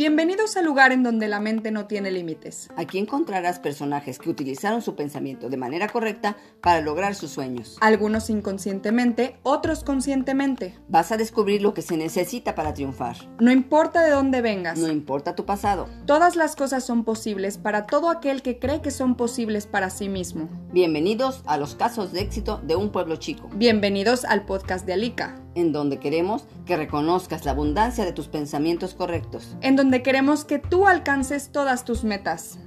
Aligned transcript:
Bienvenidos 0.00 0.56
al 0.56 0.64
lugar 0.64 0.92
en 0.92 1.02
donde 1.02 1.28
la 1.28 1.40
mente 1.40 1.70
no 1.70 1.86
tiene 1.86 2.10
límites. 2.10 2.70
Aquí 2.78 2.98
encontrarás 2.98 3.58
personajes 3.58 4.18
que 4.18 4.30
utilizaron 4.30 4.80
su 4.80 4.96
pensamiento 4.96 5.50
de 5.50 5.58
manera 5.58 5.88
correcta 5.88 6.38
para 6.62 6.80
lograr 6.80 7.14
sus 7.14 7.32
sueños. 7.32 7.76
Algunos 7.82 8.30
inconscientemente, 8.30 9.36
otros 9.42 9.84
conscientemente. 9.84 10.74
Vas 10.88 11.12
a 11.12 11.18
descubrir 11.18 11.60
lo 11.60 11.74
que 11.74 11.82
se 11.82 11.98
necesita 11.98 12.54
para 12.54 12.72
triunfar. 12.72 13.16
No 13.40 13.50
importa 13.50 14.02
de 14.02 14.12
dónde 14.12 14.40
vengas. 14.40 14.78
No 14.78 14.88
importa 14.88 15.34
tu 15.34 15.44
pasado. 15.44 15.86
Todas 16.06 16.34
las 16.34 16.56
cosas 16.56 16.82
son 16.82 17.04
posibles 17.04 17.58
para 17.58 17.84
todo 17.86 18.08
aquel 18.08 18.40
que 18.40 18.58
cree 18.58 18.80
que 18.80 18.90
son 18.90 19.16
posibles 19.16 19.66
para 19.66 19.90
sí 19.90 20.08
mismo. 20.08 20.48
Bienvenidos 20.72 21.42
a 21.46 21.58
los 21.58 21.74
casos 21.74 22.12
de 22.12 22.20
éxito 22.20 22.60
de 22.64 22.76
un 22.76 22.90
pueblo 22.90 23.16
chico. 23.16 23.50
Bienvenidos 23.56 24.24
al 24.24 24.44
podcast 24.44 24.86
de 24.86 24.92
Alika 24.92 25.34
en 25.56 25.72
donde 25.72 25.98
queremos 25.98 26.44
que 26.64 26.76
reconozcas 26.76 27.44
la 27.44 27.50
abundancia 27.50 28.04
de 28.04 28.12
tus 28.12 28.28
pensamientos 28.28 28.94
correctos, 28.94 29.56
en 29.62 29.74
donde 29.74 30.04
queremos 30.04 30.44
que 30.44 30.60
tú 30.60 30.86
alcances 30.86 31.50
todas 31.50 31.84
tus 31.84 32.04
metas. 32.04 32.60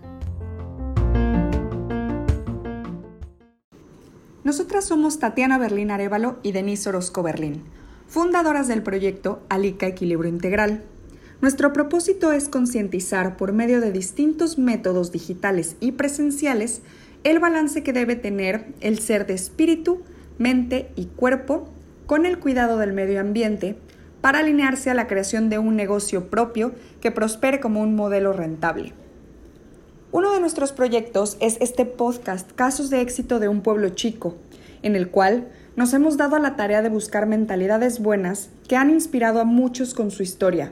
Nosotras 4.44 4.84
somos 4.84 5.20
Tatiana 5.20 5.58
Berlín 5.58 5.90
Arevalo 5.90 6.40
y 6.44 6.52
Denise 6.52 6.90
Orozco 6.90 7.24
Berlín, 7.24 7.64
fundadoras 8.08 8.68
del 8.68 8.84
proyecto 8.84 9.42
Alica 9.48 9.88
Equilibrio 9.88 10.30
Integral. 10.30 10.84
Nuestro 11.40 11.72
propósito 11.72 12.34
es 12.34 12.50
concientizar 12.50 13.38
por 13.38 13.54
medio 13.54 13.80
de 13.80 13.94
distintos 13.94 14.58
métodos 14.58 15.14
digitales 15.14 15.78
y 15.80 15.94
presenciales 15.94 16.82
el 17.24 17.40
balance 17.40 17.84
que 17.84 17.94
debe 17.94 18.16
tener 18.16 18.66
el 18.82 19.00
ser 19.00 19.26
de 19.26 19.34
espíritu, 19.34 20.02
mente 20.38 20.92
y 20.96 21.06
cuerpo 21.06 21.70
con 22.06 22.26
el 22.26 22.40
cuidado 22.40 22.78
del 22.78 22.94
medio 22.94 23.22
ambiente 23.22 23.78
para 24.22 24.40
alinearse 24.40 24.90
a 24.90 24.94
la 24.94 25.08
creación 25.08 25.50
de 25.50 25.58
un 25.58 25.76
negocio 25.76 26.30
propio 26.30 26.74
que 27.02 27.12
prospere 27.12 27.60
como 27.60 27.82
un 27.82 27.96
modelo 27.96 28.34
rentable. 28.34 28.94
Uno 30.12 30.32
de 30.32 30.40
nuestros 30.40 30.72
proyectos 30.72 31.38
es 31.40 31.58
este 31.60 31.86
podcast 31.86 32.52
Casos 32.52 32.90
de 32.90 33.02
éxito 33.02 33.40
de 33.40 33.48
un 33.48 33.62
pueblo 33.62 33.90
chico, 33.90 34.36
en 34.82 34.96
el 34.96 35.10
cual 35.10 35.48
nos 35.76 35.94
hemos 35.94 36.18
dado 36.18 36.36
a 36.36 36.40
la 36.40 36.56
tarea 36.56 36.82
de 36.82 36.90
buscar 36.90 37.26
mentalidades 37.26 38.00
buenas 38.00 38.50
que 38.68 38.76
han 38.76 38.90
inspirado 38.92 39.40
a 39.40 39.46
muchos 39.46 39.94
con 39.94 40.12
su 40.12 40.22
historia. 40.22 40.72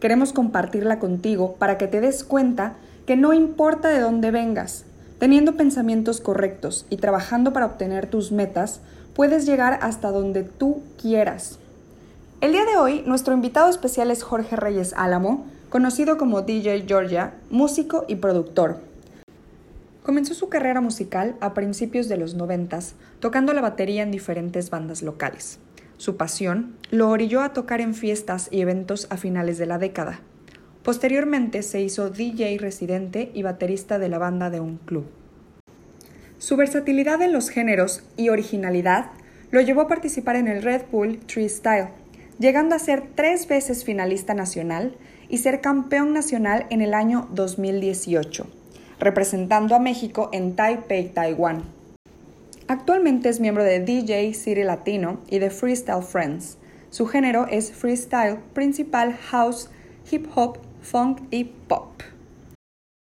Queremos 0.00 0.32
compartirla 0.32 0.98
contigo 0.98 1.56
para 1.58 1.78
que 1.78 1.88
te 1.88 2.00
des 2.00 2.24
cuenta 2.24 2.76
que 3.06 3.16
no 3.16 3.34
importa 3.34 3.88
de 3.88 4.00
dónde 4.00 4.30
vengas, 4.30 4.86
teniendo 5.18 5.56
pensamientos 5.56 6.20
correctos 6.20 6.86
y 6.90 6.96
trabajando 6.96 7.52
para 7.52 7.66
obtener 7.66 8.06
tus 8.06 8.32
metas, 8.32 8.80
puedes 9.14 9.46
llegar 9.46 9.78
hasta 9.82 10.10
donde 10.10 10.42
tú 10.42 10.82
quieras. 11.00 11.58
El 12.40 12.52
día 12.52 12.64
de 12.64 12.76
hoy, 12.76 13.02
nuestro 13.06 13.32
invitado 13.32 13.70
especial 13.70 14.10
es 14.10 14.22
Jorge 14.22 14.56
Reyes 14.56 14.92
Álamo, 14.96 15.46
conocido 15.70 16.18
como 16.18 16.42
DJ 16.42 16.84
Georgia, 16.86 17.34
músico 17.50 18.04
y 18.06 18.16
productor. 18.16 18.80
Comenzó 20.02 20.34
su 20.34 20.50
carrera 20.50 20.82
musical 20.82 21.36
a 21.40 21.54
principios 21.54 22.08
de 22.08 22.18
los 22.18 22.34
noventas, 22.34 22.94
tocando 23.20 23.54
la 23.54 23.62
batería 23.62 24.02
en 24.02 24.10
diferentes 24.10 24.68
bandas 24.68 25.02
locales. 25.02 25.58
Su 25.96 26.16
pasión 26.16 26.74
lo 26.90 27.08
orilló 27.08 27.40
a 27.40 27.54
tocar 27.54 27.80
en 27.80 27.94
fiestas 27.94 28.48
y 28.50 28.60
eventos 28.60 29.06
a 29.08 29.16
finales 29.16 29.56
de 29.56 29.66
la 29.66 29.78
década. 29.78 30.20
Posteriormente 30.84 31.62
se 31.62 31.80
hizo 31.80 32.10
DJ 32.10 32.58
residente 32.58 33.30
y 33.32 33.42
baterista 33.42 33.98
de 33.98 34.10
la 34.10 34.18
banda 34.18 34.50
de 34.50 34.60
un 34.60 34.76
club. 34.76 35.06
Su 36.36 36.56
versatilidad 36.56 37.22
en 37.22 37.32
los 37.32 37.48
géneros 37.48 38.04
y 38.18 38.28
originalidad 38.28 39.06
lo 39.50 39.62
llevó 39.62 39.80
a 39.80 39.88
participar 39.88 40.36
en 40.36 40.46
el 40.46 40.62
Red 40.62 40.82
Bull 40.92 41.20
Tree 41.20 41.48
Style, 41.48 41.88
llegando 42.38 42.74
a 42.74 42.78
ser 42.78 43.02
tres 43.14 43.48
veces 43.48 43.82
finalista 43.82 44.34
nacional 44.34 44.94
y 45.30 45.38
ser 45.38 45.62
campeón 45.62 46.12
nacional 46.12 46.66
en 46.68 46.82
el 46.82 46.92
año 46.92 47.28
2018, 47.32 48.46
representando 49.00 49.74
a 49.74 49.78
México 49.78 50.28
en 50.34 50.54
Taipei, 50.54 51.08
Taiwán. 51.08 51.62
Actualmente 52.68 53.30
es 53.30 53.40
miembro 53.40 53.64
de 53.64 53.80
DJ 53.80 54.34
City 54.34 54.64
Latino 54.64 55.20
y 55.30 55.38
de 55.38 55.48
Freestyle 55.48 56.02
Friends. 56.02 56.58
Su 56.90 57.06
género 57.06 57.46
es 57.46 57.72
freestyle, 57.72 58.36
principal 58.52 59.14
house, 59.14 59.70
hip 60.10 60.26
hop, 60.34 60.58
funk 60.84 61.22
y 61.30 61.44
pop. 61.44 62.02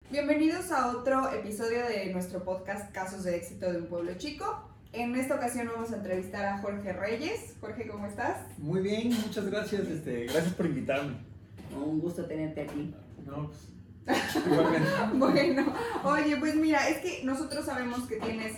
Bienvenidos 0.10 0.72
a 0.72 0.88
otro 0.88 1.32
episodio 1.32 1.86
de 1.86 2.12
nuestro 2.12 2.44
podcast 2.44 2.92
Casos 2.92 3.24
de 3.24 3.36
éxito 3.36 3.72
de 3.72 3.78
un 3.78 3.86
pueblo 3.86 4.16
chico. 4.18 4.68
En 4.94 5.16
esta 5.16 5.36
ocasión 5.36 5.70
vamos 5.72 5.92
a 5.92 5.98
entrevistar 5.98 6.44
a 6.46 6.58
Jorge 6.58 6.92
Reyes. 6.92 7.54
Jorge, 7.62 7.88
¿cómo 7.88 8.08
estás? 8.08 8.38
Muy 8.58 8.82
bien, 8.82 9.10
muchas 9.10 9.46
gracias. 9.46 9.88
Este, 9.88 10.26
gracias 10.26 10.54
por 10.56 10.66
invitarme. 10.66 11.18
Un 11.76 12.00
gusto 12.00 12.26
tenerte 12.26 12.62
aquí. 12.62 12.96
No, 13.26 13.52
pues, 14.06 14.46
igualmente. 14.48 14.90
bueno, 15.14 15.74
oye, 16.04 16.36
pues 16.38 16.56
mira, 16.56 16.90
es 16.90 16.98
que 16.98 17.24
nosotros 17.26 17.64
sabemos 17.64 18.08
que 18.08 18.16
tienes, 18.16 18.58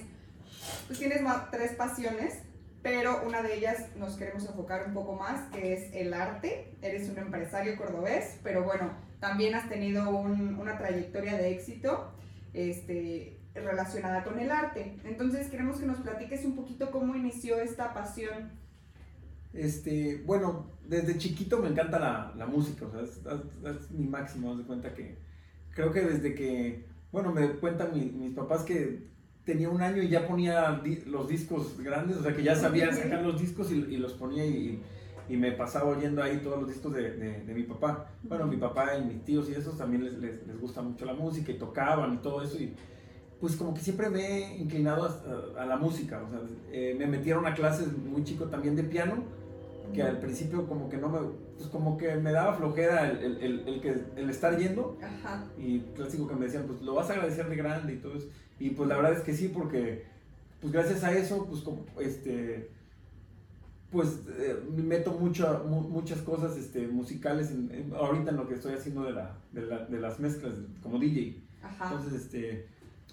pues 0.88 0.98
tienes 0.98 1.22
tres 1.52 1.74
pasiones, 1.74 2.40
pero 2.82 3.24
una 3.28 3.42
de 3.42 3.58
ellas 3.58 3.86
nos 3.98 4.16
queremos 4.16 4.46
enfocar 4.46 4.88
un 4.88 4.94
poco 4.94 5.16
más, 5.16 5.52
que 5.52 5.74
es 5.74 5.94
el 5.94 6.14
arte. 6.14 6.74
Eres 6.82 7.10
un 7.10 7.18
empresario 7.18 7.76
cordobés, 7.76 8.38
pero 8.44 8.64
bueno, 8.64 9.09
también 9.20 9.56
has 9.56 9.70
tenido 9.70 10.10
una 10.10 10.78
trayectoria 10.78 11.38
de 11.38 11.52
éxito 11.52 12.12
este, 12.54 13.40
relacionada 13.54 14.24
con 14.24 14.40
el 14.40 14.52
arte. 14.52 14.96
Entonces 15.04 15.48
queremos 15.50 15.78
que 15.78 15.86
nos 15.86 16.00
platiques 16.00 16.46
un 16.46 16.56
poquito 16.56 16.92
cómo 16.92 17.16
inició 17.16 17.60
esta 17.60 17.94
pasión. 17.94 18.52
Este, 19.54 20.22
bueno, 20.26 20.72
desde 20.88 21.18
chiquito 21.18 21.58
me 21.60 21.70
encanta 21.70 22.34
la, 22.36 22.46
música, 22.46 22.86
o 22.86 22.92
sea, 22.92 23.02
es, 23.02 23.92
mi 23.92 24.08
máximo, 24.08 24.56
de 24.56 24.64
cuenta 24.64 24.94
que 24.94 25.18
creo 25.74 25.92
que 25.92 26.02
desde 26.02 26.36
que, 26.36 26.86
bueno, 27.12 27.32
me 27.32 27.48
cuentan 27.54 27.92
mis 27.94 28.34
papás 28.34 28.64
que 28.64 29.10
tenía 29.44 29.70
un 29.70 29.82
año 29.82 30.04
y 30.04 30.10
ya 30.10 30.28
ponía 30.28 30.82
los 31.08 31.28
discos 31.28 31.80
grandes, 31.80 32.18
o 32.18 32.24
sea, 32.24 32.36
que 32.36 32.44
ya 32.44 32.56
sabía 32.56 32.94
sacar 32.94 33.24
los 33.24 33.42
discos 33.42 33.72
y, 33.72 33.98
los 33.98 34.14
ponía 34.14 34.46
y 34.46 34.82
y 35.30 35.38
me 35.38 35.52
pasaba 35.52 35.92
oyendo 35.92 36.24
ahí 36.24 36.38
todos 36.38 36.60
los 36.60 36.68
discos 36.68 36.92
de, 36.94 37.12
de, 37.12 37.54
mi 37.54 37.64
papá. 37.64 38.08
Bueno, 38.24 38.48
mi 38.48 38.58
papá 38.58 38.98
y 38.98 39.06
mis 39.06 39.24
tíos 39.24 39.48
y 39.50 39.54
esos 39.54 39.78
también 39.78 40.04
les, 40.04 40.14
les, 40.14 40.48
les, 40.48 40.60
gusta 40.60 40.82
mucho 40.82 41.06
la 41.06 41.14
música 41.14 41.52
y 41.52 41.58
tocaban 41.60 42.16
y 42.16 42.18
todo 42.18 42.42
eso. 42.42 42.58
Y 42.58 42.74
pues 43.40 43.56
como 43.56 43.76
que 43.76 43.80
siempre 43.80 44.10
me 44.10 44.22
he 44.22 44.58
inclinado 44.58 45.06
a, 45.06 45.62
a, 45.62 45.66
la 45.68 45.78
música. 45.78 46.24
O 46.28 46.30
sea, 46.32 46.40
eh, 46.72 46.96
me 46.98 47.06
metieron 47.06 47.46
a 47.46 47.54
clases 47.54 47.96
muy 47.96 48.24
chico 48.24 48.46
también 48.46 48.76
de 48.76 48.84
piano, 48.84 49.24
que 49.94 50.02
al 50.02 50.20
principio 50.20 50.68
como 50.68 50.90
que 50.90 50.98
no 50.98 51.10
me, 51.10 51.20
pues 51.58 51.70
como 51.70 51.96
que 51.96 52.16
me 52.16 52.32
daba 52.32 52.56
flojera 52.56 53.10
el, 53.12 53.38
el, 53.38 53.68
el, 53.68 53.82
que, 53.82 53.96
el 54.16 54.30
estar 54.32 54.58
yendo. 54.58 54.98
Ajá. 55.00 55.46
Y 55.60 55.82
clásico 55.96 56.28
que 56.28 56.36
me 56.36 56.46
decían, 56.46 56.64
pues 56.66 56.82
lo 56.82 56.96
vas 56.96 57.08
a 57.12 57.14
agradecer 57.14 57.48
de 57.48 57.56
grande 57.56 57.94
y 57.94 57.98
todo 57.98 58.16
eso. 58.16 58.28
Y 58.60 58.72
pues 58.72 58.90
la 58.90 58.96
verdad 58.96 59.14
es 59.14 59.22
que 59.22 59.34
sí, 59.34 59.48
porque 59.48 60.06
pues 60.60 60.74
gracias 60.74 61.04
a 61.04 61.14
eso, 61.14 61.46
pues 61.46 61.62
como, 61.62 61.86
este 62.00 62.79
pues 63.92 64.20
eh, 64.38 64.56
me 64.76 64.84
meto 64.84 65.14
mucho, 65.14 65.64
muchas 65.68 66.22
cosas 66.22 66.56
este, 66.58 66.88
musicales 66.88 67.52
ahorita 67.96 68.32
en 68.32 68.38
lo 68.38 68.48
que 68.48 68.56
estoy 68.56 68.74
haciendo 68.74 69.04
de, 69.04 69.14
la, 69.14 69.36
de, 69.52 70.00
las 70.00 70.20
mezclas 70.20 70.54
como 70.84 71.00
DJ. 71.00 71.42
Entonces, 71.84 72.14
este, 72.14 72.68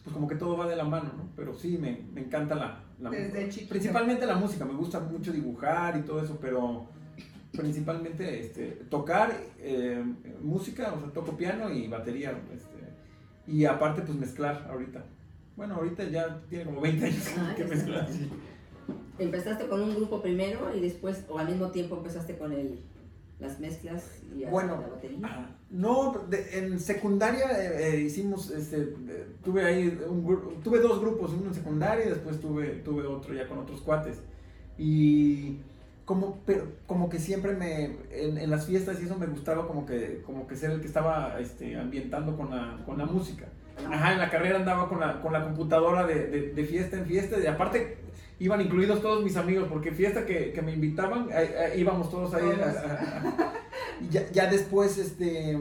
pues 0.04 0.12
como 0.12 0.28
que 0.28 0.34
todo 0.34 0.56
va 0.56 0.68
de 0.68 0.76
la 0.76 0.84
mano, 0.84 1.12
¿no? 1.16 1.28
Pero 1.34 1.54
sí, 1.54 1.78
me, 1.78 2.02
me 2.12 2.20
encanta 2.20 2.54
la, 2.54 2.84
la 3.00 3.10
música. 3.10 3.68
Principalmente 3.68 4.26
la 4.26 4.36
música, 4.36 4.64
me 4.64 4.74
gusta 4.74 5.00
mucho 5.00 5.32
dibujar 5.32 5.96
y 5.98 6.02
todo 6.02 6.22
eso, 6.22 6.38
pero 6.40 6.88
principalmente 7.52 8.40
este, 8.40 8.66
tocar 8.90 9.34
eh, 9.58 10.04
música, 10.42 10.92
o 10.92 11.00
sea, 11.00 11.10
toco 11.10 11.36
piano 11.36 11.72
y 11.72 11.88
batería. 11.88 12.38
Este, 12.54 12.76
y 13.46 13.64
aparte, 13.64 14.02
pues 14.02 14.18
mezclar 14.18 14.66
ahorita. 14.70 15.04
Bueno, 15.56 15.76
ahorita 15.76 16.04
ya 16.04 16.38
tiene 16.50 16.66
como 16.66 16.82
20 16.82 17.06
años 17.06 17.24
que 17.56 17.64
mezclar. 17.64 18.06
¿Empezaste 19.18 19.66
con 19.66 19.82
un 19.82 19.94
grupo 19.94 20.20
primero 20.20 20.74
y 20.76 20.80
después, 20.80 21.24
o 21.28 21.38
al 21.38 21.48
mismo 21.48 21.70
tiempo 21.70 21.96
empezaste 21.96 22.36
con 22.36 22.52
el, 22.52 22.78
las 23.38 23.60
mezclas 23.60 24.22
y 24.34 24.44
bueno, 24.44 24.80
la 24.80 24.88
batería? 24.88 25.56
no, 25.70 26.26
en 26.30 26.78
secundaria 26.78 27.46
eh, 27.58 27.96
eh, 27.96 28.00
hicimos, 28.00 28.50
este, 28.50 28.94
tuve 29.42 29.64
ahí, 29.64 29.98
un, 30.08 30.60
tuve 30.62 30.80
dos 30.80 31.00
grupos, 31.00 31.32
uno 31.32 31.48
en 31.48 31.54
secundaria 31.54 32.06
y 32.06 32.10
después 32.10 32.40
tuve, 32.40 32.68
tuve 32.84 33.06
otro 33.06 33.34
ya 33.34 33.48
con 33.48 33.58
otros 33.58 33.80
cuates. 33.80 34.18
Y 34.78 35.58
como, 36.04 36.38
pero, 36.46 36.66
como 36.86 37.08
que 37.08 37.18
siempre 37.18 37.54
me, 37.54 37.96
en, 38.10 38.50
las 38.50 38.66
fiestas 38.66 39.00
y 39.00 39.04
eso 39.04 39.18
me 39.18 39.26
gustaba 39.26 39.66
como 39.66 39.84
que, 39.84 40.22
como 40.24 40.46
que 40.46 40.56
ser 40.56 40.70
el 40.70 40.80
que 40.80 40.86
estaba 40.86 41.38
este, 41.40 41.76
ambientando 41.76 42.36
con 42.36 42.50
la, 42.50 42.82
con 42.86 42.96
la 42.96 43.06
música. 43.06 43.48
Ajá, 43.84 44.12
en 44.14 44.18
la 44.18 44.30
carrera 44.30 44.56
andaba 44.56 44.88
con 44.88 45.00
la, 45.00 45.20
con 45.20 45.32
la 45.32 45.44
computadora 45.44 46.06
de, 46.06 46.26
de, 46.26 46.52
de 46.52 46.64
fiesta 46.64 46.96
en 46.96 47.06
fiesta. 47.06 47.36
Y 47.38 47.46
aparte 47.46 47.98
iban 48.38 48.60
incluidos 48.60 49.00
todos 49.00 49.24
mis 49.24 49.36
amigos, 49.36 49.68
porque 49.68 49.92
fiesta 49.92 50.26
que, 50.26 50.52
que 50.52 50.62
me 50.62 50.72
invitaban, 50.72 51.28
íbamos 51.76 52.10
todos 52.10 52.34
ahí. 52.34 52.44
ya, 54.10 54.30
ya, 54.30 54.46
después, 54.50 54.98
este, 54.98 55.58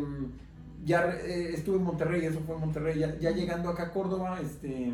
ya 0.84 1.10
eh, 1.10 1.52
estuve 1.54 1.78
en 1.78 1.84
Monterrey, 1.84 2.26
eso 2.26 2.42
fue 2.42 2.56
en 2.56 2.62
Monterrey, 2.62 3.00
ya, 3.00 3.18
ya, 3.18 3.32
llegando 3.32 3.70
acá 3.70 3.84
a 3.84 3.92
Córdoba, 3.92 4.40
este, 4.42 4.94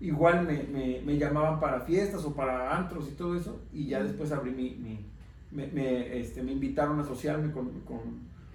igual 0.00 0.46
me, 0.46 0.64
me, 0.64 1.00
me, 1.04 1.18
llamaban 1.18 1.60
para 1.60 1.80
fiestas 1.80 2.24
o 2.24 2.34
para 2.34 2.76
antros 2.76 3.08
y 3.08 3.12
todo 3.12 3.36
eso, 3.36 3.60
y 3.72 3.86
ya 3.86 4.02
después 4.02 4.32
abrí 4.32 4.50
mi, 4.50 4.70
mi 4.70 5.06
me, 5.50 5.66
me, 5.68 6.18
este, 6.18 6.42
me 6.42 6.52
invitaron 6.52 6.98
a 6.98 7.02
asociarme 7.02 7.52
con, 7.52 7.70
con, 7.80 8.00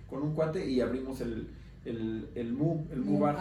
con, 0.10 0.22
un 0.22 0.36
cuate 0.36 0.70
y 0.70 0.80
abrimos 0.80 1.22
el, 1.22 1.48
el, 1.86 2.30
el 2.36 2.54
MU, 2.54 2.88
el 2.92 3.02
MU 3.02 3.20
Bar, 3.20 3.38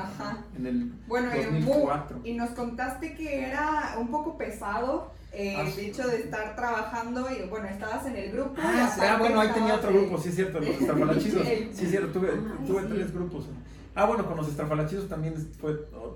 en 0.57 0.67
el 0.67 0.93
bueno, 1.07 1.29
2004. 1.35 2.21
y 2.25 2.35
nos 2.35 2.51
contaste 2.51 3.15
que 3.15 3.45
era 3.45 3.97
un 3.99 4.09
poco 4.09 4.37
pesado 4.37 5.13
eh, 5.33 5.55
ah, 5.57 5.63
el 5.63 5.79
hecho 5.79 6.07
de 6.07 6.17
estar 6.17 6.55
trabajando 6.57 7.27
y 7.31 7.49
bueno, 7.49 7.69
estabas 7.69 8.05
en 8.07 8.17
el 8.17 8.33
grupo. 8.33 8.55
Ah, 8.59 8.95
ah 9.01 9.17
bueno, 9.19 9.41
ahí 9.41 9.49
tenía 9.49 9.77
otro 9.77 9.93
grupo, 9.93 10.19
sí 10.19 10.29
es 10.29 10.35
cierto, 10.35 10.61
los 10.61 10.69
estrafalachidos. 10.69 11.47
sí 11.73 11.85
es 11.85 11.91
cierto, 11.91 12.19
tuve, 12.19 12.33
tuve 12.67 12.83
tres 12.83 13.15
grupos. 13.15 13.47
Ah, 13.95 14.07
bueno, 14.07 14.27
con 14.27 14.37
los 14.37 14.49
estrafalachidos 14.49 15.09
también 15.09 15.35
fue 15.61 15.75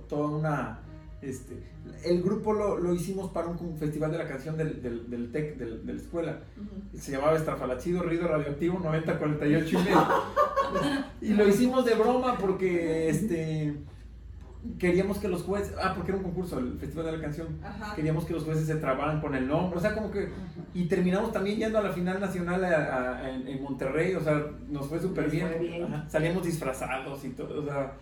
toda 0.08 0.28
una 0.28 0.78
este, 1.30 1.62
el 2.04 2.22
grupo 2.22 2.52
lo, 2.52 2.78
lo, 2.78 2.94
hicimos 2.94 3.30
para 3.30 3.48
un, 3.48 3.76
festival 3.76 4.12
de 4.12 4.18
la 4.18 4.26
canción 4.26 4.56
del, 4.56 4.82
del, 4.82 5.10
del 5.10 5.32
TEC, 5.32 5.56
del, 5.56 5.86
de 5.86 5.92
la 5.94 6.00
escuela. 6.00 6.40
Se 6.94 7.12
llamaba 7.12 7.36
Estrafalachido 7.36 8.02
Ruido 8.02 8.28
Radioactivo 8.28 8.78
9048 8.78 9.78
y 11.20 11.26
Y 11.26 11.34
lo 11.34 11.48
hicimos 11.48 11.84
de 11.84 11.94
broma 11.94 12.36
porque 12.38 13.08
este, 13.08 13.74
queríamos 14.78 15.18
que 15.18 15.28
los 15.28 15.42
jueces, 15.42 15.74
ah, 15.82 15.92
porque 15.94 16.12
era 16.12 16.18
un 16.18 16.24
concurso, 16.24 16.58
el 16.58 16.78
festival 16.78 17.06
de 17.06 17.12
la 17.12 17.20
canción, 17.20 17.58
queríamos 17.94 18.24
que 18.24 18.32
los 18.32 18.44
jueces 18.44 18.66
se 18.66 18.76
trabaran 18.76 19.20
con 19.20 19.34
el 19.34 19.46
nombre, 19.46 19.78
o 19.78 19.80
sea, 19.80 19.94
como 19.94 20.10
que, 20.10 20.28
y 20.74 20.86
terminamos 20.86 21.32
también 21.32 21.58
yendo 21.58 21.78
a 21.78 21.82
la 21.82 21.92
final 21.92 22.20
nacional 22.20 22.62
en, 23.46 23.62
Monterrey, 23.62 24.14
o 24.14 24.20
sea, 24.20 24.44
nos 24.68 24.86
fue 24.86 25.00
súper 25.00 25.30
bien, 25.30 25.48
salíamos 26.08 26.44
disfrazados 26.44 27.24
y 27.24 27.30
todo, 27.30 27.62
o 27.62 27.64
sea, 27.64 27.92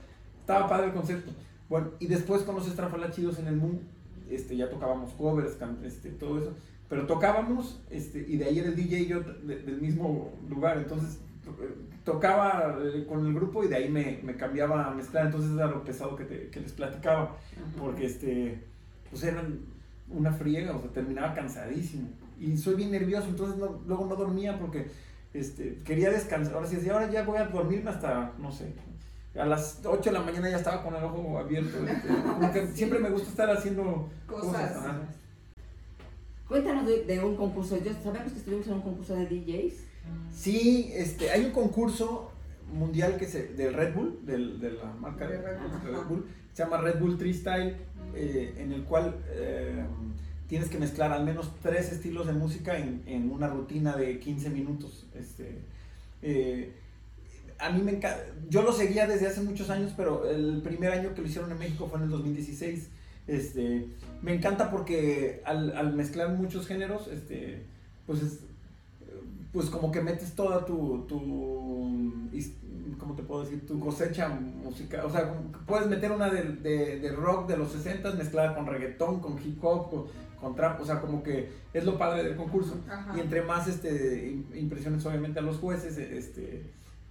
estaba 0.40 0.68
padre 0.68 0.86
el 0.86 0.92
concepto. 0.92 1.32
Bueno, 1.68 1.90
y 1.98 2.06
después 2.06 2.42
con 2.42 2.54
los 2.54 2.68
estrafalachidos 2.68 3.38
en 3.38 3.48
el 3.48 3.56
mundo, 3.56 3.80
este, 4.30 4.56
ya 4.56 4.68
tocábamos 4.68 5.12
covers, 5.12 5.56
este, 5.84 6.10
todo 6.10 6.38
eso, 6.38 6.54
pero 6.88 7.06
tocábamos, 7.06 7.80
este, 7.90 8.24
y 8.28 8.36
de 8.36 8.44
ahí 8.44 8.58
era 8.58 8.68
el 8.68 8.76
DJ 8.76 9.06
yo 9.06 9.20
del 9.20 9.80
mismo 9.80 10.32
lugar, 10.48 10.78
entonces 10.78 11.18
eh, 11.46 11.74
tocaba 12.04 12.78
eh, 12.82 13.06
con 13.08 13.26
el 13.26 13.34
grupo 13.34 13.64
y 13.64 13.68
de 13.68 13.76
ahí 13.76 13.88
me, 13.88 14.20
me, 14.22 14.36
cambiaba 14.36 14.86
a 14.86 14.94
mezclar, 14.94 15.26
entonces 15.26 15.52
era 15.56 15.66
lo 15.66 15.84
pesado 15.84 16.16
que, 16.16 16.24
te, 16.24 16.48
que 16.50 16.60
les 16.60 16.72
platicaba, 16.72 17.36
porque 17.78 18.06
este, 18.06 18.62
pues 19.10 19.22
eran 19.24 19.60
una 20.10 20.32
friega, 20.32 20.76
o 20.76 20.80
sea, 20.80 20.90
terminaba 20.90 21.34
cansadísimo, 21.34 22.08
y 22.38 22.56
soy 22.56 22.74
bien 22.74 22.90
nervioso, 22.90 23.28
entonces 23.28 23.58
luego 23.58 24.06
no 24.06 24.16
dormía 24.16 24.58
porque 24.58 24.86
este, 25.32 25.78
quería 25.84 26.10
descansar, 26.10 26.54
ahora 26.54 26.66
sí, 26.66 26.88
ahora 26.88 27.10
ya 27.10 27.24
voy 27.24 27.38
a 27.38 27.46
dormirme 27.46 27.90
hasta, 27.90 28.32
no 28.38 28.52
sé, 28.52 28.74
a 29.36 29.46
las 29.46 29.80
8 29.84 30.02
de 30.02 30.12
la 30.12 30.22
mañana 30.22 30.48
ya 30.48 30.58
estaba 30.58 30.82
con 30.82 30.94
el 30.94 31.04
ojo 31.04 31.38
abierto. 31.38 31.78
Este, 31.86 32.66
siempre 32.74 32.98
me 32.98 33.10
gusta 33.10 33.30
estar 33.30 33.50
haciendo 33.50 34.08
cosas. 34.26 34.76
Cuéntanos 36.48 36.86
de, 36.86 37.20
un 37.24 37.36
concurso. 37.36 37.76
Yo, 37.82 37.92
sabemos 38.02 38.32
que 38.32 38.38
estuvimos 38.38 38.66
en 38.66 38.74
un 38.74 38.82
concurso 38.82 39.14
de 39.14 39.26
DJs. 39.26 39.74
Sí, 40.32 40.90
este, 40.94 41.30
hay 41.30 41.46
un 41.46 41.52
concurso 41.52 42.30
mundial 42.72 43.16
que 43.16 43.26
se, 43.26 43.48
del 43.48 43.74
Red 43.74 43.94
Bull, 43.94 44.20
del, 44.24 44.60
de 44.60 44.72
la 44.72 44.92
marca 45.00 45.26
de 45.26 45.40
Red, 45.40 45.58
Bull, 46.08 46.26
se 46.52 46.62
llama 46.62 46.78
Red 46.78 47.00
Bull 47.00 47.16
Freestyle, 47.16 47.76
eh, 48.14 48.54
en 48.58 48.72
el 48.72 48.84
cual 48.84 49.16
eh, 49.30 49.84
tienes 50.48 50.68
que 50.68 50.78
mezclar 50.78 51.12
al 51.12 51.24
menos 51.24 51.52
tres 51.62 51.92
estilos 51.92 52.26
de 52.26 52.32
música 52.34 52.76
en, 52.76 53.02
en 53.06 53.30
una 53.30 53.48
rutina 53.48 53.96
de 53.96 54.18
15 54.18 54.50
minutos. 54.50 55.06
Este, 55.14 55.62
eh, 56.22 56.72
a 57.58 57.70
mí 57.70 57.82
me 57.82 57.92
encanta, 57.92 58.24
yo 58.48 58.62
lo 58.62 58.72
seguía 58.72 59.06
desde 59.06 59.26
hace 59.26 59.40
muchos 59.42 59.70
años, 59.70 59.92
pero 59.96 60.28
el 60.28 60.60
primer 60.62 60.92
año 60.92 61.14
que 61.14 61.22
lo 61.22 61.28
hicieron 61.28 61.50
en 61.50 61.58
México 61.58 61.86
fue 61.88 61.98
en 61.98 62.04
el 62.04 62.10
2016. 62.10 62.88
Este, 63.26 63.86
me 64.22 64.34
encanta 64.34 64.70
porque 64.70 65.42
al, 65.44 65.94
mezclar 65.94 66.30
muchos 66.30 66.66
géneros, 66.66 67.08
este, 67.08 67.62
pues 68.06 68.20
pues 69.52 69.70
como 69.70 69.92
que 69.92 70.02
metes 70.02 70.34
toda 70.34 70.66
tu, 70.66 71.06
tu, 71.06 72.12
¿cómo 72.98 73.14
te 73.14 73.22
puedo 73.22 73.44
decir? 73.44 73.64
Tu 73.64 73.78
cosecha 73.78 74.28
musical, 74.28 75.06
o 75.06 75.10
sea, 75.10 75.32
puedes 75.64 75.86
meter 75.86 76.10
una 76.10 76.28
de, 76.28 77.14
rock 77.16 77.48
de 77.48 77.56
los 77.56 77.70
60 77.70 78.14
mezclada 78.14 78.56
con 78.56 78.66
reggaetón, 78.66 79.20
con 79.20 79.38
hip 79.38 79.64
hop, 79.64 80.08
con, 80.40 80.56
trap, 80.56 80.80
o 80.80 80.84
sea, 80.84 81.00
como 81.00 81.22
que 81.22 81.52
es 81.72 81.84
lo 81.84 81.96
padre 81.96 82.24
del 82.24 82.36
concurso. 82.36 82.74
Y 83.16 83.20
entre 83.20 83.42
más 83.42 83.68
este, 83.68 84.36
impresiones 84.54 85.06
obviamente 85.06 85.38
a 85.38 85.42
los 85.42 85.58
jueces, 85.58 85.98
este 85.98 86.64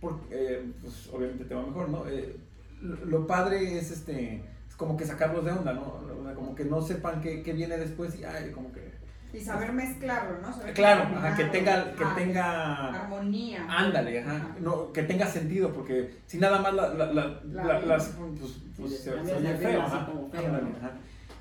porque 0.03 0.25
eh, 0.31 0.71
pues 0.81 1.09
obviamente 1.11 1.45
te 1.45 1.55
va 1.55 1.65
mejor, 1.65 1.89
¿no? 1.89 2.07
Eh, 2.07 2.35
lo 2.81 3.25
padre 3.25 3.77
es 3.77 3.89
este 3.89 4.43
es 4.67 4.75
como 4.75 4.97
que 4.97 5.05
sacarlos 5.05 5.45
de 5.45 5.51
onda, 5.51 5.73
¿no? 5.73 6.03
Como 6.35 6.53
que 6.53 6.65
no 6.65 6.81
sepan 6.81 7.21
qué, 7.21 7.41
qué 7.41 7.53
viene 7.53 7.77
después 7.77 8.19
y 8.19 8.25
ay, 8.25 8.51
como 8.51 8.71
que 8.73 8.91
y 9.33 9.39
saber 9.39 9.73
mezclarlo, 9.73 10.41
¿no? 10.41 10.73
claro, 10.73 11.09
que 11.35 11.45
tenga, 11.45 11.95
que 11.95 12.05
tenga 12.15 13.01
armonía. 13.01 13.65
Ándale, 13.67 14.19
ajá, 14.19 14.55
No, 14.59 14.93
que 14.93 15.01
tenga 15.01 15.25
sentido, 15.25 15.73
porque 15.73 16.19
si 16.27 16.37
nada 16.37 16.59
más 16.59 16.71
la, 16.75 16.93
la, 16.93 17.11
la, 17.11 17.79
las 17.79 18.09
pues, 18.09 18.59
pues 18.77 18.99
se, 18.99 19.11
oye 19.11 19.57
feo, 19.57 19.81
ajá. 19.81 20.07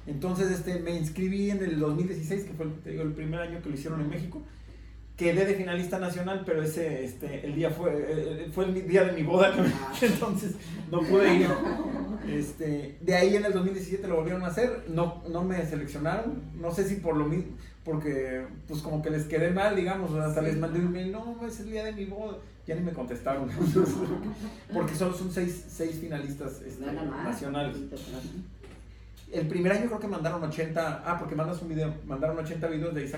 Entonces 0.06 0.50
este, 0.52 0.80
me 0.80 0.96
inscribí 0.96 1.50
en 1.50 1.62
el 1.62 1.78
2016, 1.78 2.44
que 2.44 2.52
fue 2.54 2.66
digo, 2.86 3.02
el 3.02 3.12
primer 3.12 3.40
año 3.40 3.60
que 3.60 3.68
lo 3.68 3.74
hicieron 3.74 4.00
en 4.00 4.08
México 4.08 4.40
quedé 5.16 5.44
de 5.44 5.54
finalista 5.54 5.98
nacional, 5.98 6.42
pero 6.44 6.62
ese, 6.62 7.04
este, 7.04 7.46
el 7.46 7.54
día 7.54 7.70
fue, 7.70 7.90
eh, 7.94 8.50
fue 8.52 8.66
el 8.66 8.86
día 8.86 9.04
de 9.04 9.12
mi 9.12 9.22
boda, 9.22 9.52
ah. 9.56 9.94
entonces 10.00 10.54
no 10.90 11.00
pude 11.00 11.34
ir. 11.34 11.48
Este, 12.28 12.98
de 13.00 13.14
ahí 13.14 13.36
en 13.36 13.44
el 13.44 13.52
2017 13.52 14.06
lo 14.08 14.16
volvieron 14.16 14.42
a 14.44 14.48
hacer, 14.48 14.84
no, 14.88 15.22
no 15.28 15.42
me 15.42 15.64
seleccionaron, 15.66 16.42
no 16.54 16.72
sé 16.72 16.88
si 16.88 16.96
por 16.96 17.16
lo 17.16 17.26
mismo, 17.26 17.56
porque 17.84 18.46
pues 18.68 18.80
como 18.80 19.02
que 19.02 19.10
les 19.10 19.24
quedé 19.24 19.50
mal, 19.50 19.74
digamos, 19.76 20.12
hasta 20.14 20.40
les 20.40 20.56
mandé 20.56 20.78
un 20.78 20.92
mail, 20.92 21.12
no, 21.12 21.36
es 21.46 21.60
el 21.60 21.70
día 21.70 21.84
de 21.84 21.92
mi 21.92 22.04
boda, 22.04 22.38
ya 22.66 22.74
ni 22.74 22.82
me 22.82 22.92
contestaron, 22.92 23.50
porque 24.72 24.94
solo 24.94 25.14
son 25.14 25.30
seis, 25.32 25.64
seis 25.68 25.98
finalistas 26.00 26.62
este, 26.62 26.86
nacionales. 26.86 27.76
El 29.32 29.48
primer 29.48 29.72
año 29.72 29.86
creo 29.86 29.98
que 29.98 30.08
mandaron 30.08 30.42
80, 30.42 31.02
ah, 31.06 31.16
porque 31.18 31.34
mandas 31.34 31.62
un 31.62 31.70
video, 31.70 31.94
mandaron 32.04 32.38
80 32.38 32.66
videos, 32.68 32.94
de 32.94 33.00
ahí 33.00 33.12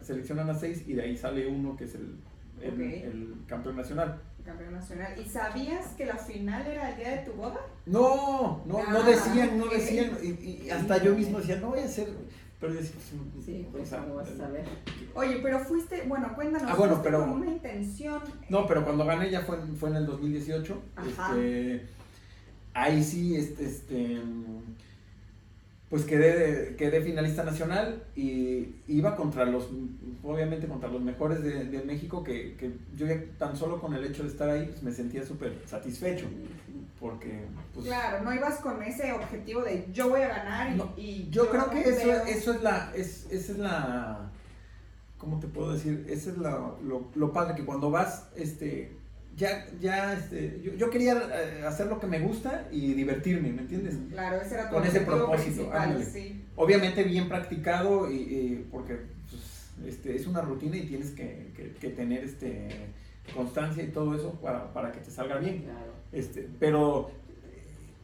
seleccionan 0.00 0.48
a 0.48 0.54
6 0.54 0.84
y 0.86 0.94
de 0.94 1.02
ahí 1.02 1.16
sale 1.16 1.46
uno 1.46 1.76
que 1.76 1.84
es 1.84 1.94
el, 1.94 2.16
el, 2.62 3.34
campeón 3.46 3.76
nacional. 3.76 4.18
campeón 4.44 4.72
nacional. 4.72 5.14
¿Y 5.20 5.28
sabías 5.28 5.88
que 5.88 6.06
la 6.06 6.16
final 6.16 6.66
era 6.66 6.90
el 6.90 6.96
día 6.96 7.10
de 7.16 7.18
tu 7.18 7.32
boda? 7.32 7.60
No, 7.84 8.62
no, 8.64 8.82
no 8.82 8.98
ah, 8.98 9.02
decían, 9.02 9.58
no 9.58 9.66
decían, 9.66 10.16
y, 10.22 10.70
hasta 10.70 11.02
yo 11.02 11.14
mismo 11.14 11.38
decía, 11.38 11.56
no 11.56 11.68
voy 11.68 11.80
a 11.80 11.84
hacer, 11.84 12.08
pero 12.58 12.72
decía, 12.72 12.96
pues, 13.34 13.44
sí, 13.44 13.68
pues 13.70 13.92
no 13.92 14.14
vas 14.14 14.30
a 14.30 14.36
saber. 14.38 14.64
Oye, 15.14 15.40
pero 15.42 15.60
fuiste, 15.60 16.02
bueno, 16.08 16.34
cuéntanos, 16.34 16.70
ah, 16.70 16.76
bueno, 16.76 17.02
pero, 17.02 17.20
con 17.20 17.30
una 17.30 17.50
intención. 17.50 18.22
No, 18.48 18.66
pero 18.66 18.84
cuando 18.84 19.04
gané 19.04 19.30
ya 19.30 19.42
fue, 19.42 19.58
fue 19.78 19.90
en 19.90 19.96
el 19.96 20.06
2018, 20.06 20.82
este, 21.06 21.86
ahí 22.72 23.04
sí, 23.04 23.36
este, 23.36 23.66
este 23.66 24.22
pues 25.90 26.04
quedé, 26.04 26.76
quedé 26.76 27.00
finalista 27.00 27.44
nacional 27.44 28.04
y 28.14 28.74
iba 28.88 29.16
contra 29.16 29.46
los, 29.46 29.68
obviamente 30.22 30.66
contra 30.66 30.90
los 30.90 31.00
mejores 31.00 31.42
de, 31.42 31.64
de 31.64 31.82
México, 31.82 32.22
que, 32.22 32.56
que, 32.56 32.72
yo 32.94 33.06
tan 33.38 33.56
solo 33.56 33.80
con 33.80 33.94
el 33.94 34.04
hecho 34.04 34.22
de 34.22 34.28
estar 34.28 34.50
ahí 34.50 34.66
pues 34.66 34.82
me 34.82 34.92
sentía 34.92 35.24
súper 35.24 35.54
satisfecho, 35.64 36.26
porque... 37.00 37.44
Pues, 37.72 37.86
claro, 37.86 38.22
no 38.22 38.34
ibas 38.34 38.56
con 38.56 38.82
ese 38.82 39.12
objetivo 39.12 39.62
de 39.62 39.86
yo 39.90 40.10
voy 40.10 40.20
a 40.20 40.28
ganar 40.28 40.76
y... 40.98 41.28
yo, 41.30 41.48
creo 41.48 41.70
que 41.70 41.80
eso, 41.80 42.10
eso 42.26 42.52
es 42.52 42.62
la, 42.62 42.92
es, 42.94 43.26
esa 43.30 43.52
es 43.52 43.58
la, 43.58 44.30
¿cómo 45.16 45.40
te 45.40 45.46
puedo 45.46 45.72
decir? 45.72 46.04
Ese 46.06 46.30
es 46.30 46.38
la, 46.38 46.74
lo, 46.84 47.08
lo 47.14 47.32
padre, 47.32 47.54
que 47.54 47.64
cuando 47.64 47.90
vas, 47.90 48.28
este 48.36 48.97
ya, 49.38 49.66
ya, 49.80 50.14
este, 50.14 50.60
yo, 50.64 50.74
yo, 50.74 50.90
quería 50.90 51.12
eh, 51.14 51.64
hacer 51.64 51.86
lo 51.86 52.00
que 52.00 52.08
me 52.08 52.18
gusta 52.18 52.66
y 52.72 52.92
divertirme, 52.92 53.52
¿me 53.52 53.62
entiendes? 53.62 53.96
Claro, 54.10 54.40
ese 54.40 54.54
era 54.54 54.68
Con 54.68 54.84
ese 54.84 55.00
propósito. 55.02 55.70
Sí. 56.12 56.44
Obviamente 56.56 57.04
bien 57.04 57.28
practicado, 57.28 58.10
y, 58.10 58.66
porque 58.72 58.98
pues, 59.30 59.70
este, 59.86 60.16
es 60.16 60.26
una 60.26 60.40
rutina 60.40 60.76
y 60.76 60.86
tienes 60.86 61.12
que, 61.12 61.52
que, 61.80 61.88
tener 61.90 62.24
este, 62.24 62.68
constancia 63.32 63.84
y 63.84 63.88
todo 63.88 64.16
eso 64.16 64.32
para, 64.42 64.72
para 64.72 64.90
que 64.90 64.98
te 64.98 65.10
salga 65.12 65.38
bien. 65.38 65.62
Claro. 65.62 65.92
Este, 66.12 66.48
pero 66.58 67.12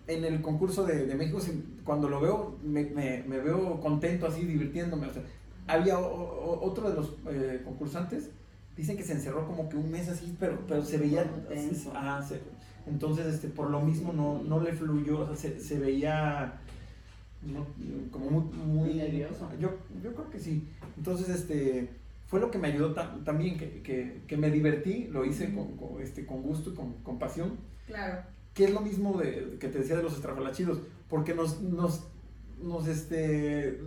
en 0.06 0.24
el 0.24 0.40
concurso 0.40 0.86
de, 0.86 1.04
de 1.04 1.14
México, 1.16 1.40
cuando 1.84 2.08
lo 2.08 2.20
veo, 2.20 2.58
me, 2.62 2.84
me, 2.84 3.24
me, 3.26 3.38
veo 3.38 3.80
contento 3.80 4.28
así, 4.28 4.44
divirtiéndome. 4.44 5.08
O 5.08 5.12
sea, 5.12 5.22
había 5.66 5.98
otro 5.98 6.90
de 6.90 6.94
los 6.94 7.16
eh, 7.28 7.60
concursantes 7.64 8.30
Dicen 8.76 8.96
que 8.96 9.02
se 9.04 9.12
encerró 9.12 9.46
como 9.46 9.68
que 9.68 9.76
un 9.76 9.90
mes 9.90 10.08
así, 10.08 10.36
pero, 10.38 10.58
pero 10.66 10.84
se 10.84 10.98
veía... 10.98 11.24
Ah, 11.94 12.24
entonces, 12.86 13.26
este, 13.26 13.48
por 13.48 13.70
lo 13.70 13.80
mismo 13.80 14.12
no, 14.12 14.42
no 14.42 14.60
le 14.60 14.72
fluyó, 14.72 15.20
o 15.20 15.26
sea, 15.26 15.36
se, 15.36 15.58
se 15.58 15.78
veía 15.78 16.60
como 18.10 18.30
muy, 18.30 18.44
muy 18.54 18.94
nervioso. 18.94 19.48
Yo, 19.58 19.70
yo 20.02 20.12
creo 20.14 20.30
que 20.30 20.38
sí. 20.38 20.68
Entonces, 20.96 21.28
este, 21.30 21.88
fue 22.26 22.40
lo 22.40 22.50
que 22.50 22.58
me 22.58 22.68
ayudó 22.68 22.92
también, 22.92 23.56
que, 23.56 23.80
que, 23.82 24.22
que, 24.26 24.36
me 24.36 24.50
divertí, 24.50 25.08
lo 25.10 25.24
hice 25.24 25.54
con, 25.54 26.02
este, 26.02 26.26
con 26.26 26.42
gusto 26.42 26.70
y 26.70 26.74
con, 26.74 26.92
con, 27.02 27.18
pasión. 27.18 27.56
Claro. 27.86 28.22
Que 28.52 28.64
es 28.64 28.72
lo 28.72 28.80
mismo 28.80 29.18
de, 29.18 29.56
que 29.58 29.68
te 29.68 29.78
decía 29.78 29.96
de 29.96 30.02
los 30.02 30.14
estrafalachidos, 30.14 30.80
porque 31.08 31.34
nos, 31.34 31.62
nos 31.62 32.04
nos, 32.62 32.88
este, 32.88 33.80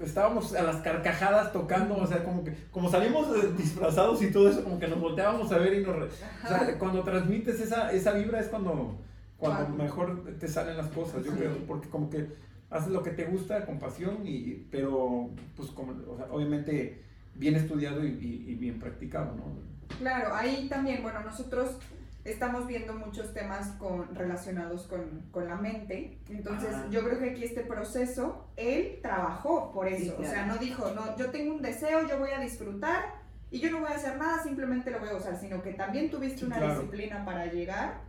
estábamos 0.00 0.54
a 0.54 0.62
las 0.62 0.76
carcajadas 0.76 1.52
tocando, 1.52 1.96
o 1.96 2.06
sea, 2.06 2.24
como 2.24 2.44
que, 2.44 2.54
como 2.70 2.90
salimos 2.90 3.28
disfrazados 3.56 4.22
y 4.22 4.30
todo 4.30 4.48
eso, 4.48 4.64
como 4.64 4.78
que 4.78 4.88
nos 4.88 5.00
volteábamos 5.00 5.50
a 5.52 5.58
ver 5.58 5.74
y 5.74 5.84
nos, 5.84 5.96
o 5.96 6.48
sea, 6.48 6.78
cuando 6.78 7.02
transmites 7.02 7.60
esa, 7.60 7.92
esa 7.92 8.12
vibra 8.12 8.40
es 8.40 8.48
cuando, 8.48 8.96
cuando 9.38 9.76
mejor 9.76 10.24
te 10.38 10.48
salen 10.48 10.76
las 10.76 10.88
cosas, 10.88 11.24
yo 11.24 11.32
creo, 11.32 11.52
porque 11.66 11.88
como 11.88 12.10
que 12.10 12.28
haces 12.70 12.92
lo 12.92 13.02
que 13.02 13.10
te 13.10 13.24
gusta 13.24 13.66
con 13.66 13.78
pasión, 13.78 14.18
y, 14.24 14.66
pero, 14.70 15.30
pues, 15.56 15.70
como, 15.70 15.92
o 16.10 16.16
sea, 16.16 16.26
obviamente 16.30 17.02
bien 17.34 17.54
estudiado 17.56 18.04
y, 18.04 18.44
y 18.48 18.54
bien 18.54 18.78
practicado, 18.78 19.34
¿no? 19.36 19.70
Claro, 19.98 20.34
ahí 20.34 20.68
también, 20.68 21.02
bueno, 21.02 21.20
nosotros 21.20 21.76
estamos 22.24 22.66
viendo 22.66 22.94
muchos 22.94 23.32
temas 23.32 23.68
con, 23.78 24.14
relacionados 24.14 24.86
con, 24.86 25.28
con 25.30 25.46
la 25.46 25.56
mente. 25.56 26.18
Entonces, 26.28 26.70
ah. 26.74 26.86
yo 26.90 27.02
creo 27.04 27.18
que 27.18 27.30
aquí 27.30 27.44
este 27.44 27.62
proceso, 27.62 28.48
él 28.56 28.98
trabajó 29.02 29.72
por 29.72 29.88
eso. 29.88 30.16
O 30.18 30.24
sea, 30.24 30.46
no 30.46 30.56
dijo, 30.56 30.90
no, 30.94 31.16
yo 31.16 31.30
tengo 31.30 31.54
un 31.54 31.62
deseo, 31.62 32.06
yo 32.06 32.18
voy 32.18 32.30
a 32.30 32.40
disfrutar 32.40 33.20
y 33.50 33.58
yo 33.58 33.70
no 33.70 33.80
voy 33.80 33.90
a 33.90 33.96
hacer 33.96 34.16
nada, 34.16 34.42
simplemente 34.42 34.90
lo 34.90 35.00
voy 35.00 35.08
a 35.08 35.16
usar, 35.16 35.36
sino 35.38 35.62
que 35.62 35.72
también 35.72 36.10
tuviste 36.10 36.44
una 36.44 36.60
disciplina 36.60 37.24
para 37.24 37.46
llegar, 37.46 38.02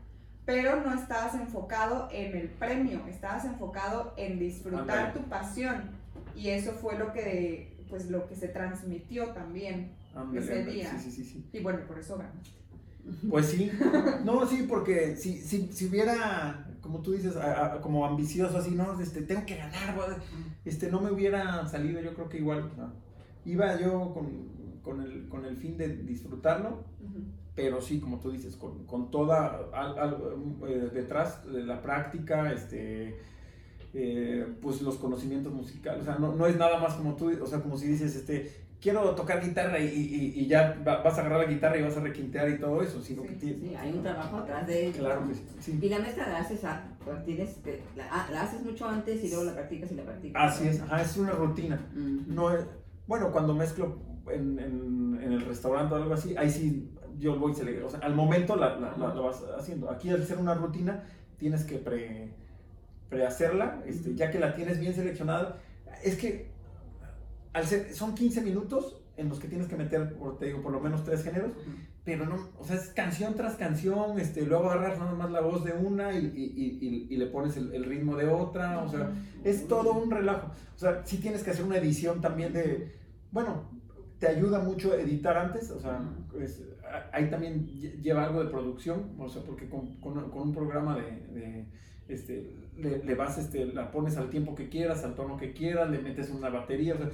pero 0.46 0.82
no 0.82 0.94
estabas 0.94 1.34
enfocado 1.36 2.10
en 2.12 2.36
el 2.36 2.50
premio, 2.50 3.06
estabas 3.08 3.46
enfocado 3.46 4.14
en 4.18 4.38
disfrutar 4.38 5.14
tu 5.14 5.22
pasión. 5.24 5.90
Y 6.36 6.50
eso 6.50 6.74
fue 6.74 6.98
lo 6.98 7.12
que, 7.12 7.86
pues, 7.90 8.10
lo 8.10 8.28
que 8.28 8.36
se 8.36 8.48
transmitió 8.48 9.30
también 9.30 9.94
ese 10.36 10.64
día. 10.66 10.92
Sí, 11.00 11.12
sí, 11.12 11.24
sí, 11.24 11.50
y 11.52 11.60
bueno, 11.62 11.80
por 11.88 12.00
eso 12.00 12.18
ganaste. 12.18 12.61
Pues 13.30 13.48
sí, 13.48 13.72
no, 14.26 14.48
sí, 14.48 14.66
porque 14.68 15.16
si, 15.16 15.38
si, 15.42 15.72
si 15.72 15.86
hubiera, 15.88 16.68
como 16.82 17.02
tú 17.02 17.14
dices, 17.14 17.36
como 17.82 18.06
ambicioso 18.06 18.58
así, 18.58 18.72
no, 18.72 19.00
este, 19.00 19.22
tengo 19.22 19.46
que 19.46 19.58
ganar, 19.58 19.96
este, 20.66 20.90
no 20.90 21.02
me 21.02 21.12
hubiera 21.12 21.68
salido, 21.68 22.02
yo 22.02 22.14
creo 22.14 22.30
que 22.30 22.38
igual, 22.38 22.72
iba 23.46 23.80
yo 23.80 24.14
con, 24.14 24.50
con, 24.82 25.02
el, 25.02 25.28
con 25.28 25.46
el 25.46 25.58
fin 25.58 25.78
de 25.78 25.98
disfrutarlo, 25.98 26.84
pero 27.56 27.82
sí, 27.82 28.00
como 28.00 28.20
tú 28.20 28.32
dices, 28.32 28.56
con, 28.56 28.86
con 28.86 29.12
toda, 29.12 29.62
eh, 30.68 30.90
detrás 30.94 31.46
de 31.52 31.64
la 31.64 31.82
práctica, 31.82 32.52
este, 32.54 33.18
eh, 33.94 34.48
pues 34.62 34.82
los 34.82 34.96
conocimientos 34.96 35.54
musicales, 35.54 36.04
o 36.04 36.06
sea, 36.06 36.16
no, 36.16 36.36
no 36.36 36.46
es 36.46 36.58
nada 36.58 36.80
más 36.80 36.94
como 36.94 37.16
tú, 37.16 37.32
o 37.42 37.48
sea, 37.48 37.62
como 37.62 37.78
si 37.78 37.88
dices, 37.88 38.16
este, 38.16 38.52
quiero 38.82 39.14
tocar 39.16 39.42
guitarra 39.46 39.80
y, 39.80 39.86
y, 39.86 40.42
y, 40.42 40.48
ya 40.48 40.82
vas 40.84 41.18
a 41.18 41.22
agarrar 41.22 41.42
la 41.42 41.46
guitarra 41.46 41.78
y 41.78 41.84
vas 41.84 41.96
a 41.96 42.02
requintear 42.02 42.50
y 42.50 42.58
todo 42.60 42.82
eso, 42.82 43.00
sino 43.00 43.22
que 43.22 43.40
Sí, 43.40 43.76
hay 43.78 43.92
un 43.94 44.02
trabajo 44.02 44.38
atrás 44.38 44.66
de 44.66 44.88
ello. 44.88 45.00
Claro 45.00 45.28
que 45.28 45.36
sí. 45.62 45.80
Y 45.80 45.90
la 45.90 46.00
mezcla 46.00 46.28
la 46.28 46.40
haces, 46.40 46.66
a, 46.66 46.84
tienes, 47.24 47.60
la, 47.96 48.08
ah, 48.12 48.28
la, 48.32 48.42
haces 48.42 48.64
mucho 48.64 48.88
antes 48.88 49.24
y 49.24 49.30
luego 49.30 49.44
la 49.44 49.54
practicas 49.54 49.92
y 49.92 49.96
la 49.96 50.04
practicas. 50.04 50.54
Así 50.54 50.68
es, 50.68 50.82
ajá, 50.82 51.02
es 51.02 51.16
una 51.16 51.32
rutina. 51.32 51.80
no 51.94 52.52
es, 52.52 52.66
bueno, 53.08 53.32
cuando 53.32 53.54
mezclo 53.54 54.00
en, 54.28 54.58
en, 54.58 55.20
en, 55.22 55.32
el 55.32 55.42
restaurante 55.42 55.94
o 55.94 55.98
algo 55.98 56.14
así, 56.14 56.36
ahí 56.36 56.50
sí 56.50 56.92
yo 57.20 57.38
voy, 57.38 57.52
o 57.52 57.90
sea, 57.90 58.00
al 58.00 58.16
momento 58.16 58.56
la, 58.56 58.80
la, 58.80 58.98
la, 58.98 59.08
vas 59.22 59.44
haciendo. 59.58 59.92
Aquí 59.92 60.10
al 60.10 60.26
ser 60.26 60.40
una 60.40 60.56
rutina, 60.56 61.04
tienes 61.38 61.64
que 61.66 61.78
pre, 61.78 62.34
prehacerla, 63.10 63.84
este, 63.86 64.16
ya 64.16 64.32
que 64.32 64.40
la 64.40 64.56
tienes 64.56 64.80
bien 64.80 64.94
seleccionada. 64.94 65.60
Es 66.04 66.16
que 66.16 66.51
son 67.94 68.16
15 68.16 68.42
minutos 68.42 68.98
en 69.18 69.30
los 69.30 69.40
que 69.40 69.48
tienes 69.48 69.68
que 69.68 69.76
meter, 69.76 70.14
por, 70.16 70.38
te 70.38 70.48
digo, 70.48 70.62
por 70.62 70.72
lo 70.72 70.80
menos 70.80 71.04
tres 71.04 71.24
géneros, 71.24 71.52
pero 72.04 72.26
no, 72.26 72.50
o 72.58 72.64
sea, 72.64 72.76
es 72.78 72.88
canción 72.88 73.36
tras 73.36 73.56
canción, 73.56 74.20
este, 74.20 74.46
luego 74.46 74.72
agarras 74.72 74.98
nada 74.98 75.14
más 75.14 75.30
la 75.32 75.42
voz 75.42 75.64
de 75.64 75.74
una 75.74 76.14
y, 76.14 76.26
y, 76.26 77.08
y, 77.10 77.18
le 77.18 77.28
pones 77.28 77.56
el, 77.58 77.74
el, 77.76 77.84
ritmo 77.84 78.16
de 78.16 78.28
otra, 78.28 78.82
o 78.82 78.90
sea, 78.90 79.12
es 79.44 79.68
todo 79.68 79.94
un 79.94 80.10
relajo. 80.10 80.52
O 80.76 80.80
sea, 80.80 81.06
sí 81.06 81.18
tienes 81.18 81.44
que 81.44 81.52
hacer 81.52 81.64
una 81.64 81.78
edición 81.78 82.22
también 82.22 82.54
de, 82.54 82.96
bueno, 83.32 83.70
te 84.18 84.28
ayuda 84.28 84.60
mucho 84.60 84.96
editar 84.96 85.38
antes, 85.38 85.70
o 85.70 85.80
sea, 85.80 86.02
ahí 87.12 87.30
también 87.30 87.68
lleva 88.02 88.24
algo 88.24 88.44
de 88.44 88.50
producción, 88.50 89.12
o 89.20 89.30
sea, 89.30 89.44
porque 89.44 89.70
con, 89.70 90.00
con, 90.00 90.18
un 90.18 90.54
programa 90.54 90.98
de 90.98 91.68
este, 92.14 92.52
le, 92.78 93.16
vas, 93.16 93.38
este, 93.38 93.66
la 93.66 93.92
pones 93.92 94.18
al 94.18 94.30
tiempo 94.30 94.56
que 94.56 94.70
quieras, 94.70 95.04
al 95.04 95.16
tono 95.16 95.38
que 95.38 95.54
quieras, 95.54 95.90
le 95.90 96.00
metes 96.00 96.30
una 96.30 96.50
batería, 96.50 96.96
o 96.96 96.98
sea, 96.98 97.10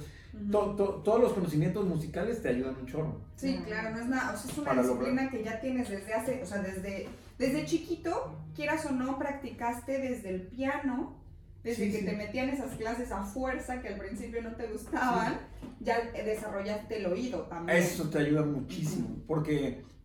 todos 0.76 1.20
los 1.20 1.32
conocimientos 1.32 1.86
musicales 1.86 2.42
te 2.42 2.48
ayudan 2.48 2.76
un 2.76 2.86
chorro. 2.86 3.20
Sí, 3.36 3.60
claro, 3.64 3.90
no 3.90 4.00
es 4.00 4.08
nada, 4.08 4.34
o 4.34 4.36
sea, 4.36 4.50
es 4.50 4.58
una 4.58 4.82
disciplina 4.82 5.30
que 5.30 5.44
ya 5.44 5.60
tienes 5.60 5.88
desde 5.88 6.14
hace, 6.14 6.42
o 6.42 6.46
sea, 6.46 6.58
desde, 6.58 7.08
desde 7.38 7.64
chiquito, 7.64 8.36
quieras 8.54 8.86
o 8.86 8.92
no, 8.92 9.18
practicaste 9.18 9.98
desde 9.98 10.30
el 10.30 10.42
piano, 10.42 11.16
desde 11.62 11.90
que 11.90 12.02
te 12.02 12.16
metían 12.16 12.48
esas 12.48 12.76
clases 12.76 13.10
a 13.12 13.24
fuerza 13.24 13.82
que 13.82 13.88
al 13.88 13.98
principio 13.98 14.42
no 14.42 14.54
te 14.54 14.68
gustaban, 14.68 15.38
ya 15.80 16.00
desarrollaste 16.12 16.98
el 16.98 17.06
oído 17.06 17.42
también. 17.42 17.78
Eso 17.78 18.08
te 18.08 18.18
ayuda 18.18 18.44
muchísimo, 18.44 19.08
porque 19.26 19.82
Mm, 19.82 19.97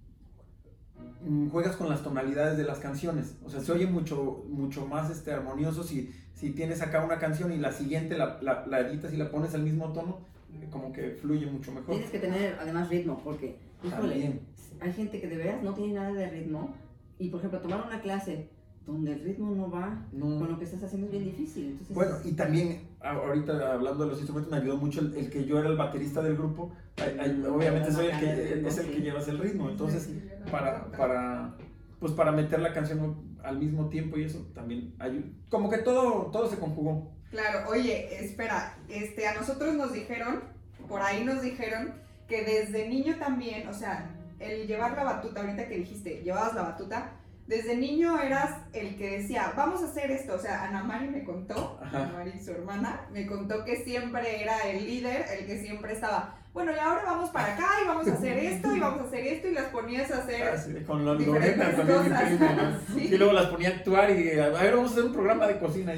juegas 1.52 1.76
con 1.76 1.90
las 1.90 2.04
tonalidades 2.04 2.58
de 2.58 2.64
las 2.64 2.80
canciones. 2.80 3.36
O 3.46 3.50
sea, 3.50 3.62
se 3.62 3.72
oye 3.72 3.86
mucho, 3.86 4.44
mucho 4.50 4.86
más 4.86 5.10
este, 5.10 5.32
armonioso 5.32 5.84
si, 5.84 6.14
si 6.34 6.52
tienes 6.52 6.82
acá 6.82 7.04
una 7.04 7.20
canción 7.20 7.52
y 7.52 7.58
la 7.58 7.72
siguiente 7.72 8.18
la, 8.18 8.40
la, 8.42 8.80
editas 8.82 9.14
y 9.14 9.18
la 9.18 9.30
pones 9.30 9.54
al 9.56 9.64
mismo 9.64 9.92
tono, 9.94 10.20
eh, 10.54 10.68
como 10.70 10.92
que 10.92 11.12
fluye 11.12 11.46
mucho 11.46 11.72
mejor. 11.72 11.92
Tienes 11.92 12.12
que 12.12 12.20
tener 12.20 12.58
además 12.60 12.90
ritmo, 12.90 13.20
porque, 13.24 13.58
híjole, 13.84 14.40
hay 14.80 14.94
gente 14.94 15.22
que 15.22 15.28
de 15.28 15.38
veras 15.38 15.64
no 15.64 15.74
tiene 15.74 15.94
nada 15.94 16.14
de 16.14 16.30
ritmo 16.30 16.76
y, 17.20 17.30
por 17.30 17.40
ejemplo, 17.40 17.60
tomar 17.60 17.86
una 17.86 18.02
clase 18.02 18.50
donde 18.86 19.14
el 19.14 19.22
ritmo 19.22 19.56
no 19.56 19.72
va 19.72 20.06
con 20.12 20.52
lo 20.52 20.58
que 20.58 20.66
estás 20.66 20.84
haciendo 20.84 21.08
es 21.08 21.12
bien 21.12 21.26
difícil. 21.26 21.80
bueno, 21.90 22.18
y 22.24 22.34
también 22.34 22.82
ahorita 23.00 23.74
hablando 23.74 24.04
de 24.04 24.10
los 24.12 24.20
instrumentos 24.20 24.52
me 24.52 24.58
ayudó 24.58 24.78
mucho 24.78 25.00
el, 25.00 25.30
que 25.30 25.46
yo 25.46 25.60
era 25.60 25.70
el 25.70 25.78
baterista 25.78 26.22
del 26.22 26.36
grupo. 26.36 26.74
obviamente 26.98 27.92
soy 27.92 28.08
el 28.08 28.20
que, 28.20 28.68
es 28.68 28.78
el 28.78 28.92
que 28.92 29.02
llevas 29.02 29.28
el 29.28 29.40
ritmo, 29.40 29.70
entonces 29.70 30.10
para, 30.52 30.92
para, 30.92 31.56
pues 32.00 32.12
para 32.14 32.32
meter 32.32 32.60
la 32.60 32.74
canción 32.74 33.38
al 33.44 33.58
mismo 33.58 33.90
tiempo 33.90 34.18
y 34.18 34.24
eso 34.24 34.46
también 34.54 34.94
ayuda. 35.00 35.28
Como 35.50 35.70
que 35.70 35.80
todo, 35.80 36.30
todo 36.32 36.50
se 36.50 36.58
conjugó. 36.58 37.12
Claro, 37.32 37.70
oye, 37.70 38.24
espera, 38.24 38.78
este, 38.90 39.28
a 39.28 39.34
nosotros 39.34 39.74
nos 39.76 39.94
dijeron, 39.94 40.42
por 40.88 41.02
ahí 41.02 41.24
nos 41.24 41.42
dijeron 41.42 41.94
que 42.28 42.44
desde 42.44 42.88
niño 42.88 43.16
también, 43.18 43.68
o 43.68 43.74
sea, 43.74 44.16
el 44.40 44.68
llevar 44.68 44.96
la 44.96 45.04
batuta, 45.04 45.42
ahorita 45.42 45.68
que 45.68 45.78
dijiste, 45.78 46.22
llevabas 46.24 46.54
la 46.54 46.64
batuta, 46.64 47.14
desde 47.48 47.76
niño 47.76 48.20
eras 48.22 48.62
el 48.74 48.96
que 48.96 49.20
decía, 49.20 49.54
vamos 49.56 49.82
a 49.82 49.86
hacer 49.86 50.12
esto. 50.12 50.36
O 50.36 50.40
sea, 50.40 50.64
Ana 50.64 50.84
Mari 50.84 51.10
me 51.10 51.24
contó, 51.24 51.80
Ana 51.82 52.12
Mari, 52.14 52.40
su 52.40 52.52
hermana, 52.52 53.08
me 53.12 53.26
contó 53.26 53.64
que 53.66 53.84
siempre 53.84 54.42
era 54.42 54.58
el 54.70 54.86
líder, 54.86 55.26
el 55.38 55.46
que 55.46 55.60
siempre 55.60 55.94
estaba, 55.94 56.36
bueno, 56.54 56.72
y 56.72 56.78
ahora 56.78 57.04
vamos 57.04 57.32
para 57.32 57.56
acá 57.56 57.68
y 57.84 57.88
vamos 57.88 58.08
a 58.08 58.14
hacer 58.14 58.38
esto 58.38 58.76
y 58.76 58.80
vamos 58.80 59.02
a 59.02 59.04
hacer 59.06 59.26
esto 59.26 59.48
y 59.48 59.54
las 59.54 59.66
ponías 59.66 60.12
a 60.12 60.20
hacer. 60.20 60.44
Ah, 60.44 60.86
con 60.86 61.04
la 61.04 61.16
Lorena 61.16 61.72
también. 61.76 63.12
Y 63.12 63.18
luego 63.18 63.34
las 63.34 63.48
ponía 63.48 63.70
a 63.70 63.72
actuar 63.72 64.12
y 64.12 64.40
a 64.40 64.50
ver, 64.50 64.76
vamos 64.76 64.92
a 64.92 64.94
hacer 64.94 65.06
un 65.06 65.14
programa 65.14 65.48
de 65.48 65.58
cocina. 65.58 65.94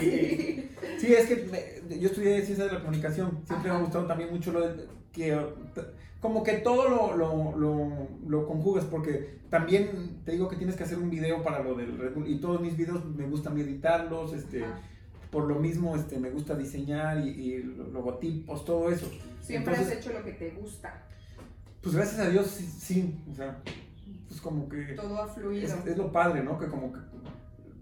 sí. 0.00 0.70
es 1.02 1.26
que 1.26 1.82
yo 1.98 2.08
estudié 2.08 2.42
ciencias 2.42 2.68
de 2.68 2.74
la 2.74 2.80
comunicación. 2.80 3.40
Siempre 3.44 3.70
me 3.70 3.76
ha 3.76 3.80
gustado 3.80 4.06
también 4.06 4.30
mucho 4.30 4.52
lo 4.52 4.68
de 4.68 4.86
que 5.12 5.36
como 6.20 6.42
que 6.42 6.54
todo 6.54 6.88
lo, 6.88 7.16
lo, 7.16 7.56
lo, 7.56 8.08
lo, 8.26 8.46
conjugas, 8.46 8.84
porque 8.84 9.38
también 9.50 10.20
te 10.24 10.32
digo 10.32 10.48
que 10.48 10.56
tienes 10.56 10.74
que 10.74 10.82
hacer 10.82 10.98
un 10.98 11.10
video 11.10 11.42
para 11.44 11.62
lo 11.62 11.74
del 11.74 11.96
Red 11.96 12.14
Bull, 12.14 12.28
y 12.28 12.40
todos 12.40 12.60
mis 12.60 12.76
videos 12.76 13.04
me 13.04 13.26
gustan 13.26 13.56
editarlos, 13.58 14.32
este, 14.32 14.64
por 15.30 15.44
lo 15.44 15.56
mismo 15.56 15.94
este, 15.94 16.18
me 16.18 16.30
gusta 16.30 16.56
diseñar 16.56 17.24
y, 17.24 17.62
logotipos, 17.92 18.64
todo 18.64 18.90
eso. 18.90 19.08
Siempre 19.40 19.76
has 19.76 19.90
hecho 19.90 20.12
lo 20.12 20.24
que 20.24 20.32
te 20.32 20.50
gusta. 20.50 21.04
Pues 21.80 21.94
gracias 21.94 22.20
a 22.20 22.28
Dios 22.28 22.46
sí, 22.46 23.22
o 23.30 23.34
sea, 23.34 23.62
pues 24.26 24.40
como 24.40 24.68
que... 24.68 24.94
Todo 24.94 25.22
ha 25.22 25.28
fluido. 25.28 25.72
Es, 25.86 25.96
lo 25.96 26.10
padre, 26.10 26.42
¿no? 26.42 26.58
Que 26.58 26.66
como 26.66 26.92
que 26.92 26.98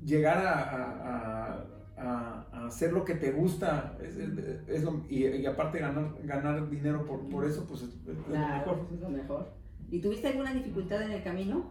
llegar 0.05 0.39
a 0.47 1.57
a, 1.57 1.65
hacer 1.97 2.93
lo 2.93 3.05
que 3.05 3.15
te 3.15 3.33
gusta 3.33 3.97
es, 4.03 4.83
lo, 4.85 5.05
y, 5.09 5.47
aparte 5.47 5.79
ganar, 5.79 6.15
ganar 6.25 6.69
dinero 6.69 7.07
por, 7.07 7.27
por 7.29 7.47
eso, 7.47 7.67
pues 7.67 7.83
es, 7.83 7.89
lo 8.07 8.37
mejor. 8.37 8.87
es 8.93 9.01
lo 9.01 9.09
mejor. 9.09 9.53
¿Y 9.91 10.01
tuviste 10.01 10.29
alguna 10.29 10.53
dificultad 10.53 11.03
en 11.03 11.13
el 11.13 11.23
camino? 11.23 11.71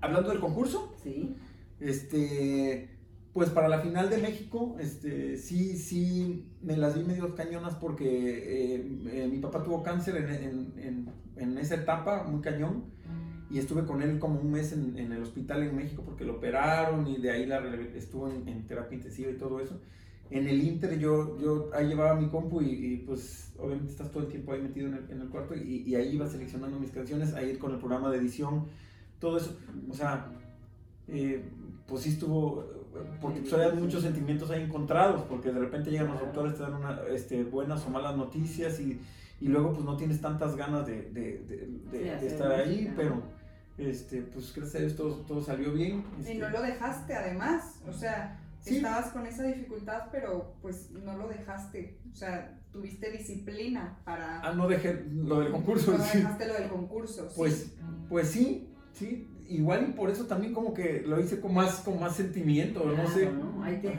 Hablando 0.00 0.30
del 0.30 0.40
concurso. 0.40 0.94
Sí. 1.02 1.34
Este, 1.80 2.90
pues 3.32 3.50
para 3.50 3.68
la 3.68 3.80
final 3.80 4.10
de 4.10 4.18
México, 4.18 4.76
este, 4.80 5.36
sí, 5.36 5.76
sí, 5.76 6.50
me 6.62 6.76
las 6.76 6.94
di 6.94 7.04
medio 7.04 7.34
cañonas 7.34 7.74
porque 7.74 8.74
eh, 8.74 8.98
eh, 9.06 9.28
mi 9.30 9.38
papá 9.38 9.62
tuvo 9.62 9.82
cáncer 9.82 10.16
en, 10.16 10.28
en, 10.30 10.72
en, 10.78 11.08
en, 11.36 11.58
esa 11.58 11.76
etapa, 11.76 12.24
muy 12.24 12.40
cañón 12.40 12.84
y 13.50 13.58
estuve 13.58 13.84
con 13.84 14.02
él 14.02 14.18
como 14.18 14.40
un 14.40 14.50
mes 14.50 14.72
en, 14.72 14.98
en, 14.98 15.12
el 15.12 15.22
hospital 15.22 15.62
en 15.62 15.76
México 15.76 16.02
porque 16.04 16.24
lo 16.24 16.34
operaron 16.34 17.06
y 17.06 17.18
de 17.18 17.30
ahí 17.30 17.46
la, 17.46 17.58
estuvo 17.94 18.28
en, 18.28 18.66
terapia 18.66 18.96
intensiva 18.96 19.30
y 19.30 19.36
todo 19.36 19.60
eso. 19.60 19.80
En 20.30 20.48
el 20.48 20.60
Inter 20.60 20.98
yo, 20.98 21.38
yo 21.38 21.70
ahí 21.72 21.86
llevaba 21.86 22.20
mi 22.20 22.28
compu 22.28 22.60
y, 22.60 23.04
pues 23.06 23.52
obviamente 23.58 23.92
estás 23.92 24.10
todo 24.10 24.24
el 24.24 24.28
tiempo 24.28 24.52
ahí 24.52 24.60
metido 24.60 24.88
en 24.88 24.94
el, 24.94 25.10
en 25.10 25.20
el 25.20 25.28
cuarto 25.28 25.54
y, 25.54 25.84
y, 25.86 25.94
ahí 25.94 26.14
iba 26.14 26.26
seleccionando 26.26 26.80
mis 26.80 26.90
canciones, 26.90 27.34
ahí 27.34 27.56
con 27.56 27.72
el 27.72 27.78
programa 27.78 28.10
de 28.10 28.18
edición, 28.18 28.64
todo 29.20 29.36
eso. 29.36 29.56
O 29.88 29.94
sea, 29.94 30.32
eh, 31.06 31.44
pues 31.86 32.02
sí 32.02 32.10
estuvo, 32.10 32.64
porque 33.20 33.40
pues, 33.40 33.52
hay 33.52 33.76
muchos 33.76 34.02
sentimientos 34.02 34.50
ahí 34.50 34.64
encontrados, 34.64 35.22
porque 35.22 35.52
de 35.52 35.60
repente 35.60 35.92
llegan 35.92 36.08
los 36.08 36.20
doctores, 36.20 36.56
te 36.56 36.62
dan 36.62 36.74
una, 36.74 37.00
este, 37.10 37.44
buenas 37.44 37.86
o 37.86 37.90
malas 37.90 38.16
noticias 38.16 38.80
y, 38.80 39.00
y 39.40 39.48
luego 39.48 39.72
pues 39.72 39.84
no 39.84 39.96
tienes 39.96 40.20
tantas 40.20 40.56
ganas 40.56 40.86
de, 40.86 41.02
de, 41.12 41.44
de, 41.92 42.26
estar 42.26 42.50
ahí, 42.50 42.92
pero 42.96 43.22
este, 43.78 44.22
pues 44.22 44.54
gracias 44.54 44.76
a 44.76 44.78
Dios 44.78 44.96
todo, 44.96 45.14
todo 45.26 45.42
salió 45.42 45.72
bien. 45.72 46.04
Y 46.20 46.34
no 46.38 46.46
este. 46.46 46.50
lo 46.50 46.62
dejaste 46.62 47.14
además, 47.14 47.80
o 47.86 47.92
sea, 47.92 48.40
estabas 48.64 49.08
con 49.08 49.26
esa 49.26 49.44
dificultad, 49.44 50.04
pero 50.10 50.54
pues 50.62 50.90
no 50.90 51.16
lo 51.16 51.28
dejaste, 51.28 51.98
o 52.12 52.16
sea, 52.16 52.58
tuviste 52.72 53.10
disciplina 53.10 53.98
para... 54.04 54.40
Ah, 54.40 54.52
no 54.54 54.68
dejé 54.68 55.04
lo 55.10 55.40
del 55.40 55.52
concurso. 55.52 55.92
No 55.92 55.98
dejaste 55.98 56.46
lo 56.46 56.54
del 56.54 56.68
concurso. 56.68 57.28
Pues, 57.36 57.72
pues 58.08 58.28
sí, 58.28 58.68
sí, 58.92 59.28
igual 59.48 59.88
y 59.90 59.92
por 59.92 60.10
eso 60.10 60.26
también 60.26 60.52
como 60.52 60.74
que 60.74 61.02
lo 61.02 61.20
hice 61.20 61.40
con 61.40 61.54
más, 61.54 61.76
con 61.80 62.00
más 62.00 62.16
sentimiento, 62.16 62.84
no 62.84 63.08
sé. 63.08 63.30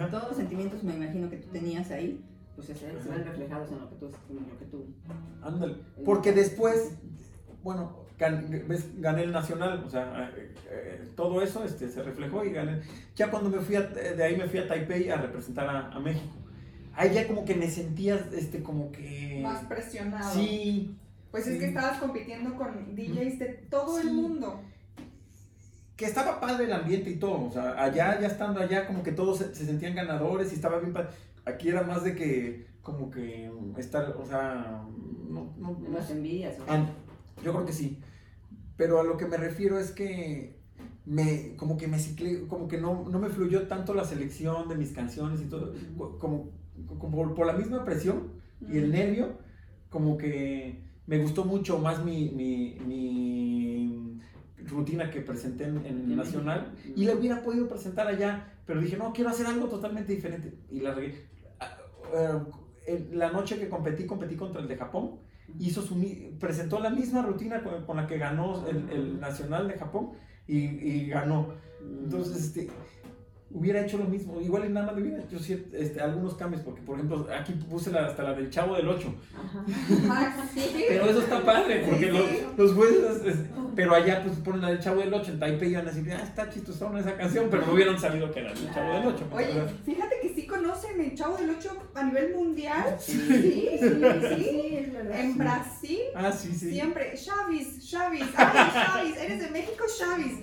todos 0.09 0.27
los 0.29 0.37
sentimientos 0.37 0.83
me 0.83 0.95
imagino 0.95 1.29
que 1.29 1.37
tú 1.37 1.49
tenías 1.49 1.91
ahí, 1.91 2.23
pues 2.55 2.67
se, 2.67 2.73
ven 2.73 3.25
reflejados 3.25 3.71
en 3.71 3.79
lo 3.79 3.89
que 3.89 3.95
tú... 3.95 4.05
lo 4.07 4.59
que 4.59 4.65
tú 4.65 4.85
Ándale, 5.41 5.75
porque 6.03 6.33
después, 6.33 6.91
bueno, 7.63 8.06
gané 8.17 9.23
el 9.23 9.31
nacional, 9.31 9.83
o 9.85 9.89
sea, 9.89 10.31
eh, 10.35 10.53
eh, 10.69 11.07
todo 11.15 11.41
eso 11.41 11.63
este, 11.63 11.89
se 11.89 12.01
reflejó 12.03 12.43
y 12.43 12.51
gané. 12.51 12.81
Ya 13.15 13.29
cuando 13.29 13.49
me 13.49 13.59
fui 13.59 13.75
de 13.75 14.23
ahí 14.23 14.35
me 14.35 14.47
fui 14.47 14.59
a 14.59 14.67
Taipei 14.67 15.09
a 15.09 15.17
representar 15.17 15.67
a, 15.69 15.99
México. 15.99 16.35
Ahí 16.95 17.13
ya 17.13 17.27
como 17.27 17.45
que 17.45 17.55
me 17.55 17.69
sentías 17.69 18.21
este, 18.33 18.63
como 18.63 18.91
que... 18.91 19.39
Más 19.43 19.63
presionado. 19.65 20.33
Sí. 20.33 20.95
Pues 21.29 21.45
es 21.45 21.59
que 21.59 21.67
estabas 21.67 21.99
compitiendo 21.99 22.55
con 22.55 22.95
DJs 22.95 23.39
de 23.39 23.45
todo 23.69 23.99
el 23.99 24.11
mundo 24.11 24.61
que 25.97 26.05
estaba 26.05 26.39
padre 26.39 26.65
el 26.65 26.73
ambiente 26.73 27.09
y 27.09 27.15
todo, 27.15 27.45
o 27.45 27.51
sea, 27.51 27.83
allá, 27.83 28.19
ya 28.21 28.27
estando 28.27 28.59
allá, 28.59 28.85
como 28.85 29.01
que 29.01 29.11
todos 29.11 29.39
se, 29.39 29.53
sentían 29.55 29.95
ganadores 29.95 30.51
y 30.51 30.55
estaba 30.55 30.77
bien 30.77 30.93
padre. 30.93 31.09
Aquí 31.43 31.69
era 31.69 31.81
más 31.81 32.03
de 32.03 32.13
que, 32.13 32.67
como 32.83 33.09
que, 33.09 33.51
estar, 33.77 34.15
o 34.15 34.25
sea, 34.25 34.83
no... 35.27 35.51
no, 35.57 35.77
Las 35.91 36.11
envidias. 36.11 36.55
yo 37.43 37.51
creo 37.51 37.65
que 37.65 37.73
sí, 37.73 37.99
pero 38.77 38.99
a 38.99 39.03
lo 39.03 39.17
que 39.17 39.25
me 39.25 39.37
refiero 39.37 39.79
es 39.79 39.91
que 39.91 40.55
me, 41.05 41.55
como 41.55 41.77
que 41.77 41.87
me 41.87 41.99
ciclé, 41.99 42.47
como 42.47 42.67
que 42.67 42.77
no, 42.77 43.07
no 43.09 43.19
me 43.19 43.29
fluyó 43.29 43.67
tanto 43.67 43.93
la 43.93 44.05
selección 44.05 44.69
de 44.69 44.75
mis 44.75 44.91
canciones 44.91 45.41
y 45.41 45.45
todo, 45.45 45.73
como, 46.19 46.51
como 46.99 47.33
por, 47.33 47.45
la 47.45 47.53
misma 47.53 47.83
presión 47.83 48.31
y 48.61 48.77
el 48.77 48.91
nervio, 48.91 49.37
como 49.89 50.17
que 50.17 50.83
me 51.07 51.17
gustó 51.17 51.45
mucho 51.45 51.79
más 51.79 52.03
mi, 52.03 52.29
mi, 52.29 52.77
mi 52.85 54.19
rutina 54.67 55.09
que 55.09 55.21
presenté 55.21 55.65
en, 55.65 55.85
en 55.85 56.15
Nacional 56.15 56.73
y 56.95 57.05
la 57.05 57.15
hubiera 57.15 57.41
podido 57.41 57.67
presentar 57.67 58.07
allá, 58.07 58.53
pero 58.65 58.81
dije, 58.81 58.97
no, 58.97 59.13
quiero 59.13 59.29
hacer 59.29 59.47
algo 59.47 59.67
totalmente 59.67 60.13
diferente. 60.13 60.53
Y 60.69 60.81
la. 60.81 60.95
Ah, 61.59 62.45
eh, 62.85 63.07
la 63.11 63.31
noche 63.31 63.57
que 63.57 63.69
competí, 63.69 64.05
competí 64.05 64.35
contra 64.35 64.61
el 64.61 64.67
de 64.67 64.77
Japón, 64.77 65.19
hizo 65.59 65.81
su, 65.81 65.95
presentó 66.39 66.79
la 66.79 66.89
misma 66.89 67.21
rutina 67.21 67.61
con, 67.63 67.97
la 67.97 68.07
que 68.07 68.17
ganó 68.17 68.67
el, 68.67 68.89
el, 68.89 69.19
Nacional 69.19 69.67
de 69.67 69.73
Japón 69.75 70.11
y, 70.47 70.57
y 70.57 71.07
ganó. 71.07 71.53
Entonces, 71.81 72.37
este, 72.37 72.69
hubiera 73.51 73.81
hecho 73.81 73.97
lo 73.97 74.05
mismo. 74.05 74.41
Igual 74.41 74.65
en 74.65 74.73
nada 74.73 74.87
más 74.87 75.01
hubiera 75.01 75.19
hecho 75.19 75.37
este, 75.37 76.01
algunos 76.01 76.35
cambios, 76.35 76.61
porque 76.63 76.81
por 76.81 76.95
ejemplo 76.95 77.27
aquí 77.37 77.53
puse 77.53 77.91
la, 77.91 78.05
hasta 78.05 78.23
la 78.23 78.33
del 78.33 78.49
Chavo 78.49 78.75
del 78.75 78.87
8. 78.87 79.13
Ah, 80.09 80.33
pero 80.87 81.05
eso 81.05 81.21
está 81.21 81.43
padre, 81.43 81.83
porque 81.87 82.11
los, 82.11 82.57
los 82.57 82.73
jueces, 82.73 83.37
pero 83.75 83.93
allá 83.93 84.23
pues 84.23 84.37
ponen 84.37 84.61
la 84.61 84.69
del 84.69 84.79
Chavo 84.79 84.99
del 85.01 85.13
8 85.13 85.31
en 85.31 85.39
Taipei 85.39 85.71
y 85.71 85.75
van 85.75 85.87
a 85.87 85.91
decir, 85.91 86.11
ah, 86.13 86.23
está 86.23 86.49
chistosona 86.49 86.99
esa 86.99 87.15
canción, 87.15 87.47
pero 87.49 87.65
no 87.65 87.73
hubieran 87.73 87.99
sabido 87.99 88.31
que 88.31 88.39
era 88.39 88.51
el 88.51 88.73
Chavo 88.73 88.93
del 88.93 89.07
8. 89.07 89.27
Oye, 89.31 89.67
fíjate 89.85 90.15
sí 90.16 90.16
conocen 90.67 90.99
el 90.99 91.15
Chavo 91.15 91.37
del 91.37 91.49
8 91.51 91.69
a 91.95 92.03
nivel 92.03 92.35
mundial. 92.35 92.97
Sí, 93.07 93.13
sí, 93.13 93.79
sí, 93.79 94.35
sí, 94.35 94.77
es 94.77 94.93
verdad. 94.93 95.19
En 95.19 95.37
Brasil. 95.37 96.01
Ah, 96.15 96.31
sí, 96.31 96.53
sí. 96.53 96.71
Siempre, 96.71 97.13
Chavis, 97.15 97.89
Chavis, 97.89 98.23
ay, 98.35 98.71
Chavis, 98.73 99.17
eres 99.17 99.39
de 99.39 99.49
México, 99.49 99.85
Chavis. 99.97 100.39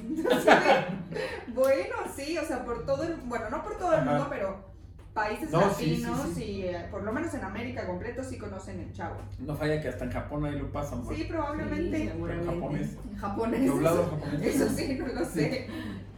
bueno, 1.55 1.97
sí, 2.17 2.39
o 2.39 2.47
sea, 2.47 2.65
por 2.65 2.87
todo 2.87 3.05
bueno, 3.25 3.51
no 3.51 3.63
por 3.63 3.77
todo 3.77 3.95
el 3.95 4.05
mundo, 4.05 4.27
pero 4.31 4.74
países 5.15 5.53
latinos 5.53 6.37
y 6.37 6.63
eh, 6.63 6.89
por 6.91 7.05
lo 7.05 7.13
menos 7.13 7.33
en 7.35 7.45
América 7.45 7.87
completo 7.87 8.23
sí 8.25 8.37
conocen 8.37 8.81
el 8.81 8.93
chavo. 8.93 9.17
No 9.39 9.55
falla 9.55 9.81
que 9.81 9.89
hasta 9.89 10.05
en 10.05 10.11
Japón 10.11 10.45
ahí 10.45 10.59
lo 10.59 10.71
pasan. 10.73 11.05
Sí, 11.09 11.25
probablemente. 11.25 12.03
en 12.03 12.47
japonés. 12.47 12.97
En 13.09 13.17
japonés. 13.17 13.67
Doblado 13.67 14.11
japonés. 14.11 14.43
Eso 14.43 14.69
sí, 14.69 14.97
no 14.99 15.07
lo 15.07 15.25
sé. 15.25 15.69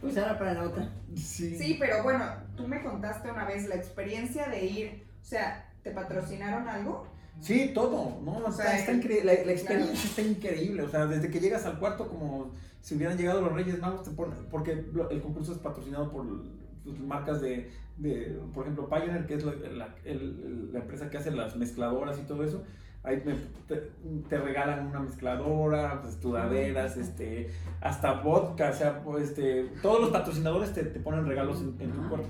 Pues 0.01 0.17
ahora 0.17 0.37
para 0.37 0.53
la 0.55 0.63
otra. 0.63 0.89
Sí. 1.15 1.55
Sí, 1.57 1.77
pero 1.79 2.03
bueno, 2.03 2.25
tú 2.55 2.67
me 2.67 2.81
contaste 2.81 3.31
una 3.31 3.45
vez 3.45 3.67
la 3.67 3.75
experiencia 3.75 4.47
de 4.47 4.65
ir, 4.65 5.07
o 5.21 5.25
sea, 5.25 5.71
¿te 5.83 5.91
patrocinaron 5.91 6.67
algo? 6.67 7.07
Sí, 7.39 7.71
todo, 7.73 8.19
¿no? 8.23 8.37
O 8.37 8.51
sea, 8.51 8.77
está, 8.77 8.93
increíble, 8.93 9.43
la, 9.45 9.51
experiencia 9.51 10.09
está 10.09 10.21
increíble, 10.23 10.81
o 10.81 10.89
sea, 10.89 11.05
desde 11.05 11.29
que 11.29 11.39
llegas 11.39 11.65
al 11.65 11.77
cuarto 11.77 12.07
como 12.07 12.51
si 12.81 12.95
hubieran 12.95 13.15
llegado 13.15 13.41
los 13.41 13.53
Reyes 13.53 13.79
Magos, 13.79 14.03
te 14.03 14.11
ponen, 14.11 14.37
porque 14.49 14.71
el 14.71 15.21
concurso 15.21 15.51
es 15.51 15.59
patrocinado 15.59 16.11
por 16.11 16.25
marcas 16.99 17.41
de, 17.41 17.69
de, 17.97 18.39
por 18.53 18.63
ejemplo, 18.63 18.89
Pioneer, 18.89 19.25
que 19.25 19.35
es 19.35 19.43
la, 19.43 19.53
la, 19.53 20.79
empresa 20.79 21.09
que 21.09 21.17
hace 21.17 21.31
las 21.31 21.55
mezcladoras 21.55 22.19
y 22.19 22.23
todo 22.23 22.43
eso, 22.43 22.63
ahí 23.03 23.23
te, 23.67 24.37
regalan 24.37 24.87
una 24.87 24.99
mezcladora, 24.99 26.01
pues, 26.01 26.19
este, 26.97 27.49
hasta 27.81 28.21
vodka, 28.21 28.69
o 28.69 28.73
sea, 28.73 29.03
pues, 29.03 29.29
este, 29.29 29.69
todos 29.81 30.01
los 30.01 30.09
patrocinadores 30.11 30.73
te, 30.73 30.83
te 30.83 30.99
ponen 30.99 31.25
regalos 31.25 31.61
en, 31.61 31.91
tu 31.91 32.09
cuarto. 32.09 32.27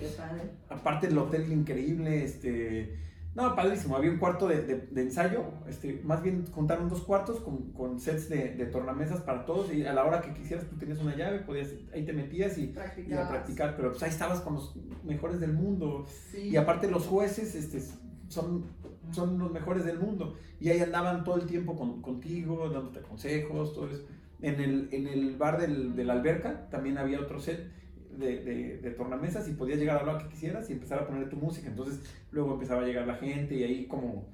Aparte 0.69 1.07
el 1.07 1.17
hotel 1.17 1.51
increíble, 1.51 2.23
este 2.23 3.06
no, 3.38 3.56
padrísimo. 3.56 3.95
Había 3.95 4.10
un 4.10 4.17
cuarto 4.17 4.47
de, 4.47 4.63
de, 4.63 5.02
ensayo. 5.04 5.43
Este, 5.67 6.02
más 6.04 6.23
bien 6.23 6.47
juntaron 6.47 6.89
dos 6.89 7.04
cuartos 7.04 7.39
con, 7.39 7.71
con 7.71 8.00
sets 8.00 8.30
de, 8.30 8.56
de, 8.56 8.65
tornamesas 8.65 9.21
para 9.21 9.45
todos. 9.45 9.71
Y 9.71 9.86
a 9.86 9.93
la 9.93 10.06
hora 10.06 10.21
que 10.21 10.34
quisieras, 10.34 10.65
tú 10.67 10.76
tenías 10.76 10.97
una 10.97 11.15
llave, 11.15 11.41
podías, 11.41 11.69
ahí 11.93 12.04
te 12.04 12.13
metías 12.13 12.58
y, 12.58 12.73
y 13.08 13.13
a 13.13 13.30
practicar. 13.30 13.76
Pero 13.76 13.91
pues 13.91 14.02
ahí 14.02 14.10
estabas 14.10 14.41
con 14.41 14.56
los 14.56 14.76
mejores 15.04 15.39
del 15.39 15.54
mundo. 15.54 16.08
Y 16.36 16.56
aparte, 16.56 16.89
los 16.89 17.06
jueces 17.06 17.54
este, 17.54 17.80
son, 18.28 18.65
son 19.12 19.38
los 19.38 19.52
mejores 19.52 19.86
del 19.86 20.00
mundo. 20.00 20.36
Y 20.60 20.69
ahí 20.69 20.80
andaban 20.80 21.23
todo 21.23 21.36
el 21.36 21.45
tiempo 21.45 21.78
con, 21.78 22.02
contigo, 22.02 22.67
dándote 22.71 23.02
consejos, 23.02 23.71
todo 23.76 23.88
eso. 23.88 24.04
En 24.41 24.60
el, 24.60 24.89
en 24.91 25.06
el 25.06 25.38
bar 25.38 25.62
del, 25.62 25.95
de 25.95 26.06
la 26.06 26.13
alberca 26.13 26.67
también 26.71 26.97
había 26.97 27.19
otro 27.19 27.39
set 27.39 27.71
de, 28.17 28.80
de, 28.82 28.91
tornamesas 28.91 29.47
y 29.47 29.53
podías 29.53 29.80
llegar 29.80 29.97
a 29.97 30.03
lo 30.03 30.17
que 30.17 30.27
quisieras 30.27 30.69
y 30.69 30.73
empezar 30.73 30.99
a 30.99 31.08
poner 31.08 31.30
tu 31.30 31.38
música. 31.38 31.67
Entonces 31.67 32.01
luego 32.32 32.53
empezaba 32.53 32.82
a 32.82 32.86
llegar 32.86 33.08
la 33.08 33.15
gente 33.15 33.56
y 33.56 33.63
ahí 33.63 33.88
como 33.88 34.27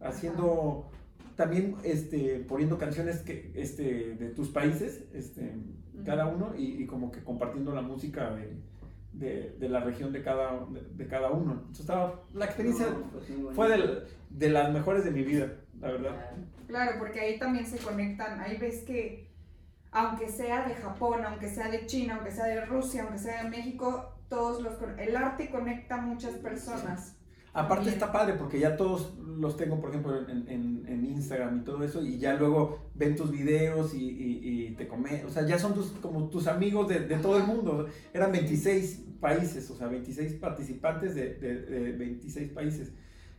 haciendo 0.00 0.90
también 1.36 1.76
este, 1.84 2.44
poniendo 2.46 2.76
canciones 2.76 3.20
que, 3.20 3.50
este, 3.54 4.14
de 4.14 4.28
tus 4.30 4.50
países, 4.50 5.04
este, 5.14 5.54
cada 6.04 6.26
uno, 6.26 6.52
y, 6.56 6.84
como 6.86 7.10
que 7.10 7.24
compartiendo 7.24 7.74
la 7.74 7.80
música 7.80 8.36
de, 9.12 9.54
de, 9.58 9.68
la 9.68 9.80
región 9.80 10.12
de 10.12 10.22
cada, 10.22 10.66
de, 10.70 11.06
cada 11.06 11.30
uno. 11.30 11.52
Entonces 11.52 11.80
estaba, 11.80 12.22
la 12.34 12.44
experiencia 12.44 12.88
pues 13.10 13.24
fue 13.54 13.70
de, 13.70 14.02
de 14.28 14.50
las 14.50 14.70
mejores 14.70 15.04
de 15.04 15.12
mi 15.12 15.22
vida, 15.22 15.54
la 15.80 15.92
verdad. 15.92 16.30
Claro, 16.66 16.98
porque 16.98 17.20
ahí 17.20 17.38
también 17.38 17.64
se 17.64 17.78
conectan, 17.78 18.38
ahí 18.40 18.58
ves 18.58 18.84
que 18.84 19.29
aunque 19.92 20.28
sea 20.28 20.66
de 20.66 20.74
Japón, 20.74 21.24
aunque 21.24 21.48
sea 21.48 21.68
de 21.68 21.86
China, 21.86 22.14
aunque 22.16 22.30
sea 22.30 22.46
de 22.46 22.64
Rusia, 22.64 23.02
aunque 23.02 23.18
sea 23.18 23.42
de 23.42 23.50
México, 23.50 24.14
todos 24.28 24.62
los 24.62 24.74
el 24.98 25.16
arte 25.16 25.50
conecta 25.50 25.96
a 25.96 26.00
muchas 26.00 26.34
personas. 26.34 27.16
Aparte 27.52 27.90
está 27.90 28.12
padre 28.12 28.34
porque 28.34 28.60
ya 28.60 28.76
todos 28.76 29.14
los 29.18 29.56
tengo, 29.56 29.80
por 29.80 29.90
ejemplo, 29.90 30.16
en, 30.28 30.46
en, 30.48 30.84
en 30.86 31.04
Instagram 31.04 31.58
y 31.58 31.64
todo 31.64 31.82
eso, 31.82 32.00
y 32.00 32.16
ya 32.18 32.34
luego 32.34 32.78
ven 32.94 33.16
tus 33.16 33.32
videos 33.32 33.92
y, 33.92 34.08
y, 34.08 34.74
te 34.76 34.86
comen, 34.86 35.26
o 35.26 35.30
sea, 35.30 35.44
ya 35.44 35.58
son 35.58 35.74
tus, 35.74 35.88
como 36.00 36.28
tus 36.28 36.46
amigos 36.46 36.86
de, 36.88 37.00
de, 37.00 37.16
todo 37.16 37.36
el 37.38 37.44
mundo. 37.44 37.88
Eran 38.14 38.30
26 38.30 39.06
países, 39.20 39.68
o 39.68 39.74
sea, 39.74 39.88
26 39.88 40.34
participantes 40.34 41.16
de, 41.16 41.34
de, 41.34 41.92
26 41.92 42.52
países. 42.52 42.92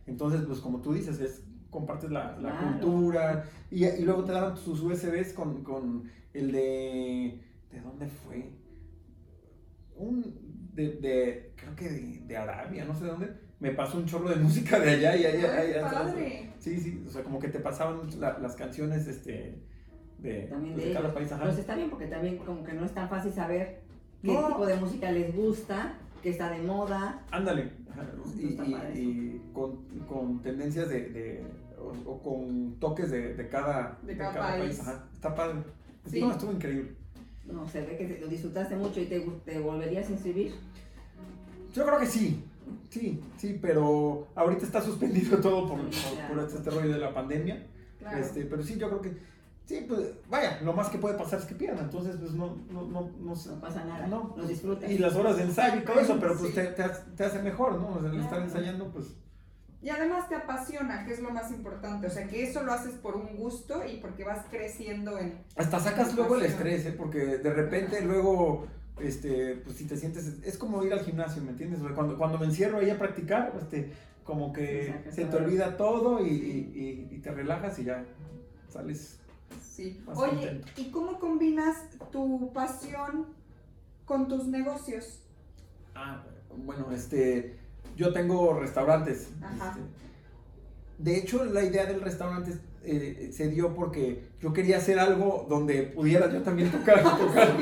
Entonces, 0.06 0.42
pues 0.46 0.58
como 0.60 0.82
tú 0.82 0.92
dices, 0.92 1.18
es 1.18 1.42
compartes 1.72 2.10
la, 2.10 2.36
la 2.38 2.58
cultura 2.58 3.44
y, 3.70 3.86
y, 3.86 4.02
luego 4.02 4.22
te 4.24 4.32
daban 4.32 4.56
sus 4.56 4.80
USBs 4.82 5.32
con, 5.32 5.64
con 5.64 6.08
el 6.34 6.52
de. 6.52 7.40
¿De 7.72 7.80
dónde 7.80 8.06
fue? 8.06 8.50
Un. 9.96 10.52
De, 10.74 10.96
de 10.96 11.52
creo 11.56 11.74
que 11.74 11.88
de, 11.88 12.20
de, 12.26 12.36
Arabia, 12.36 12.84
no 12.84 12.94
sé 12.94 13.04
de 13.04 13.10
dónde. 13.10 13.32
Me 13.58 13.70
pasó 13.70 13.96
un 13.96 14.06
chorro 14.06 14.28
de 14.28 14.36
música 14.36 14.78
de 14.78 14.90
allá 14.90 15.16
y 15.16 15.24
allá. 15.24 15.56
Ay, 15.58 15.72
padre. 15.80 16.52
Sí, 16.58 16.78
sí, 16.78 17.02
o 17.06 17.10
sea, 17.10 17.22
como 17.22 17.38
que 17.38 17.48
te 17.48 17.60
pasaban 17.60 18.00
las 18.20 18.54
canciones 18.54 19.06
este, 19.06 19.62
de, 20.18 20.42
también 20.42 20.76
de, 20.76 20.92
cada 20.92 21.14
país. 21.14 21.32
Ajá. 21.32 21.44
Pues 21.44 21.58
está 21.58 21.74
bien 21.74 21.88
porque 21.88 22.06
también 22.06 22.36
como 22.38 22.62
que 22.64 22.74
no 22.74 22.84
es 22.84 22.92
tan 22.92 23.08
fácil 23.08 23.32
saber 23.32 23.80
qué 24.22 24.28
tipo 24.28 24.66
de 24.66 24.76
música 24.76 25.10
les 25.10 25.34
gusta, 25.34 25.94
qué 26.22 26.30
está 26.30 26.50
de 26.50 26.62
moda. 26.62 27.24
Ándale. 27.30 27.70
Y, 28.36 28.46
y, 28.98 29.42
con, 29.52 29.84
con, 30.08 30.42
tendencias 30.42 30.88
de, 30.88 31.10
de 31.10 31.44
o, 32.06 32.20
con 32.22 32.76
toques 32.78 33.10
de, 33.10 33.34
de 33.34 33.48
cada, 33.48 33.98
de 34.02 34.16
cada, 34.16 34.40
país. 34.40 34.80
Ajá. 34.80 35.04
Está 35.14 35.34
padre. 35.34 35.58
Sí. 36.06 36.20
No, 36.20 36.32
estuvo 36.32 36.52
increíble. 36.52 36.92
No, 37.46 37.68
se 37.68 37.80
ve 37.82 37.96
que 37.96 38.18
lo 38.20 38.28
disfrutaste 38.28 38.76
mucho 38.76 39.00
y 39.00 39.06
te, 39.06 39.20
te 39.44 39.58
volverías 39.58 40.08
a 40.08 40.12
inscribir. 40.12 40.54
Yo 41.74 41.84
creo 41.86 41.98
que 41.98 42.06
sí, 42.06 42.44
sí, 42.90 43.20
sí, 43.38 43.58
pero 43.60 44.28
ahorita 44.34 44.64
está 44.64 44.80
suspendido 44.80 45.38
todo 45.40 45.68
por, 45.68 45.78
por, 45.80 46.44
este, 46.44 46.70
rollo 46.70 46.92
de 46.92 46.98
la 46.98 47.12
pandemia. 47.12 47.66
Este, 48.18 48.44
pero 48.44 48.62
sí, 48.62 48.76
yo 48.78 48.88
creo 48.88 49.00
que 49.00 49.32
Sí, 49.64 49.86
pues 49.88 50.00
vaya, 50.28 50.60
lo 50.62 50.72
más 50.72 50.88
que 50.88 50.98
puede 50.98 51.16
pasar 51.16 51.38
es 51.38 51.46
que 51.46 51.54
pierdan, 51.54 51.84
entonces 51.84 52.16
pues 52.16 52.32
no, 52.32 52.58
no, 52.70 52.82
no, 52.82 53.10
no, 53.20 53.34
no 53.34 53.60
pasa 53.60 53.84
nada, 53.84 54.06
no, 54.08 54.34
lo 54.36 54.44
disfrutas. 54.44 54.90
Y 54.90 54.98
las 54.98 55.14
horas 55.14 55.36
de 55.36 55.44
ensayo 55.44 55.80
y 55.80 55.84
todo 55.84 56.00
eso, 56.00 56.18
pero 56.20 56.36
pues 56.36 56.52
te, 56.52 56.64
te, 56.66 57.24
hace 57.24 57.40
mejor, 57.40 57.80
¿no? 57.80 57.94
O 57.94 58.00
sea, 58.00 58.20
estar 58.20 58.42
ensayando, 58.42 58.90
pues... 58.90 59.16
Y 59.82 59.90
además 59.90 60.28
te 60.28 60.36
apasiona, 60.36 61.04
que 61.04 61.12
es 61.12 61.20
lo 61.20 61.30
más 61.30 61.50
importante, 61.50 62.06
o 62.06 62.10
sea, 62.10 62.28
que 62.28 62.44
eso 62.44 62.62
lo 62.62 62.72
haces 62.72 62.92
por 62.94 63.16
un 63.16 63.36
gusto 63.36 63.82
y 63.84 63.96
porque 63.96 64.22
vas 64.22 64.46
creciendo 64.48 65.18
en... 65.18 65.38
Hasta 65.56 65.80
sacas 65.80 66.14
luego 66.14 66.36
el 66.36 66.44
estrés, 66.44 66.86
¿eh? 66.86 66.94
Porque 66.96 67.38
de 67.38 67.52
repente 67.52 68.00
luego, 68.00 68.68
este, 69.00 69.56
pues 69.64 69.76
si 69.76 69.86
te 69.86 69.96
sientes, 69.96 70.38
es 70.44 70.56
como 70.56 70.84
ir 70.84 70.92
al 70.92 71.00
gimnasio, 71.00 71.42
¿me 71.42 71.50
entiendes? 71.50 71.80
Cuando, 71.94 72.16
cuando 72.16 72.38
me 72.38 72.46
encierro 72.46 72.78
ahí 72.78 72.90
a 72.90 72.98
practicar, 72.98 73.52
este, 73.60 73.92
como 74.22 74.52
que 74.52 75.02
se 75.10 75.24
te 75.24 75.36
olvida 75.36 75.76
todo 75.76 76.24
y, 76.24 76.30
y, 76.30 77.08
y 77.10 77.18
te 77.18 77.32
relajas 77.32 77.76
y 77.80 77.84
ya 77.84 78.04
sales 78.68 79.18
Sí. 79.60 80.02
Oye, 80.14 80.60
¿y 80.76 80.90
cómo 80.90 81.18
combinas 81.18 81.76
tu 82.10 82.52
pasión 82.52 83.26
con 84.04 84.28
tus 84.28 84.46
negocios? 84.46 85.22
Ah, 85.94 86.22
bueno, 86.56 86.90
este, 86.92 87.58
yo 87.96 88.12
tengo 88.12 88.58
restaurantes. 88.58 89.28
Ajá. 89.42 89.70
Este, 89.70 90.02
de 90.98 91.16
hecho, 91.16 91.44
la 91.44 91.64
idea 91.64 91.86
del 91.86 92.00
restaurante 92.00 92.52
eh, 92.84 93.30
se 93.32 93.48
dio 93.48 93.74
porque 93.74 94.24
yo 94.40 94.52
quería 94.52 94.76
hacer 94.78 94.98
algo 94.98 95.46
donde 95.48 95.82
pudiera 95.82 96.32
yo 96.32 96.42
también 96.42 96.70
tocar. 96.70 97.02
tocar. 97.18 97.56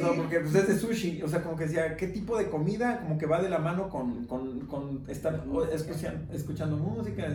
No, 0.00 0.14
porque 0.14 0.40
pues 0.40 0.54
es 0.54 0.68
de 0.68 0.78
sushi, 0.78 1.22
o 1.22 1.28
sea, 1.28 1.42
como 1.42 1.56
que 1.56 1.64
decía, 1.64 1.96
¿qué 1.96 2.06
tipo 2.08 2.38
de 2.38 2.48
comida 2.48 3.00
como 3.00 3.18
que 3.18 3.26
va 3.26 3.42
de 3.42 3.50
la 3.50 3.58
mano 3.58 3.88
con, 3.88 4.26
con, 4.26 4.60
con 4.66 5.04
estar 5.08 5.44
escuchando, 5.72 6.32
escuchando 6.32 6.76
música? 6.76 7.28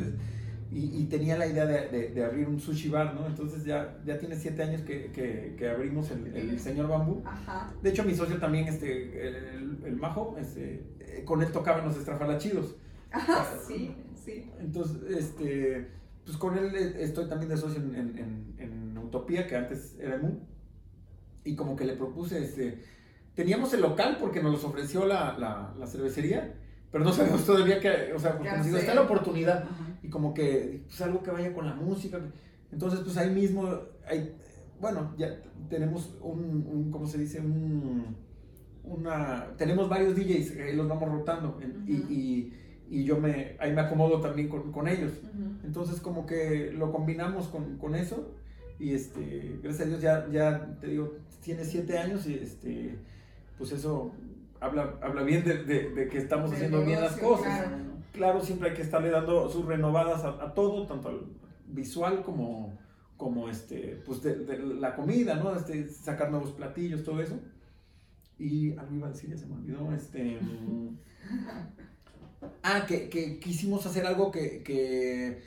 Y, 0.72 1.04
tenía 1.06 1.38
la 1.38 1.48
idea 1.48 1.66
de, 1.66 2.10
de, 2.10 2.26
abrir 2.26 2.48
un 2.48 2.60
sushi 2.60 2.90
bar, 2.90 3.14
¿no? 3.14 3.28
Entonces 3.28 3.64
ya, 3.64 3.98
ya 4.04 4.18
tiene 4.18 4.36
siete 4.36 4.64
años 4.64 4.82
que, 4.82 5.12
que, 5.12 5.56
que 5.58 5.70
abrimos 5.70 6.10
el, 6.12 6.36
el, 6.36 6.60
señor 6.60 6.88
Bambú. 6.88 7.22
Ajá. 7.24 7.72
De 7.82 7.92
hecho, 7.92 8.04
mi 8.04 8.16
socio 8.16 8.38
también, 8.40 8.68
este, 8.68 9.28
el, 9.28 9.80
el 9.86 9.96
Majo, 9.96 10.36
este, 10.40 10.84
eh, 11.00 11.24
con 11.24 11.42
él 11.44 11.52
tocaban 11.52 11.86
los 11.86 11.96
estrafalachidos. 11.96 12.76
Ajá, 13.12 13.46
sí, 13.68 13.96
sí. 14.16 14.52
Entonces, 14.60 14.98
este, 15.16 15.88
pues 16.26 16.36
con 16.36 16.58
él 16.58 16.76
eh, 16.76 16.96
estoy 17.04 17.30
también 17.30 17.50
de 17.50 17.58
socio 17.58 17.80
en, 17.80 17.96
en, 17.96 18.56
en 18.58 18.98
Utopía, 18.98 19.48
que 19.48 19.56
antes 19.56 19.96
era 20.00 20.18
MU. 20.18 20.40
Y 21.44 21.56
como 21.56 21.76
que 21.76 21.86
le 21.86 21.94
propuse, 21.94 22.44
este, 22.44 22.84
teníamos 23.36 23.74
el 23.76 23.82
local 23.82 24.18
porque 24.20 24.42
nos 24.42 24.52
los 24.52 24.64
ofreció 24.64 25.06
la, 25.06 25.38
la, 25.38 25.74
la 25.78 25.88
cervecería, 25.88 26.56
pero 26.92 27.04
no 27.04 27.14
sabemos 27.14 27.46
todavía 27.46 27.80
que, 27.80 28.12
o 28.14 28.20
sea, 28.20 28.36
porque 28.36 28.58
nos 28.58 28.68
está 28.68 28.96
la 28.96 29.04
oportunidad. 29.04 29.64
Ajá 29.64 29.85
y 30.06 30.10
como 30.10 30.34
que 30.34 30.84
pues 30.88 31.02
algo 31.02 31.24
que 31.24 31.32
vaya 31.32 31.54
con 31.54 31.66
la 31.66 31.74
música. 31.74 32.20
Entonces, 32.72 33.00
pues 33.02 33.18
ahí 33.18 33.34
mismo, 33.34 33.68
hay, 34.08 34.36
bueno, 34.80 35.14
ya 35.18 35.42
tenemos 35.70 36.16
un, 36.22 36.68
un 36.72 36.92
¿cómo 36.92 37.08
se 37.08 37.18
dice? 37.18 37.40
Un, 37.40 38.16
una, 38.84 39.48
tenemos 39.58 39.90
varios 39.90 40.16
DJs, 40.16 40.60
ahí 40.60 40.76
los 40.76 40.88
vamos 40.88 41.10
rotando 41.10 41.60
y, 41.88 41.94
y, 41.94 42.54
y, 42.88 43.04
yo 43.04 43.20
me, 43.20 43.56
ahí 43.60 43.74
me 43.74 43.82
acomodo 43.82 44.22
también 44.22 44.48
con, 44.48 44.72
con 44.72 44.88
ellos. 44.88 45.12
Entonces, 45.64 46.00
como 46.00 46.28
que 46.28 46.72
lo 46.72 46.92
combinamos 46.92 47.48
con, 47.48 47.78
con, 47.78 47.96
eso 47.96 48.32
y 48.78 48.94
este, 48.94 49.60
gracias 49.64 49.88
a 49.88 49.90
Dios 49.90 50.02
ya, 50.02 50.28
ya 50.32 50.78
te 50.80 50.88
digo, 50.88 51.16
tiene 51.42 51.66
siete 51.66 51.98
años 51.98 52.28
y 52.28 52.36
este, 52.36 52.96
pues 53.58 53.72
eso 53.72 54.12
habla, 54.60 55.00
habla 55.02 55.24
bien 55.24 55.44
de, 55.44 55.64
de, 55.64 56.08
que 56.10 56.18
estamos 56.20 56.52
haciendo 56.52 56.86
bien 56.86 57.02
las 57.02 57.18
cosas 57.18 57.64
claro, 57.64 57.95
siempre 58.42 58.70
hay 58.70 58.76
que 58.76 58.82
estarle 58.82 59.10
dando 59.10 59.50
sus 59.50 59.66
renovadas 59.66 60.24
a, 60.24 60.54
todo, 60.54 60.86
tanto 60.88 61.10
al 61.10 61.22
visual 61.68 62.24
como, 62.24 62.78
como 63.18 63.50
este, 63.50 64.02
pues 64.06 64.22
de, 64.22 64.58
la 64.58 64.96
comida, 64.96 65.36
¿no? 65.36 65.56
Este, 65.56 65.90
sacar 65.90 66.32
nuevos 66.32 66.52
platillos, 66.52 67.04
todo 67.04 67.22
eso. 67.22 67.40
Y 68.38 68.78
algo 68.78 68.96
iba 68.96 69.08
a 69.08 69.12
decir, 69.12 69.30
ya 69.30 69.38
se 69.38 69.46
me 69.46 69.56
olvidó, 69.56 69.92
este... 69.94 70.40
ah, 72.64 72.86
que, 72.88 73.10
que, 73.10 73.40
quisimos 73.40 73.86
hacer 73.86 74.06
algo 74.06 74.32
que, 74.32 74.62
que, 74.64 75.42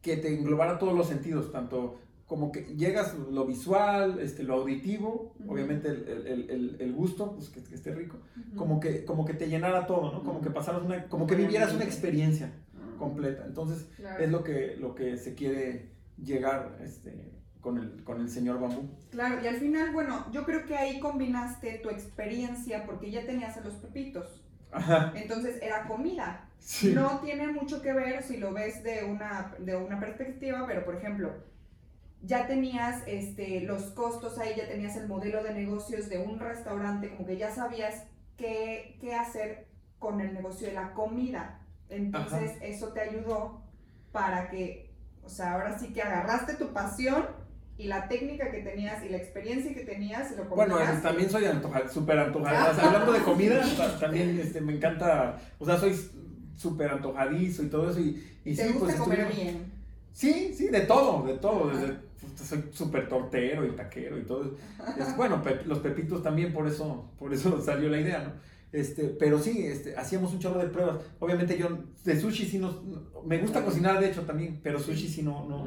que 0.00 0.16
te 0.16 0.34
englobara 0.34 0.78
todos 0.78 0.96
los 0.96 1.08
sentidos, 1.08 1.52
tanto 1.52 1.98
como 2.30 2.52
que 2.52 2.60
llegas 2.76 3.16
lo 3.32 3.44
visual, 3.44 4.20
este, 4.20 4.44
lo 4.44 4.54
auditivo, 4.54 5.34
obviamente 5.48 5.88
el, 5.88 6.76
el, 6.78 6.92
gusto, 6.92 7.34
pues 7.34 7.48
que, 7.48 7.58
esté 7.74 7.92
rico, 7.92 8.18
como, 8.54 8.78
que, 8.78 9.04
como 9.04 9.24
que 9.24 9.34
te 9.34 9.48
llenara 9.48 9.84
todo, 9.84 10.12
¿no? 10.12 10.22
Como 10.22 10.40
que 10.40 10.48
pasaras 10.48 10.82
una, 10.82 11.08
como 11.08 11.26
que 11.26 11.34
vivieras 11.34 11.74
una 11.74 11.82
experiencia 11.82 12.52
completa. 13.00 13.42
Entonces, 13.44 13.88
es 14.20 14.30
lo 14.30 14.44
que, 14.44 14.76
lo 14.76 14.94
que 14.94 15.16
se 15.16 15.34
quiere 15.34 15.90
llegar 16.22 16.78
este, 16.84 17.32
con, 17.60 17.78
el, 17.78 18.04
con 18.04 18.20
el 18.20 18.28
señor 18.28 18.60
Bambú. 18.60 18.88
Claro, 19.10 19.42
y 19.42 19.48
al 19.48 19.56
final, 19.56 19.92
bueno, 19.92 20.24
yo 20.30 20.44
creo 20.44 20.64
que 20.66 20.76
ahí 20.76 21.00
combinaste 21.00 21.80
tu 21.82 21.90
experiencia 21.90 22.86
porque 22.86 23.10
ya 23.10 23.26
tenías 23.26 23.56
a 23.56 23.62
los 23.62 23.74
pepitos. 23.74 24.40
Ajá. 24.70 25.12
Entonces 25.16 25.60
era 25.60 25.88
comida. 25.88 26.48
Sí. 26.60 26.92
No 26.94 27.18
tiene 27.24 27.48
mucho 27.48 27.82
que 27.82 27.92
ver 27.92 28.22
si 28.22 28.36
lo 28.36 28.52
ves 28.52 28.84
de 28.84 29.02
una, 29.02 29.52
de 29.58 29.74
una 29.74 29.98
perspectiva, 29.98 30.64
pero 30.68 30.84
por 30.84 30.94
ejemplo, 30.94 31.50
ya 32.22 32.46
tenías 32.46 33.02
este, 33.06 33.60
los 33.62 33.82
costos 33.92 34.38
ahí, 34.38 34.54
ya 34.56 34.68
tenías 34.68 34.96
el 34.96 35.08
modelo 35.08 35.42
de 35.42 35.54
negocios 35.54 36.08
de 36.08 36.18
un 36.18 36.38
restaurante, 36.38 37.10
como 37.10 37.26
que 37.26 37.36
ya 37.36 37.54
sabías 37.54 38.04
qué, 38.36 38.98
qué 39.00 39.14
hacer 39.14 39.68
con 39.98 40.20
el 40.20 40.34
negocio 40.34 40.66
de 40.66 40.74
la 40.74 40.92
comida. 40.92 41.60
Entonces 41.88 42.52
eso 42.60 42.88
te 42.88 43.00
ayudó 43.00 43.62
para 44.12 44.48
que, 44.48 44.92
o 45.22 45.28
sea, 45.28 45.54
ahora 45.54 45.78
sí 45.78 45.92
que 45.92 46.02
agarraste 46.02 46.54
tu 46.54 46.72
pasión 46.72 47.26
y 47.76 47.84
la 47.84 48.08
técnica 48.08 48.50
que 48.50 48.58
tenías 48.58 49.02
y 49.04 49.08
la 49.08 49.16
experiencia 49.16 49.72
que 49.72 49.84
tenías 49.84 50.36
lo 50.36 50.44
Bueno, 50.44 50.76
también 51.02 51.30
soy 51.30 51.44
súper 51.90 52.18
antojadizo. 52.18 52.82
hablando 52.86 53.12
de 53.12 53.20
comida, 53.20 53.62
también 53.98 54.38
este, 54.38 54.60
me 54.60 54.74
encanta, 54.74 55.40
o 55.58 55.64
sea, 55.64 55.78
soy 55.78 55.98
súper 56.56 56.90
antojadizo 56.90 57.62
y 57.62 57.68
todo 57.68 57.90
eso. 57.90 58.00
Y, 58.00 58.22
y 58.44 58.54
¿Te 58.54 58.68
gusta 58.68 58.86
pues, 58.86 58.96
comer 58.96 59.32
bien? 59.34 59.72
Sí, 60.12 60.52
sí, 60.54 60.68
de 60.68 60.80
todo, 60.80 61.26
de 61.26 61.38
todo, 61.38 61.70
desde 61.70 62.09
soy 62.36 62.64
súper 62.72 63.08
tortero 63.08 63.66
y 63.66 63.70
taquero 63.70 64.18
y 64.18 64.22
todo. 64.22 64.56
Es, 64.98 65.16
bueno, 65.16 65.42
los 65.66 65.78
pepitos 65.78 66.22
también, 66.22 66.52
por 66.52 66.66
eso, 66.66 67.10
por 67.18 67.32
eso 67.32 67.60
salió 67.60 67.88
la 67.88 68.00
idea, 68.00 68.22
¿no? 68.22 68.50
Este, 68.72 69.06
pero 69.06 69.40
sí, 69.40 69.66
este, 69.66 69.96
hacíamos 69.96 70.32
un 70.32 70.38
chorro 70.38 70.60
de 70.60 70.68
pruebas. 70.68 71.00
Obviamente 71.18 71.58
yo 71.58 71.68
de 72.04 72.20
sushi 72.20 72.46
sí 72.46 72.58
nos, 72.58 72.80
me 73.24 73.38
gusta 73.38 73.64
cocinar 73.64 73.98
de 73.98 74.10
hecho 74.10 74.22
también, 74.22 74.60
pero 74.62 74.78
sushi 74.78 75.08
sí 75.08 75.22
no, 75.22 75.44
no, 75.48 75.64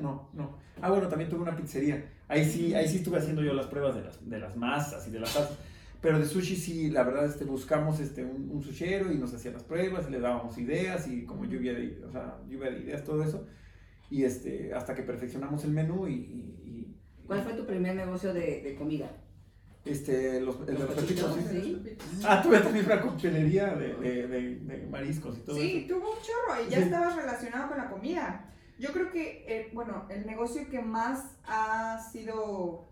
no, 0.00 0.30
no, 0.32 0.58
Ah, 0.82 0.90
bueno, 0.90 1.08
también 1.08 1.30
tuve 1.30 1.42
una 1.42 1.54
pizzería. 1.54 2.10
Ahí 2.26 2.44
sí, 2.44 2.74
ahí 2.74 2.88
sí 2.88 2.96
estuve 2.96 3.18
haciendo 3.18 3.42
yo 3.42 3.52
las 3.52 3.66
pruebas 3.66 3.94
de 3.94 4.02
las, 4.02 4.28
de 4.28 4.38
las 4.38 4.56
masas 4.56 5.06
y 5.06 5.10
de 5.10 5.20
las 5.20 5.30
salsas. 5.30 5.58
Pero 6.00 6.18
de 6.18 6.24
sushi 6.24 6.56
sí, 6.56 6.90
la 6.90 7.04
verdad, 7.04 7.26
este, 7.26 7.44
buscamos 7.44 8.00
este, 8.00 8.24
un, 8.24 8.50
un 8.50 8.62
sushero 8.62 9.12
y 9.12 9.16
nos 9.16 9.32
hacía 9.34 9.52
las 9.52 9.62
pruebas, 9.62 10.06
y 10.08 10.12
le 10.12 10.18
dábamos 10.20 10.56
ideas 10.58 11.06
y 11.06 11.24
como 11.24 11.44
lluvia 11.44 11.74
de, 11.74 12.02
o 12.04 12.10
sea, 12.10 12.38
lluvia 12.48 12.70
de 12.70 12.80
ideas, 12.80 13.04
todo 13.04 13.22
eso 13.22 13.46
y 14.10 14.24
este, 14.24 14.74
hasta 14.74 14.94
que 14.94 15.02
perfeccionamos 15.02 15.64
el 15.64 15.70
menú 15.70 16.06
y... 16.08 16.96
¿Cuál 17.26 17.42
fue 17.42 17.54
tu 17.54 17.64
primer 17.64 17.94
negocio 17.94 18.34
de, 18.34 18.60
de 18.60 18.74
comida? 18.74 19.08
Este, 19.84 20.40
los, 20.40 20.58
el 20.60 20.66
de 20.66 20.84
los 20.84 20.94
pepitos, 20.94 21.38
¿sí? 21.48 21.96
Ah, 22.24 22.42
tuve 22.42 22.58
también 22.58 22.84
una 22.84 23.00
coctelería 23.00 23.74
de, 23.76 23.94
de, 23.94 24.26
de, 24.26 24.86
mariscos 24.88 25.38
y 25.38 25.40
todo 25.42 25.56
sí, 25.56 25.62
eso. 25.62 25.78
Sí, 25.78 25.86
tuvo 25.86 26.10
un 26.10 26.18
chorro 26.18 26.66
y 26.66 26.70
ya 26.70 26.78
estaba 26.80 27.14
relacionado 27.14 27.68
con 27.68 27.78
la 27.78 27.88
comida. 27.88 28.52
Yo 28.80 28.92
creo 28.92 29.10
que, 29.12 29.44
eh, 29.46 29.70
bueno, 29.72 30.06
el 30.10 30.26
negocio 30.26 30.68
que 30.68 30.82
más 30.82 31.38
ha 31.44 32.00
sido, 32.12 32.88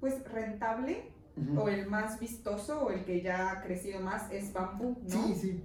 pues, 0.00 0.22
rentable 0.30 1.12
o 1.56 1.68
el 1.68 1.86
más 1.86 2.20
vistoso 2.20 2.86
o 2.86 2.90
el 2.90 3.04
que 3.04 3.22
ya 3.22 3.52
ha 3.52 3.62
crecido 3.62 4.00
más 4.00 4.30
es 4.32 4.52
Bambú, 4.52 4.98
¿no? 5.04 5.26
Sí, 5.28 5.34
sí. 5.34 5.64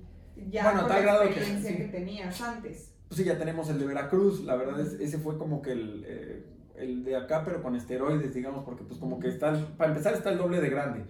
Ya 0.49 0.63
bueno, 0.63 0.87
por 0.87 1.03
la 1.03 1.25
experiencia 1.25 1.71
que, 1.71 1.77
que 1.77 1.89
tenías 1.89 2.39
antes 2.39 2.88
pues 3.09 3.17
sí, 3.17 3.25
ya 3.25 3.39
tenemos 3.39 3.67
el 3.69 3.79
de 3.79 3.87
Veracruz, 3.87 4.43
la 4.45 4.55
verdad 4.55 4.79
es, 4.79 4.93
ese 4.99 5.17
fue 5.17 5.39
como 5.39 5.63
que 5.63 5.71
el, 5.71 6.05
eh, 6.07 6.45
el 6.75 7.03
de 7.03 7.15
acá, 7.15 7.43
pero 7.43 7.63
con 7.63 7.75
esteroides, 7.75 8.35
digamos, 8.35 8.63
porque 8.63 8.83
pues 8.83 8.99
como 8.99 9.19
que 9.19 9.29
está, 9.29 9.51
para 9.77 9.89
empezar 9.89 10.13
está 10.13 10.31
el 10.31 10.37
doble 10.37 10.61
de 10.61 10.69
grande. 10.69 11.05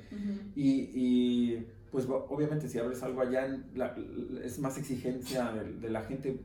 y, 0.55 0.89
y, 0.93 1.67
pues 1.91 2.05
obviamente 2.07 2.69
si 2.69 2.79
abres 2.79 3.03
algo 3.03 3.19
allá, 3.19 3.47
es 4.43 4.59
más 4.59 4.77
exigencia 4.77 5.51
de, 5.51 5.89
la 5.89 6.03
gente, 6.03 6.39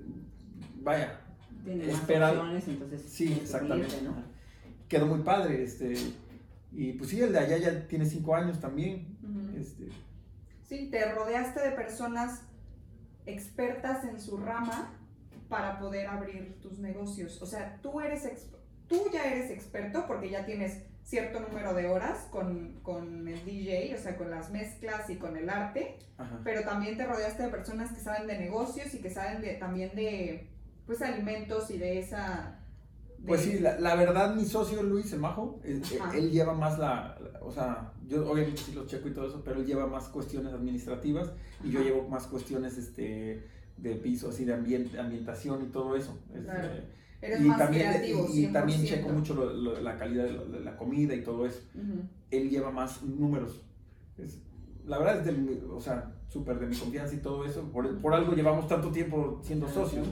vaya, 0.83 1.21
Tiene 1.64 1.87
más 1.87 2.69
entonces... 2.69 3.03
Sí, 3.07 3.38
exactamente. 3.40 3.95
Quedó 4.88 5.07
muy 5.07 5.21
padre, 5.21 5.62
este... 5.62 5.95
Y 6.73 6.95
pues 6.95 7.11
sí, 7.11 7.21
el 7.21 7.33
de 7.33 7.38
allá 7.38 7.59
ya 7.59 7.87
tiene 7.87 8.07
cinco 8.07 8.35
años 8.35 8.59
también. 8.59 9.17
este. 9.57 9.88
Sí, 10.64 10.88
te 10.90 11.12
rodeaste 11.12 11.61
de 11.61 11.71
personas 11.71 12.40
expertas 13.27 14.03
en 14.05 14.21
su 14.21 14.38
rama 14.38 14.90
para 15.55 15.79
poder 15.79 16.09
abrir 16.09 16.59
tus 16.61 16.81
negocios. 16.81 17.40
O 17.40 17.47
sea, 17.47 17.79
tú 17.81 18.01
eres 18.01 18.29
tú 18.88 19.05
ya 19.12 19.25
eres 19.25 19.53
experto 19.53 20.05
porque 20.09 20.29
ya 20.29 20.45
tienes 20.45 20.83
cierto 21.05 21.38
número 21.38 21.75
de 21.75 21.87
horas 21.87 22.27
con, 22.33 22.81
con 22.83 23.29
el 23.29 23.45
DJ, 23.45 23.95
o 23.95 24.03
sea, 24.03 24.17
con 24.17 24.33
las 24.33 24.51
mezclas 24.51 25.09
y 25.11 25.14
con 25.17 25.37
el 25.37 25.49
arte, 25.49 25.97
pero 26.43 26.62
también 26.64 26.97
te 26.97 27.07
rodeaste 27.07 27.45
de 27.45 27.49
personas 27.51 27.93
que 27.93 28.01
saben 28.01 28.27
de 28.27 28.37
negocios 28.37 28.93
y 28.95 29.01
que 29.01 29.11
saben 29.11 29.43
de, 29.43 29.55
también 29.55 29.95
de, 29.95 30.51
pues, 30.87 31.03
alimentos 31.03 31.71
y 31.71 31.79
de 31.79 32.01
esa... 32.01 32.59
Pues 33.25 33.43
sí, 33.43 33.61
la, 33.61 33.95
verdad, 33.95 34.35
mi 34.35 34.45
socio 34.45 34.83
Luis, 34.83 35.12
el 35.12 35.21
majo, 35.21 35.61
él, 35.62 36.31
lleva 36.33 36.53
más 36.53 36.81
la, 36.81 37.17
o 37.40 37.53
sea, 37.53 37.93
yo 38.09 38.29
obviamente 38.29 38.61
sí 38.61 38.73
lo 38.73 38.87
checo 38.87 39.09
y 39.09 39.12
todo 39.12 39.29
eso, 39.29 39.43
pero 39.45 39.61
él 39.61 39.67
lleva 39.67 39.87
más 39.87 40.09
cuestiones 40.09 40.53
administrativas 40.53 41.31
y 41.62 41.71
yo 41.71 41.81
llevo 41.81 42.09
más 42.09 42.27
cuestiones, 42.27 42.77
este, 42.77 43.47
de 43.77 43.95
piso, 43.97 44.31
así 44.31 44.45
de 44.45 44.55
ambientación 44.55 45.65
y 45.65 45.67
todo 45.67 45.97
eso. 45.97 46.19
Este, 46.35 47.43
y 47.43 47.49
también, 47.57 47.93
Y, 48.33 48.47
también 48.49 48.85
checo 48.85 49.09
mucho 49.09 49.53
la 49.55 49.97
calidad 49.97 50.25
de, 50.25 50.61
la 50.61 50.77
comida 50.77 51.15
y 51.15 51.23
todo 51.23 51.47
eso. 51.47 51.61
Él 52.31 52.51
lleva 52.51 52.71
más 52.71 53.03
números. 53.03 53.63
la 54.87 54.99
verdad 54.99 55.19
es 55.21 55.27
de, 55.27 55.63
o 55.71 55.81
sea, 55.81 56.13
súper 56.29 56.59
de 56.59 56.67
mi 56.67 56.77
confianza 56.77 57.15
y 57.15 57.19
todo 57.19 57.45
eso. 57.45 57.63
Por, 57.73 57.99
por, 58.01 58.15
algo 58.15 58.35
llevamos 58.35 58.69
tanto 58.69 58.91
tiempo 58.91 59.41
siendo 59.43 59.69
socios. 59.69 60.07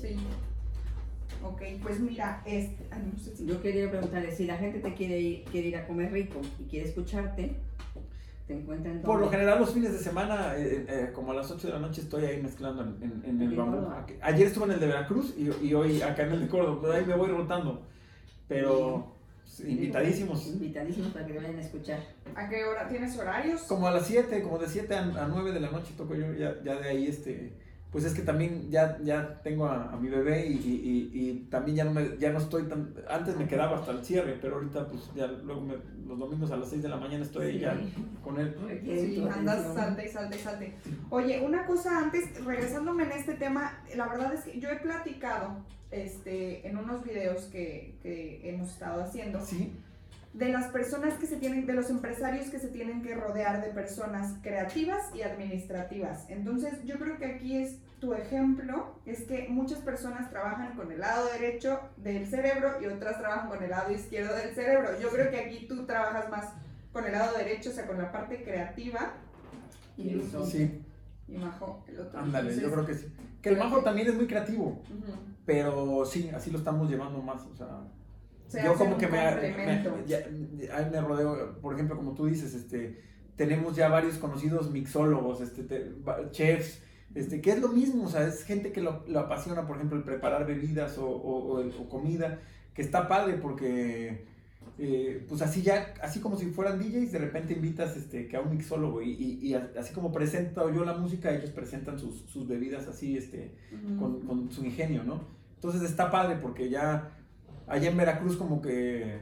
Sí. 0.00 0.16
Ok, 1.42 1.62
pues 1.82 2.00
mira, 2.00 2.42
este, 2.46 2.88
yo 3.44 3.60
quería 3.60 3.90
preguntarle, 3.90 4.34
si 4.34 4.46
la 4.46 4.56
gente 4.56 4.80
te 4.80 4.94
quiere 4.94 5.20
ir, 5.20 5.44
quiere 5.44 5.68
ir 5.68 5.76
a 5.76 5.86
comer 5.86 6.12
rico 6.12 6.40
y 6.58 6.64
quiere 6.64 6.88
escucharte, 6.88 7.56
por 9.04 9.18
lo 9.18 9.28
general 9.28 9.58
los 9.58 9.74
fines 9.74 9.92
de 9.92 9.98
semana, 9.98 10.56
eh, 10.56 10.76
eh, 10.76 10.86
eh, 10.88 11.10
como 11.12 11.32
a 11.32 11.34
las 11.34 11.50
8 11.50 11.66
de 11.66 11.72
la 11.72 11.80
noche, 11.80 12.02
estoy 12.02 12.24
ahí 12.26 12.40
mezclando 12.40 12.82
en, 12.82 13.40
el 13.40 13.56
bambú. 13.56 13.88
Ayer 14.22 14.46
estuve 14.46 14.66
en 14.66 14.72
el 14.72 14.80
de 14.80 14.86
Veracruz 14.86 15.34
y, 15.36 15.74
hoy 15.74 16.00
acá 16.00 16.22
en 16.22 16.32
el 16.32 16.40
de 16.42 16.48
Córdoba, 16.48 16.78
pero 16.80 16.92
ahí 16.94 17.04
me 17.04 17.16
voy 17.16 17.28
rotando. 17.28 17.82
Pero 18.46 19.16
invitadísimos. 19.66 20.46
Invitadísimos 20.46 21.10
para 21.12 21.26
que 21.26 21.32
me 21.32 21.40
vayan 21.40 21.56
a 21.56 21.60
escuchar. 21.60 21.98
¿A 22.36 22.48
qué 22.48 22.64
hora? 22.64 22.86
¿Tienes 22.88 23.18
horarios? 23.18 23.62
Como 23.62 23.88
a 23.88 23.90
las 23.90 24.06
7, 24.06 24.40
como 24.42 24.58
de 24.58 24.68
7 24.68 24.94
a, 24.94 25.00
a 25.00 25.28
9 25.28 25.50
de 25.50 25.60
la 25.60 25.70
noche 25.72 25.94
toco 25.96 26.14
yo, 26.14 26.32
ya, 26.34 26.54
ya 26.62 26.76
de 26.76 26.88
ahí 26.88 27.08
este 27.08 27.52
pues 27.90 28.04
es 28.04 28.14
que 28.14 28.22
también 28.22 28.70
ya, 28.70 28.98
ya 29.02 29.40
tengo 29.42 29.66
a, 29.66 29.96
mi 29.96 30.08
bebé 30.08 30.46
y, 30.46 31.46
también 31.50 31.76
ya 31.76 31.84
no, 31.84 31.92
me, 31.92 32.18
ya 32.18 32.30
no 32.30 32.38
estoy 32.38 32.64
tan... 32.64 32.94
Antes 33.08 33.36
me 33.36 33.46
quedaba 33.46 33.78
hasta 33.78 33.92
el 33.92 34.04
cierre, 34.04 34.38
pero 34.40 34.56
ahorita 34.56 34.86
pues 34.88 35.10
ya 35.14 35.26
luego 35.26 35.66
los 36.06 36.18
domingos 36.18 36.50
a 36.50 36.56
las 36.56 36.68
6 36.68 36.82
de 36.82 36.88
la 36.88 36.96
mañana 36.96 37.24
estoy 37.24 37.60
ya 37.60 37.78
con 38.22 38.38
él. 38.38 38.54
Sí, 38.84 39.26
andas 39.32 39.72
salte 39.74 40.06
y 40.06 40.08
salte 40.08 40.36
y 40.36 40.40
salte. 40.40 40.74
Oye, 41.10 41.40
una 41.40 41.64
cosa 41.64 41.98
antes, 41.98 42.44
regresándome 42.44 43.04
en 43.04 43.12
este 43.12 43.34
tema, 43.34 43.78
la 43.94 44.08
verdad 44.08 44.34
es 44.34 44.44
que 44.44 44.60
yo 44.60 44.68
he 44.68 44.76
platicado 44.76 45.64
este, 45.90 46.68
en 46.68 46.76
unos 46.76 47.04
videos 47.04 47.44
que, 47.44 47.98
que 48.02 48.40
hemos 48.48 48.70
estado 48.70 49.02
haciendo. 49.04 49.40
Sí 49.40 49.72
de 50.36 50.50
las 50.50 50.66
personas 50.66 51.14
que 51.14 51.26
se 51.26 51.36
tienen, 51.36 51.64
de 51.64 51.72
los 51.72 51.88
empresarios 51.88 52.48
que 52.50 52.58
se 52.58 52.68
tienen 52.68 53.02
que 53.02 53.14
rodear 53.14 53.64
de 53.64 53.70
personas 53.70 54.34
creativas 54.42 55.14
y 55.14 55.22
administrativas. 55.22 56.28
Entonces, 56.28 56.74
yo 56.84 56.98
creo 56.98 57.16
que 57.16 57.24
aquí 57.24 57.56
es 57.56 57.78
tu 58.00 58.12
ejemplo, 58.12 59.00
es 59.06 59.22
que 59.22 59.46
muchas 59.48 59.78
personas 59.78 60.28
trabajan 60.28 60.76
con 60.76 60.92
el 60.92 61.00
lado 61.00 61.26
derecho 61.32 61.80
del 61.96 62.26
cerebro 62.26 62.82
y 62.82 62.86
otras 62.86 63.18
trabajan 63.18 63.48
con 63.48 63.62
el 63.62 63.70
lado 63.70 63.90
izquierdo 63.90 64.36
del 64.36 64.54
cerebro. 64.54 64.90
Yo 65.00 65.08
creo 65.08 65.30
que 65.30 65.40
aquí 65.40 65.66
tú 65.66 65.86
trabajas 65.86 66.28
más 66.28 66.52
con 66.92 67.06
el 67.06 67.12
lado 67.12 67.34
derecho, 67.38 67.70
o 67.70 67.72
sea, 67.72 67.86
con 67.86 67.96
la 67.96 68.12
parte 68.12 68.44
creativa. 68.44 69.14
Y 69.96 70.20
sí. 70.44 70.82
Y 71.28 71.38
Majo, 71.38 71.82
el 71.88 71.98
otro. 71.98 72.20
Ándale, 72.20 72.54
yo 72.60 72.70
creo 72.70 72.84
que 72.84 72.94
sí. 72.94 73.06
Que 73.40 73.48
el 73.48 73.56
Majo 73.56 73.82
también 73.82 74.08
es 74.08 74.14
muy 74.14 74.26
creativo, 74.26 74.82
pero 75.46 76.04
sí, 76.04 76.30
así 76.34 76.50
lo 76.50 76.58
estamos 76.58 76.90
llevando 76.90 77.22
más, 77.22 77.42
o 77.42 77.56
sea 77.56 77.80
yo 78.52 78.74
como 78.74 78.96
que 78.96 79.06
me, 79.06 79.18
me, 79.56 80.90
me 80.90 81.00
rodeo, 81.00 81.60
por 81.60 81.74
ejemplo, 81.74 81.96
como 81.96 82.14
tú 82.14 82.26
dices, 82.26 82.54
este, 82.54 83.00
tenemos 83.36 83.76
ya 83.76 83.88
varios 83.88 84.16
conocidos 84.16 84.70
mixólogos, 84.70 85.40
este, 85.40 85.92
chefs, 86.30 86.80
este, 87.14 87.40
que 87.40 87.50
es 87.50 87.60
lo 87.60 87.68
mismo, 87.68 88.04
o 88.04 88.08
sea, 88.08 88.26
es 88.26 88.44
gente 88.44 88.72
que 88.72 88.80
lo, 88.80 89.04
lo 89.08 89.20
apasiona, 89.20 89.66
por 89.66 89.76
ejemplo, 89.76 89.98
el 89.98 90.04
preparar 90.04 90.46
bebidas 90.46 90.98
o, 90.98 91.06
o, 91.08 91.88
comida, 91.88 92.40
que 92.74 92.82
está 92.82 93.08
padre 93.08 93.34
porque, 93.34 94.24
eh, 94.78 95.24
pues 95.28 95.42
así 95.42 95.62
ya, 95.62 95.94
así 96.02 96.20
como 96.20 96.36
si 96.36 96.46
fueran 96.46 96.78
DJs, 96.78 97.12
de 97.12 97.18
repente 97.18 97.54
invitas 97.54 97.96
este, 97.96 98.28
que 98.28 98.36
a 98.36 98.40
un 98.40 98.50
mixólogo 98.50 99.02
y, 99.02 99.10
y, 99.10 99.54
así 99.54 99.94
como 99.94 100.12
presento 100.12 100.72
yo 100.72 100.84
la 100.84 100.94
música, 100.94 101.34
ellos 101.34 101.50
presentan 101.50 101.98
sus, 101.98 102.22
sus 102.28 102.46
bebidas 102.46 102.86
así, 102.86 103.16
este, 103.16 103.52
con, 103.98 104.20
con 104.20 104.50
su 104.50 104.64
ingenio, 104.64 105.02
¿no? 105.02 105.24
Entonces 105.54 105.82
está 105.82 106.10
padre 106.10 106.36
porque 106.36 106.68
ya 106.68 107.15
allá 107.66 107.90
en 107.90 107.96
Veracruz 107.96 108.36
como 108.36 108.60
que 108.60 109.18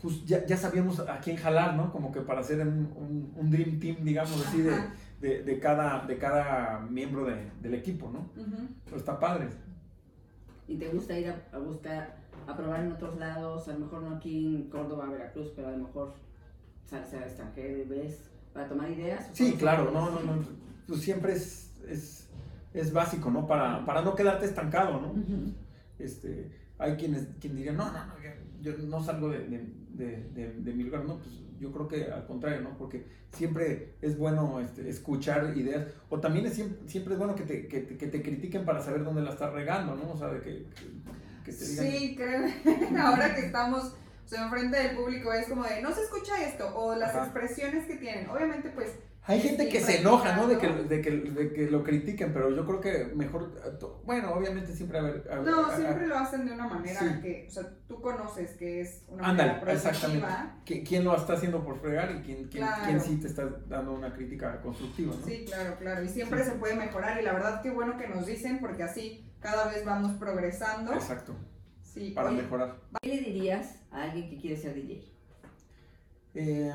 pues 0.00 0.24
ya, 0.24 0.46
ya, 0.46 0.56
sabíamos 0.56 1.00
a 1.00 1.18
quién 1.18 1.36
jalar, 1.36 1.74
¿no? 1.74 1.90
Como 1.90 2.12
que 2.12 2.20
para 2.20 2.40
hacer 2.40 2.60
un, 2.60 3.32
un, 3.36 3.50
dream 3.50 3.80
team, 3.80 3.96
digamos 4.04 4.46
así, 4.46 4.62
de, 4.62 4.72
de, 5.20 5.42
de, 5.42 5.58
cada, 5.58 6.06
de 6.06 6.18
cada 6.18 6.80
miembro 6.88 7.24
de, 7.24 7.50
del 7.60 7.74
equipo, 7.74 8.08
¿no? 8.08 8.30
Pero 8.84 8.96
está 8.96 9.18
padre. 9.18 9.48
¿Y 10.68 10.76
te 10.76 10.88
gusta 10.88 11.18
ir 11.18 11.34
a, 11.52 11.58
buscar, 11.58 12.16
a 12.46 12.56
probar 12.56 12.84
en 12.84 12.92
otros 12.92 13.18
lados? 13.18 13.68
A 13.68 13.72
lo 13.72 13.80
mejor 13.80 14.02
no 14.02 14.16
aquí 14.16 14.54
en 14.54 14.70
Córdoba, 14.70 15.06
Veracruz, 15.06 15.52
pero 15.56 15.68
a 15.68 15.72
lo 15.72 15.78
mejor 15.78 16.14
sales 16.86 17.12
al 17.14 17.22
extranjero 17.24 17.78
y 17.78 17.84
ves 17.84 18.30
para 18.52 18.68
tomar 18.68 18.90
ideas. 18.90 19.28
Sí, 19.32 19.54
claro, 19.58 19.90
no, 19.90 20.10
no, 20.10 20.20
no. 20.20 20.44
Pues 20.86 21.00
siempre 21.00 21.32
es, 21.32 21.72
es, 21.88 22.28
es 22.72 22.92
básico, 22.92 23.30
¿no? 23.30 23.46
Para, 23.48 23.84
para 23.84 24.02
no 24.02 24.14
quedarte 24.14 24.46
estancado, 24.46 25.00
¿no? 25.00 25.12
Este 25.98 26.67
hay 26.78 26.96
quienes 26.96 27.28
quien 27.40 27.56
dirían, 27.56 27.76
no, 27.76 27.86
no, 27.92 28.06
no, 28.06 28.14
yo 28.60 28.76
no 28.78 29.02
salgo 29.02 29.28
de, 29.28 29.46
de, 29.48 30.52
de, 30.52 30.72
mi 30.72 30.84
lugar, 30.84 31.04
no, 31.04 31.18
pues 31.18 31.34
yo 31.58 31.72
creo 31.72 31.88
que 31.88 32.10
al 32.10 32.26
contrario, 32.26 32.60
¿no? 32.60 32.76
Porque 32.76 33.04
siempre 33.32 33.94
es 34.00 34.16
bueno 34.16 34.60
este, 34.60 34.88
escuchar 34.88 35.56
ideas, 35.56 35.86
o 36.08 36.20
también 36.20 36.46
es 36.46 36.54
siempre, 36.54 36.88
siempre 36.88 37.14
es 37.14 37.18
bueno 37.18 37.34
que 37.34 37.44
te, 37.44 37.66
que, 37.66 37.86
que, 37.86 38.06
te 38.06 38.22
critiquen 38.22 38.64
para 38.64 38.80
saber 38.80 39.04
dónde 39.04 39.22
la 39.22 39.30
estás 39.30 39.52
regando, 39.52 39.94
¿no? 39.96 40.12
O 40.12 40.16
sea, 40.16 40.28
de 40.28 40.40
que, 40.40 40.66
que 41.44 41.52
te 41.52 41.64
digan... 41.66 41.86
Sí, 41.86 42.16
creo, 42.16 42.46
ahora 43.00 43.34
que 43.34 43.46
estamos 43.46 43.94
o 44.24 44.28
sea, 44.28 44.44
enfrente 44.44 44.76
del 44.76 44.94
público 44.94 45.32
es 45.32 45.48
como 45.48 45.64
de, 45.64 45.80
no 45.80 45.90
se 45.92 46.02
escucha 46.02 46.44
esto, 46.44 46.70
o 46.76 46.94
las 46.94 47.14
expresiones 47.14 47.86
que 47.86 47.96
tienen, 47.96 48.28
obviamente 48.28 48.68
pues 48.68 48.90
hay 49.28 49.42
gente 49.42 49.68
que 49.68 49.82
se 49.82 50.00
enoja, 50.00 50.36
¿no? 50.36 50.48
De 50.48 50.56
que, 50.56 50.68
de, 50.68 51.02
que, 51.02 51.10
de 51.10 51.52
que 51.52 51.70
lo 51.70 51.84
critiquen, 51.84 52.32
pero 52.32 52.50
yo 52.50 52.64
creo 52.64 52.80
que 52.80 53.14
mejor, 53.14 53.52
bueno, 54.06 54.32
obviamente 54.32 54.74
siempre 54.74 54.98
a 54.98 55.02
ver... 55.02 55.22
no, 55.44 55.76
siempre 55.76 56.06
lo 56.06 56.16
hacen 56.16 56.46
de 56.46 56.52
una 56.52 56.66
manera 56.66 57.20
que, 57.20 57.44
o 57.46 57.50
sea, 57.50 57.68
tú 57.86 58.00
conoces 58.00 58.52
que 58.52 58.80
es 58.80 59.02
una 59.06 59.34
manera 59.34 59.62
exactamente. 59.70 60.26
¿Quién 60.64 61.04
lo 61.04 61.14
está 61.14 61.34
haciendo 61.34 61.62
por 61.62 61.78
fregar 61.78 62.10
y 62.10 62.22
quién, 62.22 62.48
quién, 62.48 62.66
quién, 62.86 63.00
sí 63.02 63.16
te 63.16 63.26
está 63.26 63.46
dando 63.66 63.92
una 63.92 64.14
crítica 64.14 64.62
constructiva, 64.62 65.14
¿no? 65.14 65.26
Sí, 65.26 65.44
claro, 65.46 65.76
claro, 65.78 66.02
y 66.02 66.08
siempre 66.08 66.42
se 66.42 66.52
puede 66.52 66.76
mejorar 66.76 67.20
y 67.20 67.22
la 67.22 67.34
verdad 67.34 67.60
qué 67.60 67.70
bueno 67.70 67.98
que 67.98 68.08
nos 68.08 68.24
dicen 68.24 68.60
porque 68.60 68.82
así 68.82 69.30
cada 69.40 69.68
vez 69.68 69.84
vamos 69.84 70.12
progresando. 70.12 70.94
Exacto. 70.94 71.36
Sí. 71.82 72.12
Para 72.14 72.30
mejorar. 72.30 72.76
¿Qué 73.02 73.08
le 73.08 73.20
dirías 73.20 73.74
a 73.90 74.04
alguien 74.04 74.30
que 74.30 74.38
quiere 74.38 74.56
ser 74.56 74.74
DJ? 74.74 75.04
Eh 76.34 76.72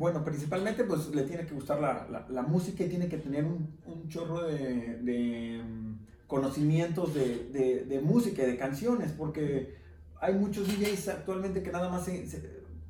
bueno, 0.00 0.24
principalmente 0.24 0.84
pues 0.84 1.14
le 1.14 1.24
tiene 1.24 1.44
que 1.44 1.52
gustar 1.54 1.78
la, 1.78 2.26
la, 2.30 2.42
música 2.42 2.82
y 2.82 2.88
tiene 2.88 3.06
que 3.06 3.18
tener 3.18 3.44
un, 3.44 3.68
un 3.84 4.08
chorro 4.08 4.44
de, 4.44 4.96
de 5.02 5.62
mm, 5.62 6.26
conocimientos 6.26 7.12
de, 7.12 7.50
de, 7.52 7.84
de, 7.84 8.00
música 8.00 8.42
y 8.42 8.46
de 8.46 8.56
canciones, 8.56 9.12
porque 9.12 9.74
hay 10.18 10.32
muchos 10.32 10.66
DJs 10.68 11.08
actualmente 11.08 11.62
que 11.62 11.70
nada 11.70 11.90
más, 11.90 12.06
se, 12.06 12.24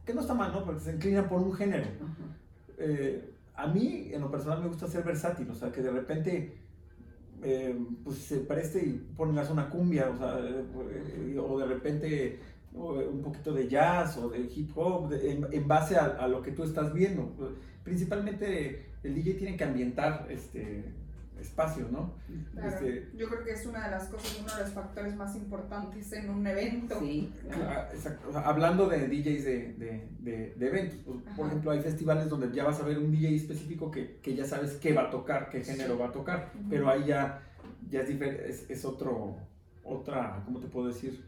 que 0.07 0.15
no 0.15 0.21
está 0.21 0.35
mal, 0.35 0.53
¿no? 0.53 0.65
Porque 0.65 0.83
se 0.83 0.93
inclinan 0.93 1.29
por 1.29 1.43
un 1.43 1.53
género. 1.53 1.87
Eh, 2.79 3.29
a 3.57 3.67
mí, 3.67 4.11
en 4.13 4.21
lo 4.21 4.31
personal, 4.31 4.63
me 4.63 4.69
gusta 4.69 4.87
ser 4.87 5.03
versátil, 5.03 5.51
o 5.51 5.55
sea, 5.57 5.73
que 5.73 5.83
de 5.83 5.91
repente 5.91 6.59
eh, 7.43 7.77
pues 8.05 8.19
se 8.19 8.37
preste 8.37 8.87
y 8.87 8.93
pongas 9.17 9.51
una 9.51 9.69
cumbia, 9.69 10.11
o 10.11 10.17
sea, 10.17 10.39
eh, 10.39 11.37
o 11.41 11.59
de 11.59 11.67
repente 11.67 12.39
un 12.73 13.23
poquito 13.23 13.53
de 13.53 13.69
jazz 13.69 14.17
o 14.17 14.29
de 14.29 14.41
hip 14.41 14.71
hop 14.77 15.13
en, 15.13 15.69
base 15.69 15.97
a, 15.97 16.27
lo 16.29 16.43
que 16.43 16.53
tú 16.53 16.65
estás 16.65 16.93
viendo. 16.93 17.33
Principalmente 17.83 18.87
el 19.03 19.15
DJ 19.15 19.35
tiene 19.35 19.57
que 19.57 19.65
ambientar 19.65 20.27
este 20.31 20.85
espacio, 21.41 21.89
¿no? 21.91 22.13
Este, 22.63 23.09
yo 23.17 23.29
creo 23.29 23.45
que 23.45 23.53
es 23.53 23.67
una 23.67 23.85
de 23.85 23.91
las 23.91 24.09
cosas, 24.09 24.39
uno 24.41 24.55
de 24.55 24.63
los 24.63 24.73
factores 24.73 25.17
más 25.17 25.35
importantes 25.37 26.13
en 26.13 26.31
un 26.31 26.47
evento. 26.47 26.99
Sí, 27.01 27.33
hablando 28.35 28.89
de 28.89 29.09
DJs 29.09 29.45
de, 29.45 29.75
de, 30.21 30.55
de, 30.57 30.67
eventos, 30.67 30.99
pues, 31.05 31.19
por 31.37 31.47
ejemplo, 31.47 31.71
hay 31.71 31.81
festivales 31.81 32.29
donde 32.29 32.55
ya 32.55 32.65
vas 32.65 32.81
a 32.81 32.85
ver 32.85 32.99
un 32.99 33.11
DJ 33.11 33.35
específico 33.37 33.91
que, 33.91 34.19
que 34.23 34.35
ya 34.35 34.45
sabes 34.45 34.73
qué 34.75 34.93
va 34.93 35.05
a 35.05 35.11
tocar, 35.11 35.49
qué 35.49 35.63
género 35.63 35.99
va 35.99 36.09
a 36.09 36.13
tocar, 36.13 36.53
pero 36.69 36.89
ahí 36.89 37.07
ya, 37.07 37.43
ya 37.89 38.03
es, 38.03 38.11
es, 38.11 38.71
es 38.71 38.85
otro, 38.85 39.37
otra, 39.83 40.43
¿cómo 40.45 40.61
te 40.61 40.69
puedo 40.69 40.89
decir? 40.89 41.25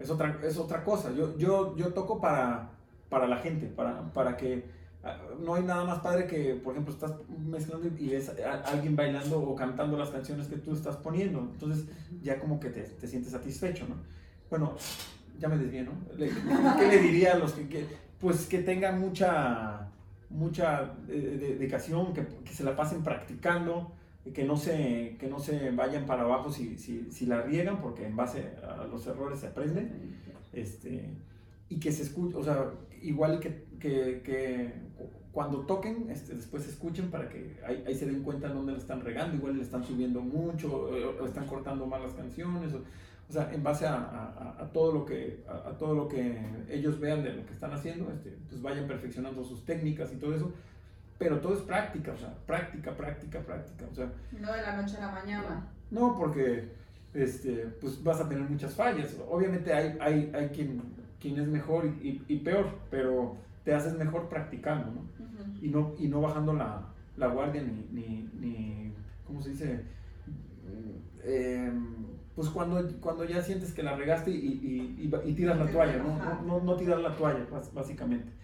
Es 0.00 0.10
otra, 0.10 0.40
es 0.42 0.56
otra 0.56 0.82
cosa. 0.82 1.12
Yo, 1.12 1.36
yo, 1.38 1.76
yo 1.76 1.92
toco 1.92 2.20
para, 2.20 2.70
para 3.08 3.28
la 3.28 3.36
gente, 3.36 3.66
para, 3.66 4.12
para 4.12 4.36
que 4.36 4.64
ah, 5.04 5.16
no 5.38 5.54
hay 5.54 5.62
nada 5.62 5.84
más 5.84 6.00
padre 6.00 6.26
que, 6.26 6.54
por 6.54 6.72
ejemplo, 6.72 6.92
estás 6.92 7.12
mezclando 7.28 7.86
y 7.86 8.08
ves 8.08 8.30
a 8.30 8.54
alguien 8.70 8.96
bailando 8.96 9.40
o 9.40 9.54
cantando 9.54 9.96
las 9.98 10.08
canciones 10.08 10.48
que 10.48 10.56
tú 10.56 10.72
estás 10.72 10.96
poniendo. 10.96 11.40
Entonces 11.40 11.84
ya 12.22 12.40
como 12.40 12.58
que 12.58 12.70
te, 12.70 12.82
te 12.82 13.06
sientes 13.06 13.32
satisfecho, 13.32 13.86
¿no? 13.88 13.96
bueno, 14.50 14.74
ya 15.38 15.48
me 15.48 15.56
desvié, 15.56 15.84
¿no? 15.84 15.92
¿Qué 16.16 16.86
le 16.88 16.98
diría 16.98 17.34
a 17.34 17.38
los 17.38 17.52
que, 17.52 17.86
pues 18.18 18.46
que 18.46 18.58
tengan 18.58 19.00
mucha, 19.00 19.88
mucha 20.28 20.92
eh, 21.08 21.56
dedicación, 21.58 22.12
que, 22.12 22.26
que, 22.44 22.52
se 22.52 22.64
la 22.64 22.74
pasen 22.74 23.02
practicando, 23.02 23.92
que 24.34 24.44
no 24.44 24.56
se, 24.56 25.16
que 25.18 25.28
no 25.28 25.38
se 25.38 25.70
vayan 25.70 26.06
para 26.06 26.22
abajo 26.22 26.52
si, 26.52 26.76
si, 26.76 27.10
si 27.10 27.26
la 27.26 27.42
riegan, 27.42 27.80
porque 27.80 28.06
en 28.06 28.16
base 28.16 28.50
a 28.62 28.84
los 28.84 29.06
errores 29.06 29.40
se 29.40 29.46
aprende, 29.46 29.90
este, 30.52 31.10
y 31.68 31.80
que 31.80 31.90
se 31.90 32.02
escuche, 32.02 32.36
o 32.36 32.42
sea, 32.42 32.70
igual 33.02 33.40
que, 33.40 33.64
que, 33.78 34.20
que 34.22 34.72
cuando 35.32 35.60
toquen, 35.60 36.10
este, 36.10 36.34
después 36.34 36.68
escuchen 36.68 37.10
para 37.10 37.28
que 37.28 37.56
ahí, 37.66 37.82
ahí, 37.86 37.94
se 37.94 38.06
den 38.06 38.22
cuenta 38.22 38.48
dónde 38.48 38.72
le 38.72 38.78
están 38.78 39.00
regando, 39.00 39.36
igual 39.36 39.56
le 39.56 39.62
están 39.62 39.84
subiendo 39.84 40.20
mucho, 40.20 40.70
o, 41.20 41.26
están 41.26 41.46
cortando 41.46 41.86
mal 41.86 42.02
las 42.02 42.14
canciones, 42.14 42.74
o, 42.74 42.82
o 43.28 43.32
sea, 43.32 43.52
en 43.54 43.62
base 43.62 43.86
a, 43.86 43.94
a, 43.94 44.64
a 44.64 44.72
todo 44.72 44.92
lo 44.92 45.06
que, 45.06 45.44
a, 45.48 45.70
todo 45.78 45.94
lo 45.94 46.08
que 46.08 46.36
ellos 46.68 46.98
vean 47.00 47.22
de 47.22 47.32
lo 47.32 47.46
que 47.46 47.52
están 47.52 47.72
haciendo, 47.72 48.10
este, 48.10 48.36
pues 48.48 48.60
vayan 48.60 48.86
perfeccionando 48.86 49.44
sus 49.44 49.64
técnicas 49.64 50.12
y 50.12 50.16
todo 50.16 50.34
eso, 50.34 50.52
pero 51.20 51.38
todo 51.38 51.52
es 51.52 51.60
práctica, 51.60 52.12
o 52.12 52.16
sea, 52.16 52.34
práctica, 52.46 52.96
práctica, 52.96 53.40
práctica, 53.40 53.84
o 53.92 53.94
sea. 53.94 54.10
No 54.40 54.52
de 54.54 54.62
la 54.62 54.80
noche 54.80 54.96
a 54.96 55.00
la 55.02 55.12
mañana. 55.12 55.68
No, 55.90 56.16
porque, 56.16 56.72
este, 57.12 57.66
pues 57.78 58.02
vas 58.02 58.22
a 58.22 58.28
tener 58.28 58.48
muchas 58.48 58.74
fallas, 58.74 59.14
obviamente 59.28 59.70
hay, 59.70 59.98
hay, 60.00 60.32
hay 60.34 60.48
quien, 60.48 60.80
quien 61.20 61.38
es 61.38 61.46
mejor 61.46 61.84
y, 61.84 62.24
y, 62.26 62.38
peor, 62.38 62.70
pero 62.90 63.36
te 63.64 63.74
haces 63.74 63.98
mejor 63.98 64.30
practicando, 64.30 64.92
¿no? 64.92 65.02
y, 65.60 65.68
no 65.68 65.94
y 65.98 66.08
no 66.08 66.22
bajando 66.22 66.54
la, 66.54 66.86
la 67.18 67.26
guardia 67.26 67.62
ni, 67.62 67.86
ni, 67.92 68.30
ni, 68.40 68.94
¿cómo 69.26 69.42
se 69.42 69.50
dice? 69.50 69.84
Eh, 71.22 71.70
pues 72.34 72.48
cuando, 72.48 72.82
cuando 73.02 73.26
ya 73.26 73.42
sientes 73.42 73.74
que 73.74 73.82
la 73.82 73.94
regaste 73.94 74.30
y, 74.30 74.96
y, 75.02 75.14
y 75.26 75.34
tiras 75.34 75.58
la 75.58 75.66
toalla, 75.66 75.98
¿no? 75.98 76.42
No, 76.46 76.60
no, 76.62 76.76
tirar 76.76 77.00
la 77.00 77.14
toalla, 77.14 77.46
básicamente. 77.74 78.39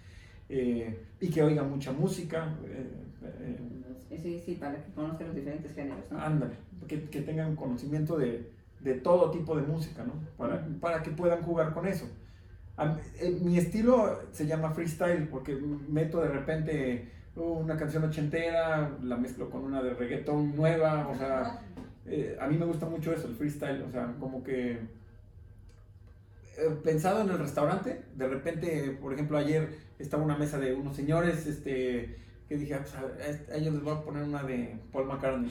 Eh, 0.49 1.07
y 1.21 1.31
que 1.31 1.43
oiga 1.43 1.63
mucha 1.63 1.93
música. 1.93 2.55
Eh, 2.65 2.87
eh, 4.11 4.19
sí, 4.23 4.43
sí, 4.45 4.55
para 4.55 4.77
que 4.77 4.93
conozcan 4.93 5.29
los 5.29 5.37
diferentes 5.37 5.75
géneros. 5.75 6.11
¿no? 6.11 6.21
Ándale, 6.21 6.55
que, 6.87 7.05
que, 7.05 7.23
tengan 7.23 7.57
conocimiento 7.57 8.17
de, 8.17 8.51
de, 8.81 8.95
todo 8.95 9.31
tipo 9.31 9.57
de 9.57 9.63
música, 9.63 10.05
¿no? 10.05 10.13
Para, 10.37 10.67
para 10.81 11.03
que 11.03 11.11
puedan 11.11 11.43
jugar 11.43 11.73
con 11.75 11.87
eso. 11.87 12.07
mi 13.43 13.59
estilo 13.59 14.21
se 14.33 14.47
llama 14.47 14.71
freestyle 14.71 15.29
porque 15.29 15.57
meto 15.89 16.21
de 16.21 16.29
repente 16.29 17.17
una 17.37 17.77
canción 17.77 18.05
ochentera, 18.05 18.91
la 19.03 19.17
mezclo 19.17 19.51
con 19.51 19.65
una 19.65 19.83
de 19.83 19.95
reggaetón 19.95 20.57
nueva, 20.57 21.09
o 21.09 21.17
sea, 21.17 21.61
eh, 22.07 22.37
a 22.41 22.47
mí 22.47 22.57
me 22.57 22.65
gusta 22.65 22.87
mucho 22.87 23.13
eso, 23.13 23.29
el 23.29 23.35
freestyle, 23.35 23.83
o 23.83 23.91
sea, 23.91 24.15
como 24.19 24.43
que 24.43 24.73
eh, 24.73 26.71
pensado 26.83 27.21
en 27.21 27.29
el 27.29 27.39
restaurante, 27.39 28.03
de 28.15 28.29
repente, 28.29 28.97
por 29.01 29.13
ejemplo, 29.13 29.37
ayer 29.37 29.69
estaba 29.99 30.23
una 30.23 30.37
mesa 30.37 30.59
de 30.59 30.75
unos 30.75 30.97
señores, 30.97 31.47
este, 31.47 32.17
que 32.49 32.57
dije, 32.57 32.75
ah, 32.75 32.83
pues, 32.83 32.95
a, 32.95 33.57
ellos 33.57 33.75
les 33.75 33.83
voy 33.83 33.95
a 33.95 34.03
poner 34.03 34.23
una 34.25 34.43
de 34.43 34.79
Paul 34.93 35.07
McCartney. 35.07 35.51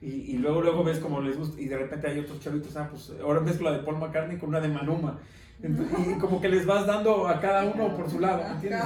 Y, 0.00 0.06
y, 0.06 0.38
luego, 0.38 0.62
luego 0.62 0.84
ves 0.84 0.98
como 0.98 1.20
les 1.20 1.36
gusta, 1.36 1.60
y 1.60 1.66
de 1.66 1.76
repente 1.76 2.06
hay 2.08 2.20
otros 2.20 2.40
chavitos, 2.40 2.76
ah, 2.76 2.88
pues 2.90 3.12
ahora 3.20 3.40
mezclo 3.40 3.70
la 3.70 3.78
de 3.78 3.84
Paul 3.84 3.98
McCartney 3.98 4.38
con 4.38 4.50
una 4.50 4.60
de 4.60 4.68
Manuma. 4.68 5.18
y 5.62 6.18
como 6.20 6.40
que 6.40 6.48
les 6.48 6.64
vas 6.64 6.86
dando 6.86 7.26
a 7.26 7.40
cada 7.40 7.64
uno 7.64 7.96
por 7.96 8.08
su 8.08 8.20
lado, 8.20 8.42
¿entiendes? 8.54 8.84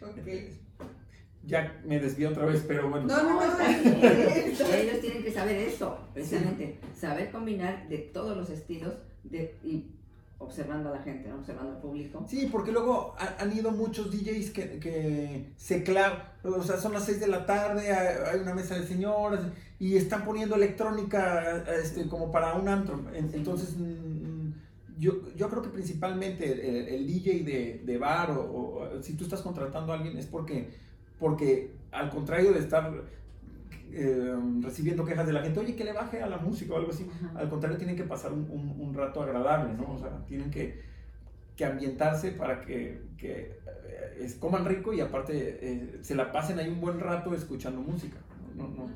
Okay 0.00 0.66
ya 1.46 1.80
me 1.84 2.00
desvío 2.00 2.30
otra 2.30 2.44
vez, 2.44 2.64
pero 2.66 2.90
bueno. 2.90 3.06
No, 3.06 3.22
no, 3.22 3.34
no, 3.34 3.60
Ellos 3.64 5.00
tienen 5.00 5.22
que 5.22 5.32
saber 5.32 5.56
eso, 5.56 5.98
precisamente, 6.12 6.78
saber 6.94 7.30
combinar 7.30 7.88
de 7.88 7.98
todos 7.98 8.36
los 8.36 8.50
estilos 8.50 8.94
de, 9.22 9.56
y 9.62 9.86
observando 10.38 10.90
a 10.90 10.92
la 10.92 11.02
gente, 11.02 11.32
observando 11.32 11.72
al 11.72 11.80
público. 11.80 12.24
Sí, 12.28 12.48
porque 12.50 12.72
luego 12.72 13.14
han 13.38 13.56
ido 13.56 13.70
muchos 13.70 14.10
DJs 14.10 14.50
que, 14.50 14.78
que 14.78 15.52
se 15.56 15.82
clavan, 15.82 16.22
o 16.44 16.62
sea, 16.62 16.76
son 16.76 16.92
las 16.92 17.04
6 17.04 17.20
de 17.20 17.26
la 17.28 17.46
tarde, 17.46 17.92
hay 17.92 18.40
una 18.40 18.54
mesa 18.54 18.78
de 18.78 18.86
señoras 18.86 19.40
y 19.78 19.96
están 19.96 20.24
poniendo 20.24 20.56
electrónica 20.56 21.64
este, 21.82 22.08
como 22.08 22.30
para 22.30 22.54
un 22.54 22.68
antro. 22.68 23.02
Entonces, 23.14 23.76
mm, 23.78 24.50
yo, 24.98 25.34
yo 25.34 25.48
creo 25.48 25.62
que 25.62 25.70
principalmente 25.70 26.94
el, 26.94 27.06
DJ 27.06 27.44
de, 27.44 27.82
de 27.84 27.98
bar 27.98 28.30
o, 28.30 28.40
o 28.42 29.02
si 29.02 29.14
tú 29.14 29.24
estás 29.24 29.42
contratando 29.42 29.92
a 29.92 29.96
alguien 29.96 30.16
es 30.16 30.26
porque 30.26 30.86
porque 31.18 31.72
al 31.92 32.10
contrario 32.10 32.52
de 32.52 32.60
estar 32.60 32.92
eh, 33.92 34.34
recibiendo 34.60 35.04
quejas 35.04 35.26
de 35.26 35.32
la 35.32 35.42
gente, 35.42 35.60
oye, 35.60 35.76
que 35.76 35.84
le 35.84 35.92
baje 35.92 36.22
a 36.22 36.26
la 36.26 36.38
música 36.38 36.74
o 36.74 36.76
algo 36.76 36.90
así, 36.90 37.08
al 37.34 37.48
contrario 37.48 37.78
tienen 37.78 37.96
que 37.96 38.04
pasar 38.04 38.32
un, 38.32 38.48
un, 38.50 38.94
rato 38.94 39.22
agradable, 39.22 39.74
¿no? 39.74 39.94
O 39.94 39.98
sea, 39.98 40.24
tienen 40.26 40.50
que, 40.50 40.82
que 41.56 41.64
ambientarse 41.64 42.32
para 42.32 42.60
que, 42.60 43.02
que 43.16 43.58
eh, 44.18 44.36
coman 44.38 44.64
rico 44.64 44.92
y 44.92 45.00
aparte 45.00 45.58
eh, 45.60 45.98
se 46.02 46.14
la 46.14 46.32
pasen 46.32 46.58
ahí 46.58 46.68
un 46.68 46.80
buen 46.80 47.00
rato 47.00 47.34
escuchando 47.34 47.80
música, 47.80 48.18
¿no? 48.56 48.68
no, 48.68 48.90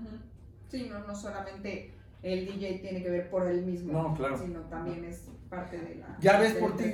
Sí, 0.68 0.88
no, 0.88 1.05
no 1.05 1.14
solamente 1.14 1.92
el 2.22 2.46
DJ 2.46 2.79
tiene 2.81 3.03
que 3.03 3.11
ver 3.11 3.31
por 3.31 3.46
él 3.46 3.64
mismo, 3.64 3.92
no, 3.92 4.14
claro. 4.14 4.38
sino 4.38 4.61
también 4.62 5.05
es 5.05 5.29
parte 5.48 5.79
de 5.79 5.96
la... 5.96 6.16
Ya 6.20 6.38
ves 6.38 6.53
por 6.55 6.76
ti, 6.76 6.85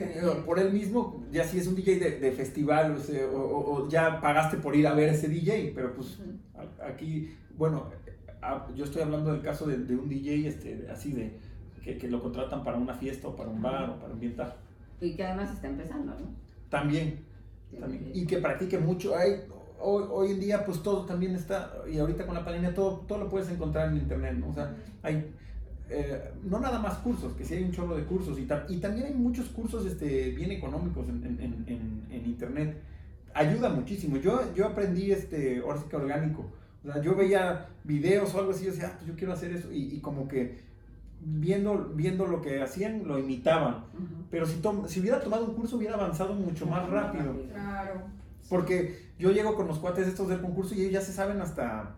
por 0.47 0.59
él 0.59 0.73
mismo, 0.73 1.25
ya 1.31 1.45
si 1.45 1.59
es 1.59 1.67
un 1.67 1.75
DJ 1.75 1.99
de, 1.99 2.21
de 2.21 2.33
festival 2.33 2.97
o, 3.33 3.37
o, 3.37 3.89
ya 3.89 4.21
pagaste 4.21 4.57
por 4.57 4.75
ir 4.75 4.87
a 4.87 4.95
ver 4.95 5.11
ese 5.11 5.29
DJ, 5.29 5.73
pero 5.75 5.95
pues 5.95 6.21
aquí, 6.83 7.37
bueno, 7.57 7.90
yo 8.75 8.85
estoy 8.85 9.03
hablando 9.03 9.33
del 9.33 9.42
caso 9.42 9.66
de, 9.66 9.79
de 9.79 9.97
un 9.97 10.09
DJ 10.09 10.47
este, 10.47 10.87
así 10.90 11.12
de 11.12 11.38
que, 11.83 11.99
que, 11.99 12.09
lo 12.09 12.23
contratan 12.23 12.64
para 12.64 12.77
una 12.77 12.95
fiesta 12.95 13.29
o 13.29 13.37
para 13.37 13.49
un 13.49 13.62
bar 13.62 13.90
o 13.90 13.99
para 13.99 14.12
ambientar. 14.12 14.57
Y 15.01 15.14
que 15.14 15.25
además 15.25 15.53
está 15.53 15.69
empezando, 15.69 16.12
¿no? 16.12 16.27
También, 16.69 17.25
también. 17.79 18.11
y 18.12 18.27
que 18.27 18.38
practique 18.38 18.79
mucho. 18.79 19.16
Hay, 19.16 19.42
hoy, 19.81 20.05
hoy, 20.11 20.31
en 20.33 20.40
día 20.40 20.64
pues 20.64 20.83
todo 20.83 21.05
también 21.05 21.35
está, 21.35 21.73
y 21.90 21.99
ahorita 21.99 22.27
con 22.27 22.35
la 22.35 22.45
pandemia 22.45 22.75
todo, 22.75 23.05
todo 23.09 23.19
lo 23.19 23.29
puedes 23.29 23.49
encontrar 23.51 23.88
en 23.88 23.99
internet, 23.99 24.35
¿no? 24.35 24.49
O 24.49 24.55
sea, 24.55 24.75
hay 25.03 25.33
eh, 25.88 26.33
no 26.42 26.59
nada 26.59 26.81
más 26.81 26.99
cursos, 26.99 27.33
que 27.35 27.45
sí 27.45 27.55
hay 27.55 27.62
un 27.62 27.71
chorro 27.71 27.97
de 27.97 28.05
cursos 28.05 28.37
y, 28.38 28.42
y 28.42 28.79
también 28.79 29.07
hay 29.07 29.14
muchos 29.14 29.47
cursos 29.51 29.87
este, 29.87 30.31
bien 30.31 30.51
económicos 30.51 31.09
en, 31.09 31.25
en, 31.25 31.64
en, 31.69 32.07
en, 32.11 32.27
internet. 32.27 32.83
Ayuda 33.33 33.69
muchísimo. 33.69 34.16
Yo, 34.16 34.53
yo 34.55 34.66
aprendí 34.66 35.12
este, 35.12 35.62
orgánico. 35.62 36.51
O 36.87 36.92
sea, 36.92 37.03
yo 37.03 37.14
veía 37.16 37.66
videos 37.85 38.35
o 38.35 38.38
algo 38.38 38.53
así 38.53 38.64
y 38.64 38.68
decía, 38.68 38.90
ah, 38.92 38.94
pues 38.96 39.09
yo 39.09 39.16
quiero 39.16 39.33
hacer 39.33 39.53
eso. 39.53 39.72
Y, 39.72 39.96
y, 39.96 40.01
como 40.01 40.29
que 40.29 40.61
viendo, 41.20 41.90
viendo 41.94 42.27
lo 42.27 42.40
que 42.40 42.62
hacían, 42.62 43.07
lo 43.07 43.18
imitaban. 43.18 43.85
Pero 44.31 44.46
si, 44.46 44.61
si 44.87 45.01
hubiera 45.01 45.20
tomado 45.20 45.46
un 45.46 45.55
curso, 45.55 45.77
hubiera 45.77 45.94
avanzado 45.94 46.35
mucho 46.35 46.66
más 46.66 46.88
rápido. 46.88 47.35
Claro. 47.53 48.03
Porque 48.49 49.07
yo 49.18 49.33
llego 49.33 49.57
con 49.57 49.66
los 49.66 49.79
cuates 49.79 50.07
estos 50.07 50.29
del 50.29 50.40
concurso 50.40 50.75
y 50.75 50.83
ellos 50.83 50.92
ya 50.92 51.01
se 51.01 51.12
saben 51.12 51.40
hasta 51.40 51.96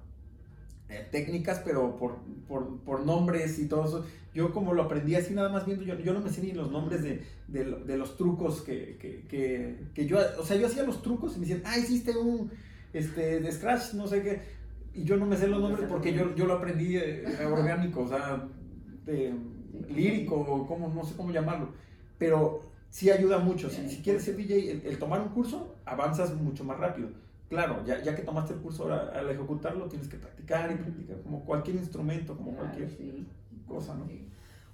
eh, 0.88 1.06
técnicas, 1.10 1.60
pero 1.62 1.96
por, 1.96 2.16
por, 2.46 2.78
por, 2.80 3.04
nombres 3.04 3.58
y 3.58 3.66
todo 3.66 3.84
eso. 3.84 4.06
Yo 4.32 4.52
como 4.52 4.72
lo 4.72 4.84
aprendí 4.84 5.14
así 5.16 5.34
nada 5.34 5.50
más 5.50 5.66
viendo, 5.66 5.84
yo, 5.84 5.98
yo 5.98 6.14
no 6.14 6.20
me 6.20 6.30
sé 6.30 6.40
ni 6.40 6.52
los 6.52 6.70
nombres 6.70 7.02
de, 7.02 7.22
de, 7.48 7.64
de 7.64 7.96
los 7.98 8.16
trucos 8.16 8.62
que, 8.62 8.96
que, 8.98 9.26
que, 9.28 9.88
que, 9.94 10.06
yo, 10.06 10.18
o 10.38 10.44
sea, 10.44 10.56
yo 10.56 10.66
hacía 10.66 10.84
los 10.84 11.02
trucos 11.02 11.36
y 11.36 11.40
me 11.40 11.46
decían, 11.46 11.62
ah, 11.66 11.76
hiciste 11.76 12.16
un, 12.16 12.50
este, 12.92 13.40
de 13.40 13.52
Scratch, 13.52 13.94
no 13.94 14.06
sé 14.06 14.22
qué, 14.22 14.42
y 14.98 15.04
yo 15.04 15.16
no 15.16 15.26
me 15.26 15.36
sé 15.36 15.46
los 15.46 15.60
nombres 15.60 15.88
porque 15.88 16.12
yo, 16.12 16.34
yo 16.34 16.46
lo 16.46 16.54
aprendí 16.54 16.96
eh, 16.96 17.24
orgánico, 17.46 18.02
o 18.02 18.08
sea, 18.08 18.48
lírico, 19.88 20.34
o 20.36 20.66
como, 20.66 20.88
no 20.88 21.04
sé 21.04 21.14
cómo 21.16 21.30
llamarlo, 21.30 21.72
pero 22.18 22.62
sí 22.90 23.10
ayuda 23.10 23.38
mucho, 23.38 23.70
si, 23.70 23.88
si 23.88 24.02
quieres 24.02 24.24
ser 24.24 24.36
DJ, 24.36 24.72
el, 24.72 24.86
el 24.86 24.98
tomar 24.98 25.20
un 25.20 25.28
curso, 25.28 25.76
avanzas 25.84 26.34
mucho 26.34 26.64
más 26.64 26.78
rápido. 26.78 27.10
Claro, 27.48 27.82
ya, 27.86 28.02
ya 28.02 28.14
que 28.14 28.22
tomaste 28.22 28.52
el 28.52 28.60
curso, 28.60 28.82
ahora 28.82 29.10
al 29.14 29.30
ejecutarlo 29.30 29.88
tienes 29.88 30.08
que 30.08 30.18
practicar 30.18 30.70
y 30.70 30.74
practicar, 30.74 31.22
como 31.22 31.44
cualquier 31.44 31.76
instrumento, 31.76 32.36
como 32.36 32.52
cualquier 32.52 32.90
cosa, 33.66 33.94
¿no? 33.94 34.06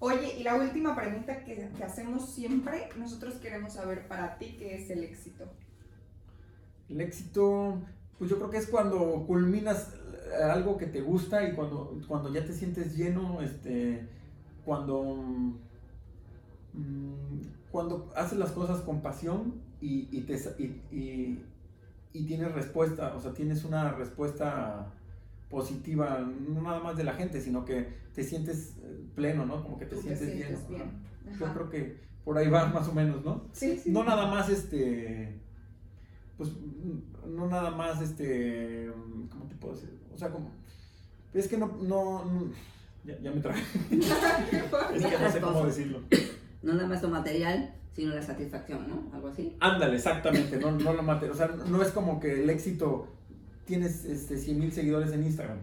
Oye, 0.01 0.39
y 0.39 0.43
la 0.43 0.57
última 0.57 0.97
pregunta 0.97 1.45
que, 1.45 1.71
que, 1.77 1.85
hacemos 1.85 2.35
siempre, 2.35 2.89
nosotros 2.99 3.35
queremos 3.37 3.75
saber 3.75 4.09
para 4.09 4.39
ti 4.39 4.57
qué 4.59 4.75
es 4.75 4.91
el 4.91 5.05
éxito. 5.05 5.45
El 6.89 7.01
éxito, 7.01 7.81
pues 8.19 8.31
yo 8.31 8.37
creo 8.37 8.51
que 8.51 8.59
es 8.59 8.67
cuando 8.67 9.25
culminas 9.27 9.95
algo 10.43 10.77
que 10.77 10.87
te 10.87 11.01
gusta 11.01 11.49
y 11.49 11.55
cuando, 11.55 11.99
cuando 12.09 12.33
ya 12.33 12.45
te 12.45 12.53
sientes 12.53 12.97
lleno, 12.97 13.41
este, 13.41 14.07
cuando, 14.65 15.03
mm, 16.73 17.13
cuando 17.71 18.13
haces 18.17 18.39
las 18.39 18.53
cosas 18.53 18.81
con 18.81 19.01
pasión 19.01 19.55
y, 19.81 20.09
y 20.11 20.23
te, 20.23 20.37
y, 20.91 21.39
y 22.13 22.27
tienes 22.27 22.53
respuesta, 22.53 23.15
o 23.17 23.21
sea, 23.21 23.33
tienes 23.33 23.65
una 23.65 23.93
respuesta 23.93 24.93
positiva, 25.51 26.21
no 26.21 26.63
nada 26.63 26.81
más 26.81 26.97
de 26.97 27.05
la 27.05 27.15
gente, 27.15 27.41
sino 27.41 27.65
que 27.65 27.89
te 28.15 28.23
sientes 28.23 28.77
eh, 28.83 29.05
pleno, 29.15 29.47
¿no? 29.47 29.63
Como 29.63 29.79
que 29.79 29.87
te, 29.87 29.97
sientes, 30.01 30.35
lleno. 30.35 30.59
Yo 31.39 31.53
creo 31.53 31.71
que 31.71 32.01
por 32.25 32.39
ahí 32.39 32.49
va 32.49 32.67
más 32.75 32.89
o 32.89 32.93
menos, 32.93 33.25
¿no? 33.25 33.45
Sí, 33.53 33.79
sí. 33.79 33.91
No 33.91 34.05
nada 34.05 34.27
más 34.27 34.49
este, 34.49 35.41
pues, 36.37 36.51
no 37.29 37.47
nada 37.49 37.71
más 37.71 38.01
este, 38.01 38.91
¿cómo 39.31 39.45
te 39.47 39.55
puedo 39.57 39.75
decir? 39.75 39.91
O 40.13 40.19
sea, 40.19 40.31
como, 40.31 40.51
es 41.33 41.49
que 41.49 41.57
no, 41.59 41.77
no, 41.83 42.25
ya, 43.05 43.31
me 43.31 43.41
traje. 43.41 43.63
es 43.91 45.07
que 45.07 45.19
no 45.19 45.33
sé 45.33 45.41
cómo 45.41 45.67
decirlo. 45.67 46.01
no 46.63 46.75
nada 46.75 46.89
más 46.89 47.03
lo 47.03 47.09
material, 47.09 47.75
sino 47.93 48.15
la 48.15 48.23
satisfacción, 48.23 48.89
¿no? 48.89 49.11
Algo 49.15 49.29
así. 49.29 49.57
Ándale, 49.61 49.97
exactamente, 49.97 50.59
no, 50.59 50.73
no 50.73 50.93
lo 50.93 51.03
material. 51.03 51.33
O 51.33 51.37
sea, 51.37 51.49
no 51.49 51.83
es 51.83 51.91
como 51.91 52.19
que 52.19 52.43
el 52.43 52.51
éxito, 52.51 53.09
tienes 53.65 54.05
este, 54.05 54.37
100 54.37 54.59
mil 54.59 54.73
seguidores 54.73 55.13
en 55.13 55.25
Instagram. 55.25 55.59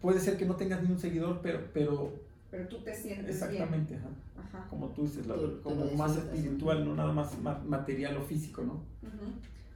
Puede 0.00 0.20
ser 0.20 0.36
que 0.36 0.46
no 0.46 0.56
tengas 0.56 0.82
ni 0.82 0.90
un 0.90 0.98
seguidor, 0.98 1.40
pero... 1.42 1.60
Pero, 1.72 2.12
pero 2.50 2.68
tú 2.68 2.78
te 2.78 2.94
sientes 2.94 3.36
Exactamente, 3.36 3.94
bien. 3.94 4.04
Ajá. 4.36 4.66
Como 4.68 4.88
tú 4.88 5.02
dices, 5.02 5.26
como 5.62 5.90
más 5.92 6.16
espiritual, 6.16 6.84
no 6.84 6.94
nada 6.94 7.12
más 7.12 7.32
material 7.66 8.16
o 8.18 8.22
físico, 8.22 8.62
¿no? 8.62 8.82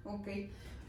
Ok. 0.09 0.29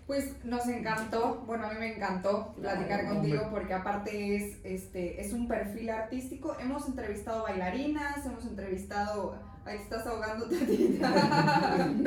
Pues 0.08 0.44
nos 0.44 0.68
encantó, 0.68 1.44
bueno, 1.46 1.68
a 1.68 1.70
mí 1.74 1.80
me 1.80 1.96
encantó 1.96 2.56
platicar 2.60 3.08
contigo 3.08 3.48
porque 3.52 3.76
aparte 3.76 4.36
es, 4.36 4.58
este, 4.64 5.22
es 5.22 5.34
un 5.34 5.48
perfil 5.48 5.92
artístico. 5.92 6.58
Hemos 6.60 6.88
entrevistado 6.88 7.44
bailarinas, 7.44 8.26
hemos 8.26 8.44
entrevistado... 8.46 9.38
Ahí 9.66 9.78
te 9.78 9.84
estás 9.84 10.08
ahogando, 10.08 10.50
tatita. 10.50 11.90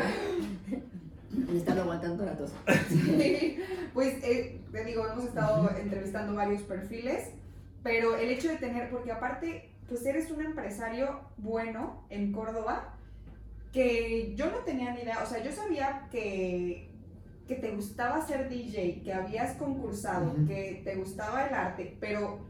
Me 1.33 1.57
están 1.57 1.79
aguantando 1.79 2.25
la 2.25 2.37
tos. 2.37 2.53
Sí, 2.89 3.59
pues 3.95 4.15
eh, 4.23 4.61
te 4.71 4.85
digo, 4.85 5.07
hemos 5.07 5.25
estado 5.25 5.71
entrevistando 5.77 6.35
varios 6.35 6.63
perfiles, 6.63 7.31
pero 7.83 8.17
el 8.17 8.31
hecho 8.31 8.49
de 8.49 8.57
tener, 8.57 8.91
porque 8.91 9.13
aparte, 9.13 9.71
pues 9.89 10.05
eres 10.05 10.31
un 10.31 10.43
empresario 10.43 11.21
bueno 11.39 12.05
en 12.11 12.33
Córdoba, 12.33 12.95
que 13.73 14.35
yo 14.35 14.51
no 14.51 14.59
tenía 14.59 14.93
ni 14.93 15.03
idea, 15.03 15.23
o 15.23 15.27
sea, 15.27 15.43
yo 15.43 15.53
sabía 15.53 16.09
que 16.11 16.92
que 17.55 17.61
te 17.61 17.75
gustaba 17.75 18.27
ser 18.27 18.49
DJ, 18.49 19.03
que 19.03 19.13
habías 19.13 19.57
concursado, 19.57 20.35
que 20.47 20.81
te 20.85 20.97
gustaba 20.97 21.47
el 21.47 21.55
arte, 21.55 21.97
pero 22.01 22.41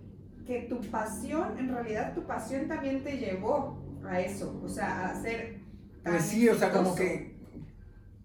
que 0.46 0.62
tu 0.62 0.80
pasión, 0.80 1.58
en 1.58 1.68
realidad 1.68 2.14
tu 2.14 2.24
pasión 2.24 2.68
también 2.68 3.02
te 3.02 3.16
llevó 3.16 3.82
a 4.04 4.20
eso, 4.20 4.60
o 4.62 4.68
sea, 4.68 5.10
a 5.10 5.22
ser... 5.22 5.60
Pues 6.04 6.22
sí, 6.22 6.48
o 6.48 6.54
sea, 6.54 6.70
como 6.70 6.94
que, 6.94 7.36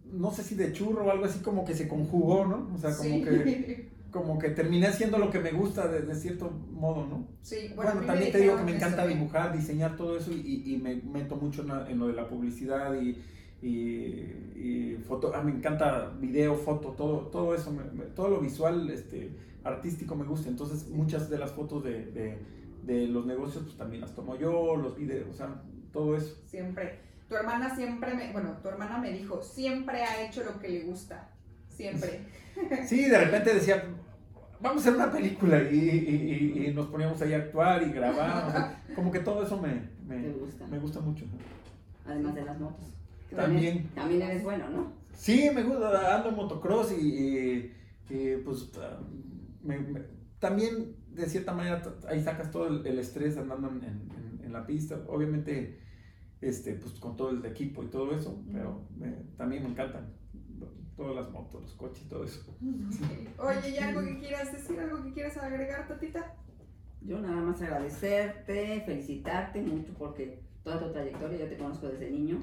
no 0.05 0.31
sé 0.31 0.43
si 0.43 0.55
de 0.55 0.71
churro 0.71 1.05
o 1.05 1.11
algo 1.11 1.25
así 1.25 1.39
como 1.39 1.63
que 1.65 1.75
se 1.75 1.87
conjugó, 1.87 2.45
¿no? 2.45 2.69
O 2.73 2.77
sea, 2.77 2.95
como 2.95 3.23
que... 3.23 3.97
Como 4.09 4.39
que 4.39 4.49
terminé 4.49 4.87
haciendo 4.87 5.19
lo 5.19 5.29
que 5.29 5.39
me 5.39 5.51
gusta 5.51 5.87
de, 5.89 6.15
cierto 6.15 6.49
modo, 6.71 7.05
¿no? 7.05 7.27
Sí, 7.41 7.73
bueno, 7.75 8.01
también 8.01 8.31
te 8.31 8.39
digo 8.39 8.55
que 8.55 8.63
me 8.63 8.75
encanta 8.75 9.05
dibujar, 9.05 9.55
diseñar 9.55 9.97
todo 9.97 10.17
eso 10.17 10.31
y, 10.31 10.63
y 10.65 10.77
me 10.77 10.95
meto 10.95 11.35
mucho 11.35 11.65
en 11.87 11.99
lo 11.99 12.07
de 12.07 12.13
la 12.13 12.27
publicidad 12.27 12.95
y, 12.99 13.21
y, 13.61 14.97
foto, 15.07 15.31
ah, 15.33 15.41
me 15.41 15.51
encanta 15.51 16.11
video, 16.19 16.55
foto, 16.55 16.89
todo, 16.89 17.27
todo 17.27 17.55
eso, 17.55 17.73
todo 18.15 18.29
lo 18.29 18.39
visual, 18.39 18.89
este, 18.89 19.31
artístico 19.63 20.15
me 20.15 20.25
gusta, 20.25 20.49
entonces 20.49 20.89
muchas 20.89 21.29
de 21.29 21.37
las 21.37 21.51
fotos 21.51 21.83
de, 21.83 22.39
de, 22.83 23.07
los 23.07 23.25
negocios 23.25 23.63
pues 23.63 23.77
también 23.77 24.01
las 24.01 24.13
tomo 24.15 24.35
yo, 24.35 24.75
los 24.75 24.97
videos, 24.97 25.29
o 25.29 25.33
sea, 25.33 25.61
todo 25.91 26.15
eso. 26.15 26.35
Siempre. 26.45 26.99
Tu 27.29 27.35
hermana 27.35 27.75
siempre 27.75 28.13
me, 28.13 28.31
bueno, 28.31 28.57
tu 28.61 28.69
hermana 28.69 28.97
me 28.99 29.11
dijo, 29.11 29.41
siempre 29.41 30.03
ha 30.03 30.25
hecho 30.25 30.43
lo 30.43 30.59
que 30.59 30.69
le 30.69 30.83
gusta, 30.83 31.29
siempre. 31.69 32.21
Sí, 32.87 33.05
de 33.05 33.17
repente 33.25 33.53
decía, 33.53 33.83
vamos 34.59 34.85
a 34.85 34.89
hacer 34.89 34.95
una 34.95 35.11
película 35.11 35.61
y, 35.61 36.65
y, 36.67 36.73
nos 36.73 36.87
poníamos 36.87 37.21
ahí 37.21 37.33
a 37.33 37.37
actuar 37.37 37.83
y 37.83 37.91
grabar, 37.91 38.81
como 38.95 39.11
que 39.11 39.19
todo 39.19 39.43
eso 39.43 39.61
me, 39.61 39.89
me, 40.07 40.29
gusta? 40.31 40.65
me 40.67 40.79
gusta 40.79 40.99
mucho. 40.99 41.25
Además 42.05 42.35
de 42.35 42.45
las 42.45 42.59
motos. 42.59 42.97
También. 43.35 43.89
También 43.93 44.21
eres 44.21 44.43
bueno, 44.43 44.69
¿no? 44.69 44.91
Sí, 45.13 45.49
me 45.53 45.63
gusta, 45.63 46.15
ando 46.15 46.29
en 46.29 46.35
motocross 46.35 46.93
y, 46.93 47.71
pues 48.45 48.71
también 50.39 50.95
de 51.09 51.25
cierta 51.25 51.53
manera 51.53 51.81
ahí 52.07 52.21
sacas 52.21 52.51
todo 52.51 52.67
el, 52.67 52.99
estrés 52.99 53.37
andando 53.37 53.69
en, 53.69 54.53
la 54.53 54.65
pista. 54.65 55.03
Obviamente, 55.07 55.79
este, 56.39 56.73
pues 56.75 56.93
con 56.93 57.17
todo 57.17 57.31
el 57.31 57.45
equipo 57.45 57.83
y 57.83 57.87
todo 57.87 58.15
eso, 58.15 58.41
pero 58.51 58.87
también 59.35 59.63
me 59.63 59.69
encantan 59.69 60.13
todas 60.95 61.15
las 61.15 61.31
motos, 61.31 61.61
los 61.61 61.73
coches 61.73 62.03
y 62.05 62.09
todo 62.09 62.23
eso. 62.23 62.45
Oye, 63.37 63.69
¿y 63.69 63.77
algo 63.77 64.01
que 64.01 64.19
quieras 64.19 64.51
decir, 64.53 64.79
algo 64.79 65.03
que 65.03 65.13
quieras 65.13 65.37
agregar, 65.37 65.87
Tatita? 65.87 66.33
Yo 67.01 67.19
nada 67.19 67.41
más 67.41 67.61
agradecerte, 67.61 68.81
felicitarte 68.85 69.61
mucho 69.61 69.93
porque 69.97 70.41
toda 70.63 70.79
tu 70.79 70.91
trayectoria, 70.91 71.39
yo 71.39 71.47
te 71.47 71.57
conozco 71.57 71.87
desde 71.87 72.09
niño 72.09 72.39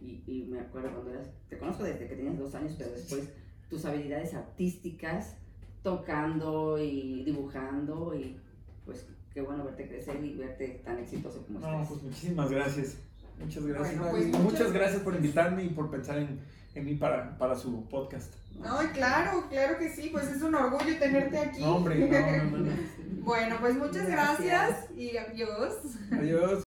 y, 0.00 0.22
y, 0.26 0.46
me 0.48 0.60
acuerdo 0.60 0.92
cuando 0.92 1.10
eras, 1.10 1.28
te 1.48 1.58
conozco 1.58 1.84
desde 1.84 2.08
que 2.08 2.16
tenías 2.16 2.38
dos 2.38 2.54
años, 2.54 2.74
pero 2.78 2.90
después 2.90 3.30
tus 3.68 3.84
habilidades 3.84 4.34
artísticas, 4.34 5.36
tocando 5.82 6.78
y 6.78 7.24
dibujando 7.24 8.14
y 8.14 8.36
pues 8.84 9.06
qué 9.32 9.40
bueno 9.40 9.64
verte 9.64 9.88
crecer 9.88 10.22
y 10.24 10.34
verte 10.34 10.82
tan 10.84 10.98
exitoso 10.98 11.44
como 11.46 11.58
estás. 11.58 11.72
No, 11.72 11.88
pues 11.88 12.02
muchísimas 12.02 12.50
gracias. 12.50 12.96
Muchas 13.38 13.66
gracias. 13.66 14.02
Pues, 14.10 14.26
muchas, 14.38 14.72
gracias 14.72 15.02
por 15.02 15.14
invitarme 15.14 15.64
y 15.64 15.68
por 15.68 15.90
pensar 15.90 16.18
en, 16.18 16.40
en 16.74 16.84
mí 16.84 16.94
para, 16.94 17.38
para 17.38 17.54
su 17.54 17.88
podcast. 17.88 18.34
Ay, 18.64 18.88
claro, 18.88 19.44
claro 19.48 19.78
que 19.78 19.88
sí, 19.90 20.08
pues 20.10 20.26
es 20.28 20.42
un 20.42 20.54
orgullo 20.54 20.98
tenerte 20.98 21.38
aquí. 21.38 21.60
No, 21.60 21.76
hombre, 21.76 22.08
no, 22.08 22.58
no, 22.58 22.72
bueno, 23.24 23.56
pues 23.60 23.76
muchas 23.76 24.08
gracias 24.08 24.90
y 24.96 25.16
adiós. 25.16 25.74
Adiós. 26.10 26.67